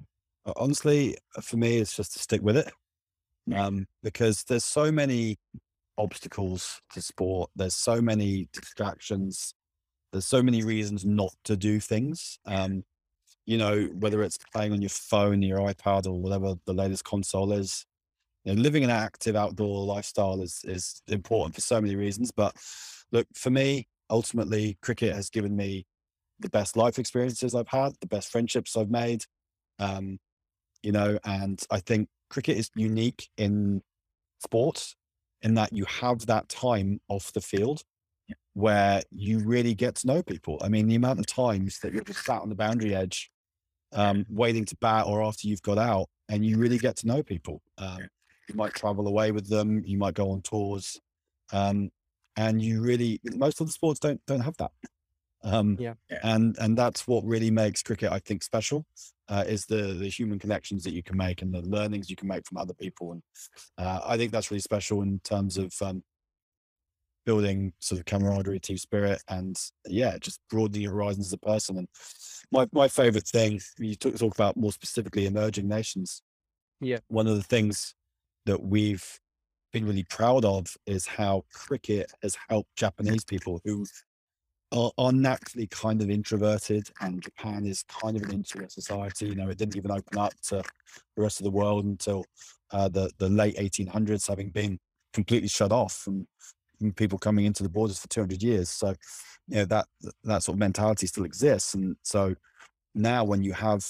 Honestly, 0.55 1.17
for 1.41 1.57
me, 1.57 1.77
it's 1.77 1.95
just 1.95 2.13
to 2.13 2.19
stick 2.19 2.41
with 2.41 2.57
it, 2.57 2.71
um, 3.55 3.87
because 4.01 4.43
there's 4.43 4.65
so 4.65 4.91
many 4.91 5.37
obstacles 5.97 6.81
to 6.93 7.01
sport. 7.01 7.51
There's 7.55 7.75
so 7.75 8.01
many 8.01 8.49
distractions. 8.51 9.53
There's 10.11 10.25
so 10.25 10.43
many 10.43 10.63
reasons 10.63 11.05
not 11.05 11.33
to 11.45 11.55
do 11.55 11.79
things. 11.79 12.39
Um, 12.45 12.83
you 13.45 13.57
know, 13.57 13.89
whether 13.99 14.23
it's 14.23 14.37
playing 14.53 14.73
on 14.73 14.81
your 14.81 14.89
phone, 14.89 15.41
your 15.41 15.59
iPad, 15.59 16.05
or 16.05 16.19
whatever 16.19 16.55
the 16.65 16.73
latest 16.73 17.03
console 17.03 17.51
is. 17.53 17.85
You 18.43 18.55
know, 18.55 18.61
living 18.61 18.83
an 18.83 18.89
active 18.89 19.35
outdoor 19.35 19.85
lifestyle 19.85 20.41
is 20.41 20.61
is 20.63 21.01
important 21.07 21.55
for 21.55 21.61
so 21.61 21.79
many 21.81 21.95
reasons. 21.95 22.31
But 22.31 22.55
look, 23.11 23.27
for 23.33 23.49
me, 23.49 23.87
ultimately, 24.09 24.77
cricket 24.81 25.15
has 25.15 25.29
given 25.29 25.55
me 25.55 25.85
the 26.39 26.49
best 26.49 26.75
life 26.75 26.97
experiences 26.99 27.53
I've 27.55 27.67
had, 27.67 27.93
the 28.01 28.07
best 28.07 28.31
friendships 28.31 28.75
I've 28.75 28.89
made. 28.89 29.23
Um, 29.79 30.19
you 30.83 30.91
know, 30.91 31.19
and 31.23 31.61
I 31.69 31.79
think 31.79 32.09
cricket 32.29 32.57
is 32.57 32.71
unique 32.75 33.29
in 33.37 33.81
sports 34.39 34.95
in 35.41 35.55
that 35.55 35.73
you 35.73 35.85
have 35.85 36.25
that 36.27 36.49
time 36.49 36.99
off 37.07 37.33
the 37.33 37.41
field. 37.41 37.83
Where 38.53 39.01
you 39.11 39.39
really 39.39 39.73
get 39.73 39.95
to 39.95 40.07
know 40.07 40.21
people. 40.23 40.57
I 40.61 40.69
mean, 40.69 40.87
the 40.87 40.95
amount 40.95 41.19
of 41.19 41.25
times 41.25 41.79
that 41.79 41.93
you're 41.93 42.03
just 42.03 42.25
sat 42.25 42.41
on 42.41 42.49
the 42.49 42.55
boundary 42.55 42.93
edge, 42.95 43.31
um, 43.93 44.25
waiting 44.29 44.65
to 44.65 44.75
bat 44.77 45.05
or 45.05 45.23
after 45.23 45.47
you've 45.47 45.61
got 45.61 45.77
out, 45.77 46.07
and 46.29 46.45
you 46.45 46.57
really 46.57 46.77
get 46.77 46.95
to 46.97 47.07
know 47.07 47.23
people. 47.23 47.61
Um, 47.77 48.09
You 48.49 48.55
might 48.55 48.73
travel 48.73 49.07
away 49.07 49.31
with 49.31 49.47
them, 49.47 49.83
you 49.85 49.97
might 49.97 50.13
go 50.13 50.31
on 50.31 50.41
tours. 50.41 50.99
Um, 51.53 51.91
and 52.37 52.61
you 52.61 52.81
really 52.81 53.19
most 53.35 53.59
of 53.61 53.67
the 53.67 53.73
sports 53.73 53.99
don't 53.99 54.21
don't 54.25 54.39
have 54.41 54.57
that. 54.57 54.71
Um, 55.43 55.77
Yeah. 55.79 55.95
Yeah. 56.09 56.19
and 56.23 56.57
and 56.59 56.77
that's 56.77 57.07
what 57.07 57.23
really 57.25 57.51
makes 57.51 57.83
cricket, 57.83 58.11
I 58.11 58.19
think, 58.19 58.43
special. 58.43 58.85
Uh, 59.27 59.45
is 59.47 59.65
the 59.65 59.93
the 59.93 60.09
human 60.09 60.39
connections 60.39 60.83
that 60.83 60.91
you 60.91 61.01
can 61.03 61.15
make 61.17 61.41
and 61.41 61.53
the 61.53 61.61
learnings 61.61 62.09
you 62.09 62.15
can 62.17 62.27
make 62.27 62.45
from 62.45 62.57
other 62.57 62.73
people, 62.73 63.13
and 63.13 63.23
uh, 63.77 64.01
I 64.05 64.17
think 64.17 64.31
that's 64.31 64.51
really 64.51 64.61
special 64.61 65.01
in 65.01 65.19
terms 65.21 65.57
of 65.57 65.73
um, 65.81 66.03
building 67.25 67.73
sort 67.79 67.99
of 67.99 68.05
camaraderie, 68.05 68.59
team 68.59 68.77
spirit, 68.77 69.21
and 69.29 69.57
yeah, 69.85 70.17
just 70.19 70.39
broadening 70.49 70.81
your 70.81 70.93
horizons 70.93 71.27
as 71.27 71.33
a 71.33 71.37
person. 71.37 71.77
And 71.77 71.87
my 72.51 72.67
my 72.71 72.87
favorite 72.87 73.27
thing 73.27 73.59
you 73.77 73.95
talk, 73.95 74.15
talk 74.15 74.33
about 74.33 74.57
more 74.57 74.71
specifically 74.71 75.25
emerging 75.25 75.67
nations. 75.67 76.21
Yeah. 76.83 76.97
one 77.09 77.27
of 77.27 77.35
the 77.35 77.43
things 77.43 77.93
that 78.47 78.63
we've 78.63 79.19
been 79.71 79.85
really 79.85 80.03
proud 80.03 80.43
of 80.43 80.75
is 80.87 81.05
how 81.05 81.43
cricket 81.53 82.11
has 82.23 82.35
helped 82.49 82.75
Japanese 82.75 83.23
people 83.23 83.61
who 83.63 83.85
are, 84.73 84.91
are 84.97 85.11
naturally 85.11 85.67
kind 85.67 86.01
of 86.01 86.09
introverted, 86.09 86.89
and 87.01 87.21
Japan 87.21 87.65
is 87.65 87.83
kind 87.83 88.17
of 88.17 88.23
an 88.23 88.31
introvert 88.31 88.71
society. 88.71 89.27
You 89.27 89.35
know, 89.35 89.49
it 89.49 89.57
didn't 89.57 89.75
even 89.75 89.91
open 89.91 90.17
up 90.17 90.33
to 90.47 90.63
the 91.15 91.21
rest 91.21 91.39
of 91.39 91.43
the 91.43 91.51
world 91.51 91.85
until 91.85 92.25
uh, 92.71 92.89
the 92.89 93.11
the 93.17 93.29
late 93.29 93.57
1800s, 93.57 94.27
having 94.27 94.49
been 94.49 94.79
completely 95.13 95.49
shut 95.49 95.71
off 95.71 95.93
from 95.93 96.27
people 96.93 97.19
coming 97.19 97.45
into 97.45 97.63
the 97.63 97.69
borders 97.69 97.99
for 97.99 98.07
200 98.07 98.41
years. 98.41 98.69
So, 98.69 98.95
you 99.47 99.57
know, 99.57 99.65
that 99.65 99.85
that 100.23 100.43
sort 100.43 100.55
of 100.55 100.59
mentality 100.59 101.07
still 101.07 101.25
exists, 101.25 101.73
and 101.73 101.95
so 102.03 102.35
now 102.95 103.23
when 103.23 103.43
you 103.43 103.53
have, 103.53 103.85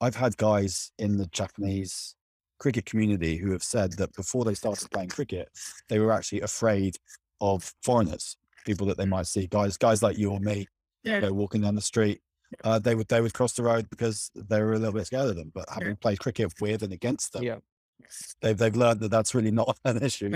I've 0.00 0.16
had 0.16 0.36
guys 0.36 0.92
in 0.98 1.16
the 1.16 1.26
Japanese 1.26 2.14
cricket 2.58 2.84
community 2.86 3.36
who 3.36 3.52
have 3.52 3.62
said 3.62 3.92
that 3.92 4.12
before 4.14 4.44
they 4.44 4.54
started 4.54 4.90
playing 4.90 5.08
cricket, 5.08 5.48
they 5.88 5.98
were 5.98 6.12
actually 6.12 6.40
afraid 6.42 6.96
of 7.40 7.72
foreigners, 7.82 8.36
people 8.66 8.86
that 8.86 8.98
they 8.98 9.06
might 9.06 9.26
see, 9.26 9.46
guys, 9.46 9.76
guys 9.78 10.02
like 10.02 10.18
you 10.18 10.30
or 10.30 10.40
me, 10.40 10.66
Yeah. 11.02 11.16
you 11.16 11.20
know, 11.22 11.32
walking 11.32 11.62
down 11.62 11.74
the 11.74 11.80
street. 11.80 12.20
Uh, 12.64 12.78
they 12.80 12.94
would 12.96 13.06
they 13.08 13.20
would 13.20 13.32
cross 13.32 13.52
the 13.52 13.62
road 13.62 13.88
because 13.90 14.30
they 14.34 14.60
were 14.60 14.72
a 14.72 14.78
little 14.78 14.92
bit 14.92 15.06
scared 15.06 15.30
of 15.30 15.36
them. 15.36 15.52
But 15.54 15.66
having 15.72 15.96
played 15.96 16.18
cricket 16.18 16.52
with 16.60 16.82
and 16.82 16.92
against 16.92 17.32
them, 17.32 17.44
Yeah. 17.44 17.58
They've 18.40 18.56
they've 18.56 18.76
learned 18.76 19.00
that 19.00 19.10
that's 19.10 19.34
really 19.34 19.50
not 19.50 19.78
an 19.84 20.02
issue. 20.02 20.32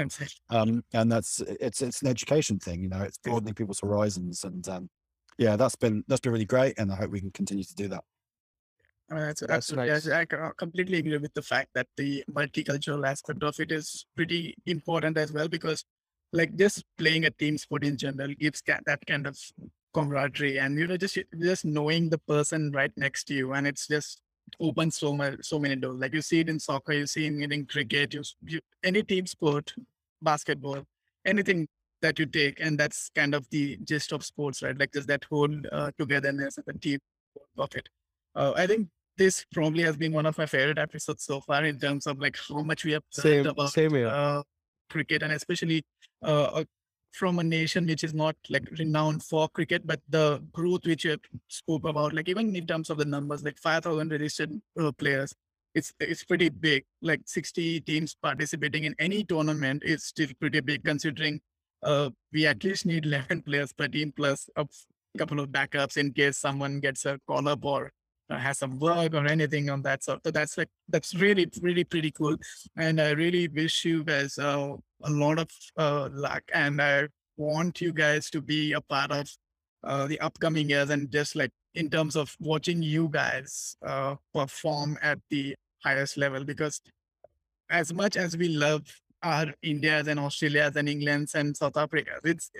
Um, 0.50 0.84
and 0.92 1.10
that's 1.10 1.40
it's 1.40 1.82
it's 1.82 2.02
an 2.02 2.08
education 2.08 2.58
thing, 2.58 2.82
you 2.82 2.88
know, 2.88 3.02
it's 3.02 3.18
broadening 3.18 3.54
people's 3.54 3.80
horizons, 3.80 4.44
and 4.44 4.66
um, 4.68 4.90
yeah, 5.38 5.56
that's 5.56 5.76
been 5.76 6.04
that's 6.08 6.20
been 6.20 6.32
really 6.32 6.44
great, 6.44 6.78
and 6.78 6.92
I 6.92 6.96
hope 6.96 7.10
we 7.10 7.20
can 7.20 7.30
continue 7.30 7.64
to 7.64 7.74
do 7.74 7.88
that. 7.88 8.04
I 9.10 9.14
mean, 9.14 9.24
that's, 9.24 9.40
That's 9.40 9.52
absolutely, 9.52 9.90
nice. 9.90 10.08
I 10.08 10.24
completely 10.56 10.98
agree 10.98 11.18
with 11.18 11.34
the 11.34 11.42
fact 11.42 11.68
that 11.74 11.86
the 11.96 12.24
multicultural 12.30 13.06
aspect 13.06 13.42
of 13.42 13.60
it 13.60 13.70
is 13.70 14.06
pretty 14.16 14.54
important 14.64 15.18
as 15.18 15.30
well 15.30 15.46
because, 15.46 15.84
like, 16.32 16.56
just 16.56 16.84
playing 16.96 17.26
a 17.26 17.30
team 17.30 17.58
sport 17.58 17.84
in 17.84 17.98
general 17.98 18.32
gives 18.40 18.62
ca- 18.62 18.80
that 18.86 19.04
kind 19.06 19.26
of 19.26 19.38
camaraderie 19.94 20.58
and 20.58 20.76
you 20.76 20.86
know 20.88 20.96
just 20.96 21.16
just 21.40 21.64
knowing 21.64 22.10
the 22.10 22.18
person 22.18 22.72
right 22.72 22.90
next 22.96 23.24
to 23.24 23.34
you 23.34 23.52
and 23.52 23.64
it's 23.64 23.86
just 23.86 24.20
opens 24.60 24.96
so 24.96 25.14
much 25.14 25.36
so 25.42 25.58
many 25.58 25.76
doors. 25.76 25.96
Like 25.98 26.14
you 26.14 26.22
see 26.22 26.40
it 26.40 26.48
in 26.48 26.58
soccer, 26.58 26.92
you 26.92 27.06
see 27.06 27.26
it 27.26 27.52
in 27.52 27.66
cricket, 27.66 28.14
you, 28.14 28.22
you 28.46 28.60
any 28.82 29.02
team 29.02 29.26
sport, 29.26 29.74
basketball, 30.22 30.84
anything 31.24 31.68
that 32.02 32.18
you 32.18 32.26
take, 32.26 32.60
and 32.60 32.78
that's 32.78 33.10
kind 33.14 33.34
of 33.34 33.48
the 33.50 33.78
gist 33.84 34.12
of 34.12 34.24
sports, 34.24 34.62
right? 34.62 34.78
Like 34.78 34.92
just 34.92 35.08
that 35.08 35.24
whole 35.24 35.54
uh, 35.72 35.90
togetherness 35.98 36.58
and 36.58 36.66
the 36.66 36.74
team 36.74 36.98
of 37.56 37.74
it. 37.74 37.88
Uh, 38.34 38.52
I 38.56 38.66
think 38.66 38.88
this 39.16 39.44
probably 39.52 39.82
has 39.84 39.96
been 39.96 40.12
one 40.12 40.26
of 40.26 40.36
my 40.36 40.46
favorite 40.46 40.78
episodes 40.78 41.24
so 41.24 41.40
far 41.40 41.64
in 41.64 41.78
terms 41.78 42.06
of 42.06 42.18
like 42.18 42.36
how 42.48 42.62
much 42.62 42.84
we 42.84 42.92
have 42.92 43.02
learned 43.16 43.44
Same, 43.44 43.46
about 43.46 43.70
same 43.70 44.06
uh, 44.06 44.42
cricket 44.90 45.22
and 45.22 45.32
especially 45.32 45.82
uh, 46.22 46.44
uh, 46.44 46.64
from 47.14 47.38
a 47.38 47.44
nation 47.44 47.86
which 47.86 48.02
is 48.02 48.12
not 48.12 48.36
like 48.50 48.68
renowned 48.78 49.22
for 49.22 49.48
cricket, 49.48 49.86
but 49.86 50.00
the 50.08 50.42
growth 50.52 50.84
which 50.84 51.04
you 51.04 51.16
spoke 51.48 51.86
about, 51.86 52.12
like 52.12 52.28
even 52.28 52.54
in 52.56 52.66
terms 52.66 52.90
of 52.90 52.98
the 52.98 53.04
numbers, 53.04 53.44
like 53.44 53.56
5,000 53.58 54.10
registered 54.10 54.60
uh, 54.80 54.90
players, 54.92 55.32
it's 55.74 55.92
it's 56.00 56.24
pretty 56.24 56.48
big. 56.48 56.84
Like 57.02 57.22
60 57.24 57.80
teams 57.82 58.16
participating 58.20 58.84
in 58.84 58.94
any 58.98 59.24
tournament 59.24 59.82
is 59.84 60.04
still 60.04 60.28
pretty 60.40 60.60
big 60.60 60.84
considering 60.84 61.40
uh, 61.82 62.10
we 62.32 62.46
at 62.46 62.64
least 62.64 62.86
need 62.86 63.06
11 63.06 63.42
players 63.42 63.72
per 63.72 63.88
team 63.88 64.12
plus 64.16 64.48
a 64.56 64.66
couple 65.18 65.40
of 65.40 65.50
backups 65.50 65.96
in 65.96 66.12
case 66.12 66.38
someone 66.38 66.80
gets 66.80 67.04
a 67.06 67.18
call 67.28 67.48
up 67.48 67.64
or 67.64 67.92
uh, 68.30 68.38
has 68.38 68.58
some 68.58 68.78
work 68.78 69.14
or 69.14 69.26
anything 69.26 69.70
on 69.70 69.82
that 69.82 70.02
sort. 70.02 70.20
So 70.24 70.30
that's 70.30 70.56
like 70.58 70.70
that's 70.88 71.14
really 71.14 71.48
really 71.60 71.84
pretty 71.84 72.10
cool, 72.10 72.36
and 72.76 73.00
I 73.00 73.10
really 73.10 73.48
wish 73.48 73.84
you 73.84 74.04
guys 74.04 74.38
uh, 74.38 74.74
a 75.04 75.10
lot 75.10 75.38
of 75.38 75.50
uh, 75.76 76.08
luck, 76.12 76.42
and 76.52 76.80
I 76.80 77.08
want 77.36 77.80
you 77.80 77.92
guys 77.92 78.30
to 78.30 78.40
be 78.40 78.72
a 78.72 78.80
part 78.80 79.10
of 79.10 79.28
uh, 79.82 80.06
the 80.06 80.20
upcoming 80.20 80.70
years, 80.70 80.90
and 80.90 81.10
just 81.10 81.36
like 81.36 81.50
in 81.74 81.90
terms 81.90 82.16
of 82.16 82.34
watching 82.40 82.82
you 82.82 83.08
guys 83.08 83.76
uh, 83.84 84.16
perform 84.32 84.98
at 85.02 85.18
the 85.30 85.54
highest 85.82 86.16
level, 86.16 86.44
because 86.44 86.80
as 87.70 87.92
much 87.92 88.16
as 88.16 88.36
we 88.36 88.48
love 88.48 88.82
our 89.22 89.46
Indias 89.62 90.06
and 90.08 90.20
Australias 90.20 90.76
and 90.76 90.88
Englands 90.88 91.34
and 91.34 91.56
South 91.56 91.76
Africa, 91.76 92.12
it's 92.24 92.50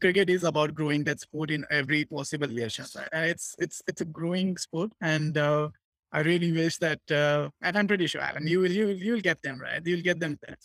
cricket 0.00 0.30
is 0.30 0.44
about 0.44 0.74
growing 0.74 1.04
that 1.04 1.20
sport 1.20 1.50
in 1.50 1.64
every 1.70 2.04
possible 2.04 2.48
nation. 2.48 2.84
And 3.12 3.30
it's 3.30 3.54
it's 3.58 3.82
it's 3.86 4.00
a 4.00 4.04
growing 4.04 4.56
sport, 4.56 4.92
and 5.00 5.36
uh, 5.36 5.68
I 6.12 6.20
really 6.20 6.52
wish 6.52 6.78
that. 6.78 7.00
Uh, 7.10 7.50
and 7.62 7.76
I'm 7.76 7.86
pretty 7.86 8.06
sure, 8.06 8.20
Alan, 8.20 8.46
you 8.46 8.60
will 8.60 8.70
you 8.70 8.86
will 8.86 8.96
you'll 8.96 9.20
get 9.20 9.42
them 9.42 9.60
right. 9.60 9.84
You'll 9.84 10.02
get 10.02 10.20
them 10.20 10.38
there. 10.42 10.56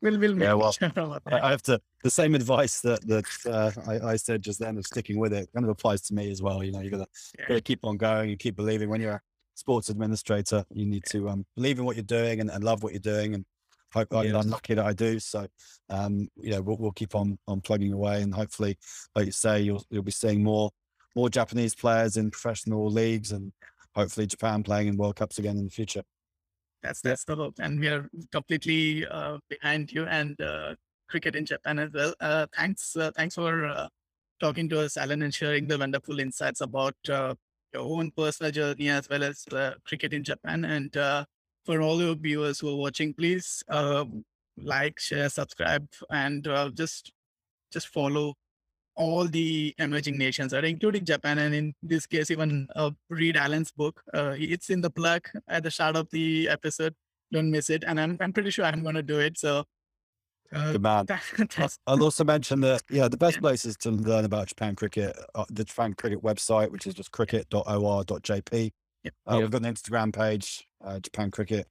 We'll 0.00 0.18
we'll 0.18 0.38
Yeah, 0.40 0.54
well, 0.54 0.74
I. 1.26 1.50
Have 1.50 1.62
to 1.62 1.80
the 2.02 2.10
same 2.10 2.34
advice 2.34 2.80
that 2.80 3.06
that 3.06 3.24
uh, 3.46 3.70
I, 3.88 4.12
I 4.12 4.16
said 4.16 4.42
just 4.42 4.58
then 4.60 4.78
of 4.78 4.86
sticking 4.86 5.18
with 5.18 5.32
it 5.32 5.48
kind 5.54 5.64
of 5.64 5.70
applies 5.70 6.02
to 6.02 6.14
me 6.14 6.30
as 6.30 6.42
well. 6.42 6.62
You 6.62 6.72
know, 6.72 6.80
you 6.80 6.90
gotta 6.90 7.06
Yeah. 7.38 7.44
gotta 7.48 7.60
keep 7.60 7.84
on 7.84 7.96
going 7.96 8.30
and 8.30 8.38
keep 8.38 8.56
believing. 8.56 8.88
When 8.88 9.00
you're 9.00 9.14
a 9.14 9.22
sports 9.54 9.88
administrator, 9.88 10.64
you 10.70 10.86
need 10.86 11.04
to 11.10 11.28
um, 11.28 11.46
believe 11.56 11.78
in 11.78 11.84
what 11.84 11.96
you're 11.96 12.04
doing 12.04 12.40
and, 12.40 12.50
and 12.50 12.64
love 12.64 12.82
what 12.82 12.92
you're 12.92 13.00
doing. 13.00 13.34
And 13.34 13.44
hope 13.92 14.14
I. 14.14 14.26
I'm 14.26 14.50
lucky 14.50 14.74
that 14.74 14.84
I 14.84 14.92
do. 14.92 15.18
So, 15.20 15.46
um, 15.88 16.28
you 16.36 16.50
know, 16.50 16.62
we'll, 16.62 16.76
we'll 16.76 16.92
keep 16.92 17.14
on 17.14 17.38
on 17.46 17.60
plugging 17.60 17.92
away, 17.92 18.22
and 18.22 18.34
hopefully, 18.34 18.76
like 19.14 19.26
you 19.26 19.32
say, 19.32 19.60
you'll 19.60 19.84
you'll 19.90 20.02
be 20.02 20.10
seeing 20.12 20.42
more 20.42 20.70
more 21.14 21.28
Japanese 21.30 21.74
players 21.74 22.16
in 22.16 22.30
professional 22.30 22.90
leagues, 22.90 23.32
and 23.32 23.52
hopefully 23.94 24.26
Japan 24.26 24.62
playing 24.62 24.88
in 24.88 24.96
World 24.96 25.16
Cups 25.16 25.38
again 25.38 25.56
in 25.56 25.64
the 25.64 25.70
future. 25.70 26.02
That's 26.84 27.00
that's 27.00 27.24
the 27.24 27.36
hope, 27.36 27.56
and 27.60 27.80
we 27.80 27.88
are 27.88 28.08
completely 28.30 29.06
uh, 29.06 29.38
behind 29.48 29.90
you 29.90 30.04
and 30.06 30.40
uh, 30.40 30.76
cricket 31.08 31.34
in 31.34 31.46
Japan 31.46 31.78
as 31.80 31.90
well. 31.94 32.14
Uh, 32.20 32.46
thanks, 32.56 32.96
uh, 32.96 33.10
thanks 33.16 33.36
for 33.36 33.64
uh, 33.66 33.88
talking 34.38 34.68
to 34.68 34.80
us, 34.82 34.98
Alan, 34.98 35.22
and 35.22 35.34
sharing 35.34 35.66
the 35.66 35.78
wonderful 35.78 36.20
insights 36.20 36.60
about 36.60 36.96
uh, 37.08 37.34
your 37.72 37.84
own 37.84 38.10
personal 38.12 38.52
journey 38.52 38.90
as 38.90 39.08
well 39.08 39.24
as 39.24 39.46
uh, 39.52 39.72
cricket 39.86 40.12
in 40.12 40.24
Japan. 40.24 40.66
And 40.66 40.96
uh, 40.96 41.24
for 41.64 41.80
all 41.82 42.02
your 42.02 42.16
viewers 42.16 42.60
who 42.60 42.70
are 42.70 42.76
watching, 42.76 43.14
please 43.14 43.64
uh, 43.70 44.04
like, 44.58 45.00
share, 45.00 45.30
subscribe, 45.30 45.88
and 46.10 46.46
uh, 46.46 46.70
just 46.74 47.12
just 47.72 47.88
follow 47.88 48.34
all 48.96 49.26
the 49.26 49.74
emerging 49.78 50.16
nations, 50.18 50.52
right, 50.52 50.64
including 50.64 51.04
Japan, 51.04 51.38
and 51.38 51.54
in 51.54 51.74
this 51.82 52.06
case, 52.06 52.30
even 52.30 52.68
uh, 52.76 52.90
read 53.10 53.36
Alan's 53.36 53.72
book. 53.72 54.02
Uh, 54.12 54.34
it's 54.38 54.70
in 54.70 54.80
the 54.80 54.90
plug 54.90 55.28
at 55.48 55.62
the 55.62 55.70
start 55.70 55.96
of 55.96 56.08
the 56.10 56.48
episode. 56.48 56.94
Don't 57.32 57.50
miss 57.50 57.70
it, 57.70 57.84
and 57.86 57.98
I'm 58.00 58.16
I'm 58.20 58.32
pretty 58.32 58.50
sure 58.50 58.64
I'm 58.64 58.82
going 58.82 58.94
to 58.94 59.02
do 59.02 59.18
it. 59.18 59.36
So, 59.38 59.64
uh, 60.52 60.72
Good 60.72 60.82
man. 60.82 61.06
that's, 61.06 61.78
I'll 61.86 62.02
also 62.02 62.22
mention 62.22 62.60
that 62.60 62.82
yeah, 62.90 63.08
the 63.08 63.16
best 63.16 63.40
places 63.40 63.76
to 63.78 63.90
learn 63.90 64.24
about 64.24 64.46
Japan 64.48 64.76
cricket, 64.76 65.16
uh, 65.34 65.44
the 65.50 65.64
Japan 65.64 65.94
cricket 65.94 66.22
website, 66.22 66.70
which 66.70 66.86
is 66.86 66.94
just 66.94 67.10
cricket.or.jp. 67.10 68.70
Yep. 69.04 69.14
Uh, 69.26 69.38
We've 69.40 69.50
got 69.50 69.64
an 69.64 69.74
Instagram 69.74 70.14
page, 70.14 70.66
uh, 70.82 70.98
Japan 71.00 71.30
Cricket, 71.30 71.66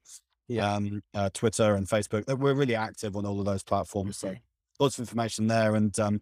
Yeah. 0.47 0.71
um, 0.73 1.01
uh, 1.15 1.29
Twitter 1.33 1.75
and 1.75 1.87
Facebook. 1.87 2.29
Uh, 2.29 2.35
We're 2.35 2.53
really 2.53 2.75
active 2.75 3.15
on 3.15 3.25
all 3.25 3.39
of 3.39 3.45
those 3.45 3.63
platforms, 3.63 4.17
so 4.17 4.35
lots 4.79 4.97
of 4.99 5.03
information 5.03 5.47
there. 5.47 5.73
And 5.75 5.97
um, 5.99 6.21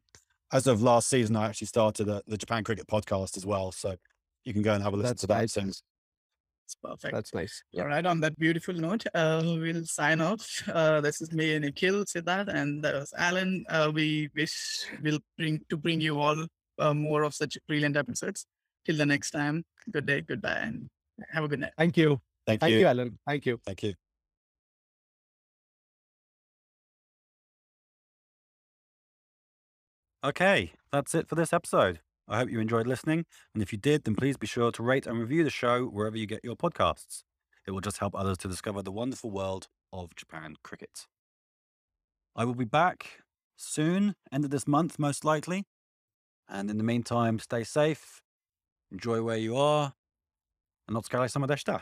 as 0.51 0.67
of 0.67 0.81
last 0.81 1.09
season, 1.09 1.35
I 1.35 1.47
actually 1.47 1.67
started 1.67 2.09
a, 2.09 2.21
the 2.27 2.37
Japan 2.37 2.63
Cricket 2.63 2.87
podcast 2.87 3.37
as 3.37 3.45
well, 3.45 3.71
so 3.71 3.95
you 4.43 4.53
can 4.53 4.61
go 4.61 4.73
and 4.73 4.83
have 4.83 4.93
a 4.93 4.95
listen 4.95 5.09
That's 5.09 5.21
to 5.21 5.27
that 5.27 5.39
nice. 5.39 5.53
soon. 5.53 5.69
It's 5.69 6.75
perfect. 6.81 7.13
That's 7.13 7.33
nice. 7.33 7.63
All 7.77 7.87
right, 7.87 8.05
on 8.05 8.21
that 8.21 8.37
beautiful 8.37 8.73
note, 8.73 9.03
uh, 9.13 9.41
we'll 9.43 9.85
sign 9.85 10.21
off. 10.21 10.63
Uh, 10.71 11.01
this 11.01 11.21
is 11.21 11.31
me, 11.31 11.57
Nikhil 11.59 12.05
Siddharth, 12.05 12.47
and 12.47 12.83
that 12.83 12.93
was 12.93 13.13
Alan. 13.17 13.65
Uh, 13.69 13.91
we 13.93 14.29
wish 14.35 14.85
we'll 15.01 15.19
bring 15.37 15.61
to 15.69 15.77
bring 15.77 15.99
you 15.99 16.19
all 16.19 16.45
uh, 16.79 16.93
more 16.93 17.23
of 17.23 17.33
such 17.33 17.57
brilliant 17.67 17.97
episodes. 17.97 18.45
Till 18.85 18.97
the 18.97 19.05
next 19.05 19.31
time, 19.31 19.63
good 19.91 20.05
day, 20.05 20.21
goodbye, 20.21 20.61
and 20.63 20.89
have 21.29 21.43
a 21.43 21.47
good 21.47 21.59
night. 21.59 21.73
Thank 21.77 21.97
you. 21.97 22.19
Thank, 22.47 22.61
Thank 22.61 22.73
you. 22.73 22.79
you, 22.79 22.85
Alan. 22.87 23.19
Thank 23.27 23.45
you. 23.45 23.59
Thank 23.65 23.83
you. 23.83 23.93
Okay, 30.23 30.73
that's 30.91 31.15
it 31.15 31.27
for 31.27 31.33
this 31.33 31.51
episode. 31.51 31.99
I 32.27 32.37
hope 32.37 32.51
you 32.51 32.59
enjoyed 32.59 32.85
listening. 32.85 33.25
And 33.55 33.63
if 33.63 33.71
you 33.71 33.79
did, 33.79 34.03
then 34.03 34.15
please 34.15 34.37
be 34.37 34.45
sure 34.45 34.71
to 34.71 34.83
rate 34.83 35.07
and 35.07 35.19
review 35.19 35.43
the 35.43 35.49
show 35.49 35.85
wherever 35.85 36.15
you 36.15 36.27
get 36.27 36.43
your 36.43 36.55
podcasts. 36.55 37.23
It 37.65 37.71
will 37.71 37.81
just 37.81 37.97
help 37.97 38.15
others 38.15 38.37
to 38.39 38.47
discover 38.47 38.83
the 38.83 38.91
wonderful 38.91 39.31
world 39.31 39.67
of 39.91 40.15
Japan 40.15 40.57
cricket. 40.63 41.07
I 42.35 42.45
will 42.45 42.53
be 42.53 42.65
back 42.65 43.21
soon, 43.55 44.13
end 44.31 44.45
of 44.45 44.51
this 44.51 44.67
month, 44.67 44.99
most 44.99 45.25
likely. 45.25 45.65
And 46.47 46.69
in 46.69 46.77
the 46.77 46.83
meantime, 46.83 47.39
stay 47.39 47.63
safe, 47.63 48.21
enjoy 48.91 49.23
where 49.23 49.37
you 49.37 49.57
are, 49.57 49.93
and 50.87 50.93
not 50.93 51.05
skyline 51.05 51.29
summer 51.29 51.47
deshita. 51.47 51.81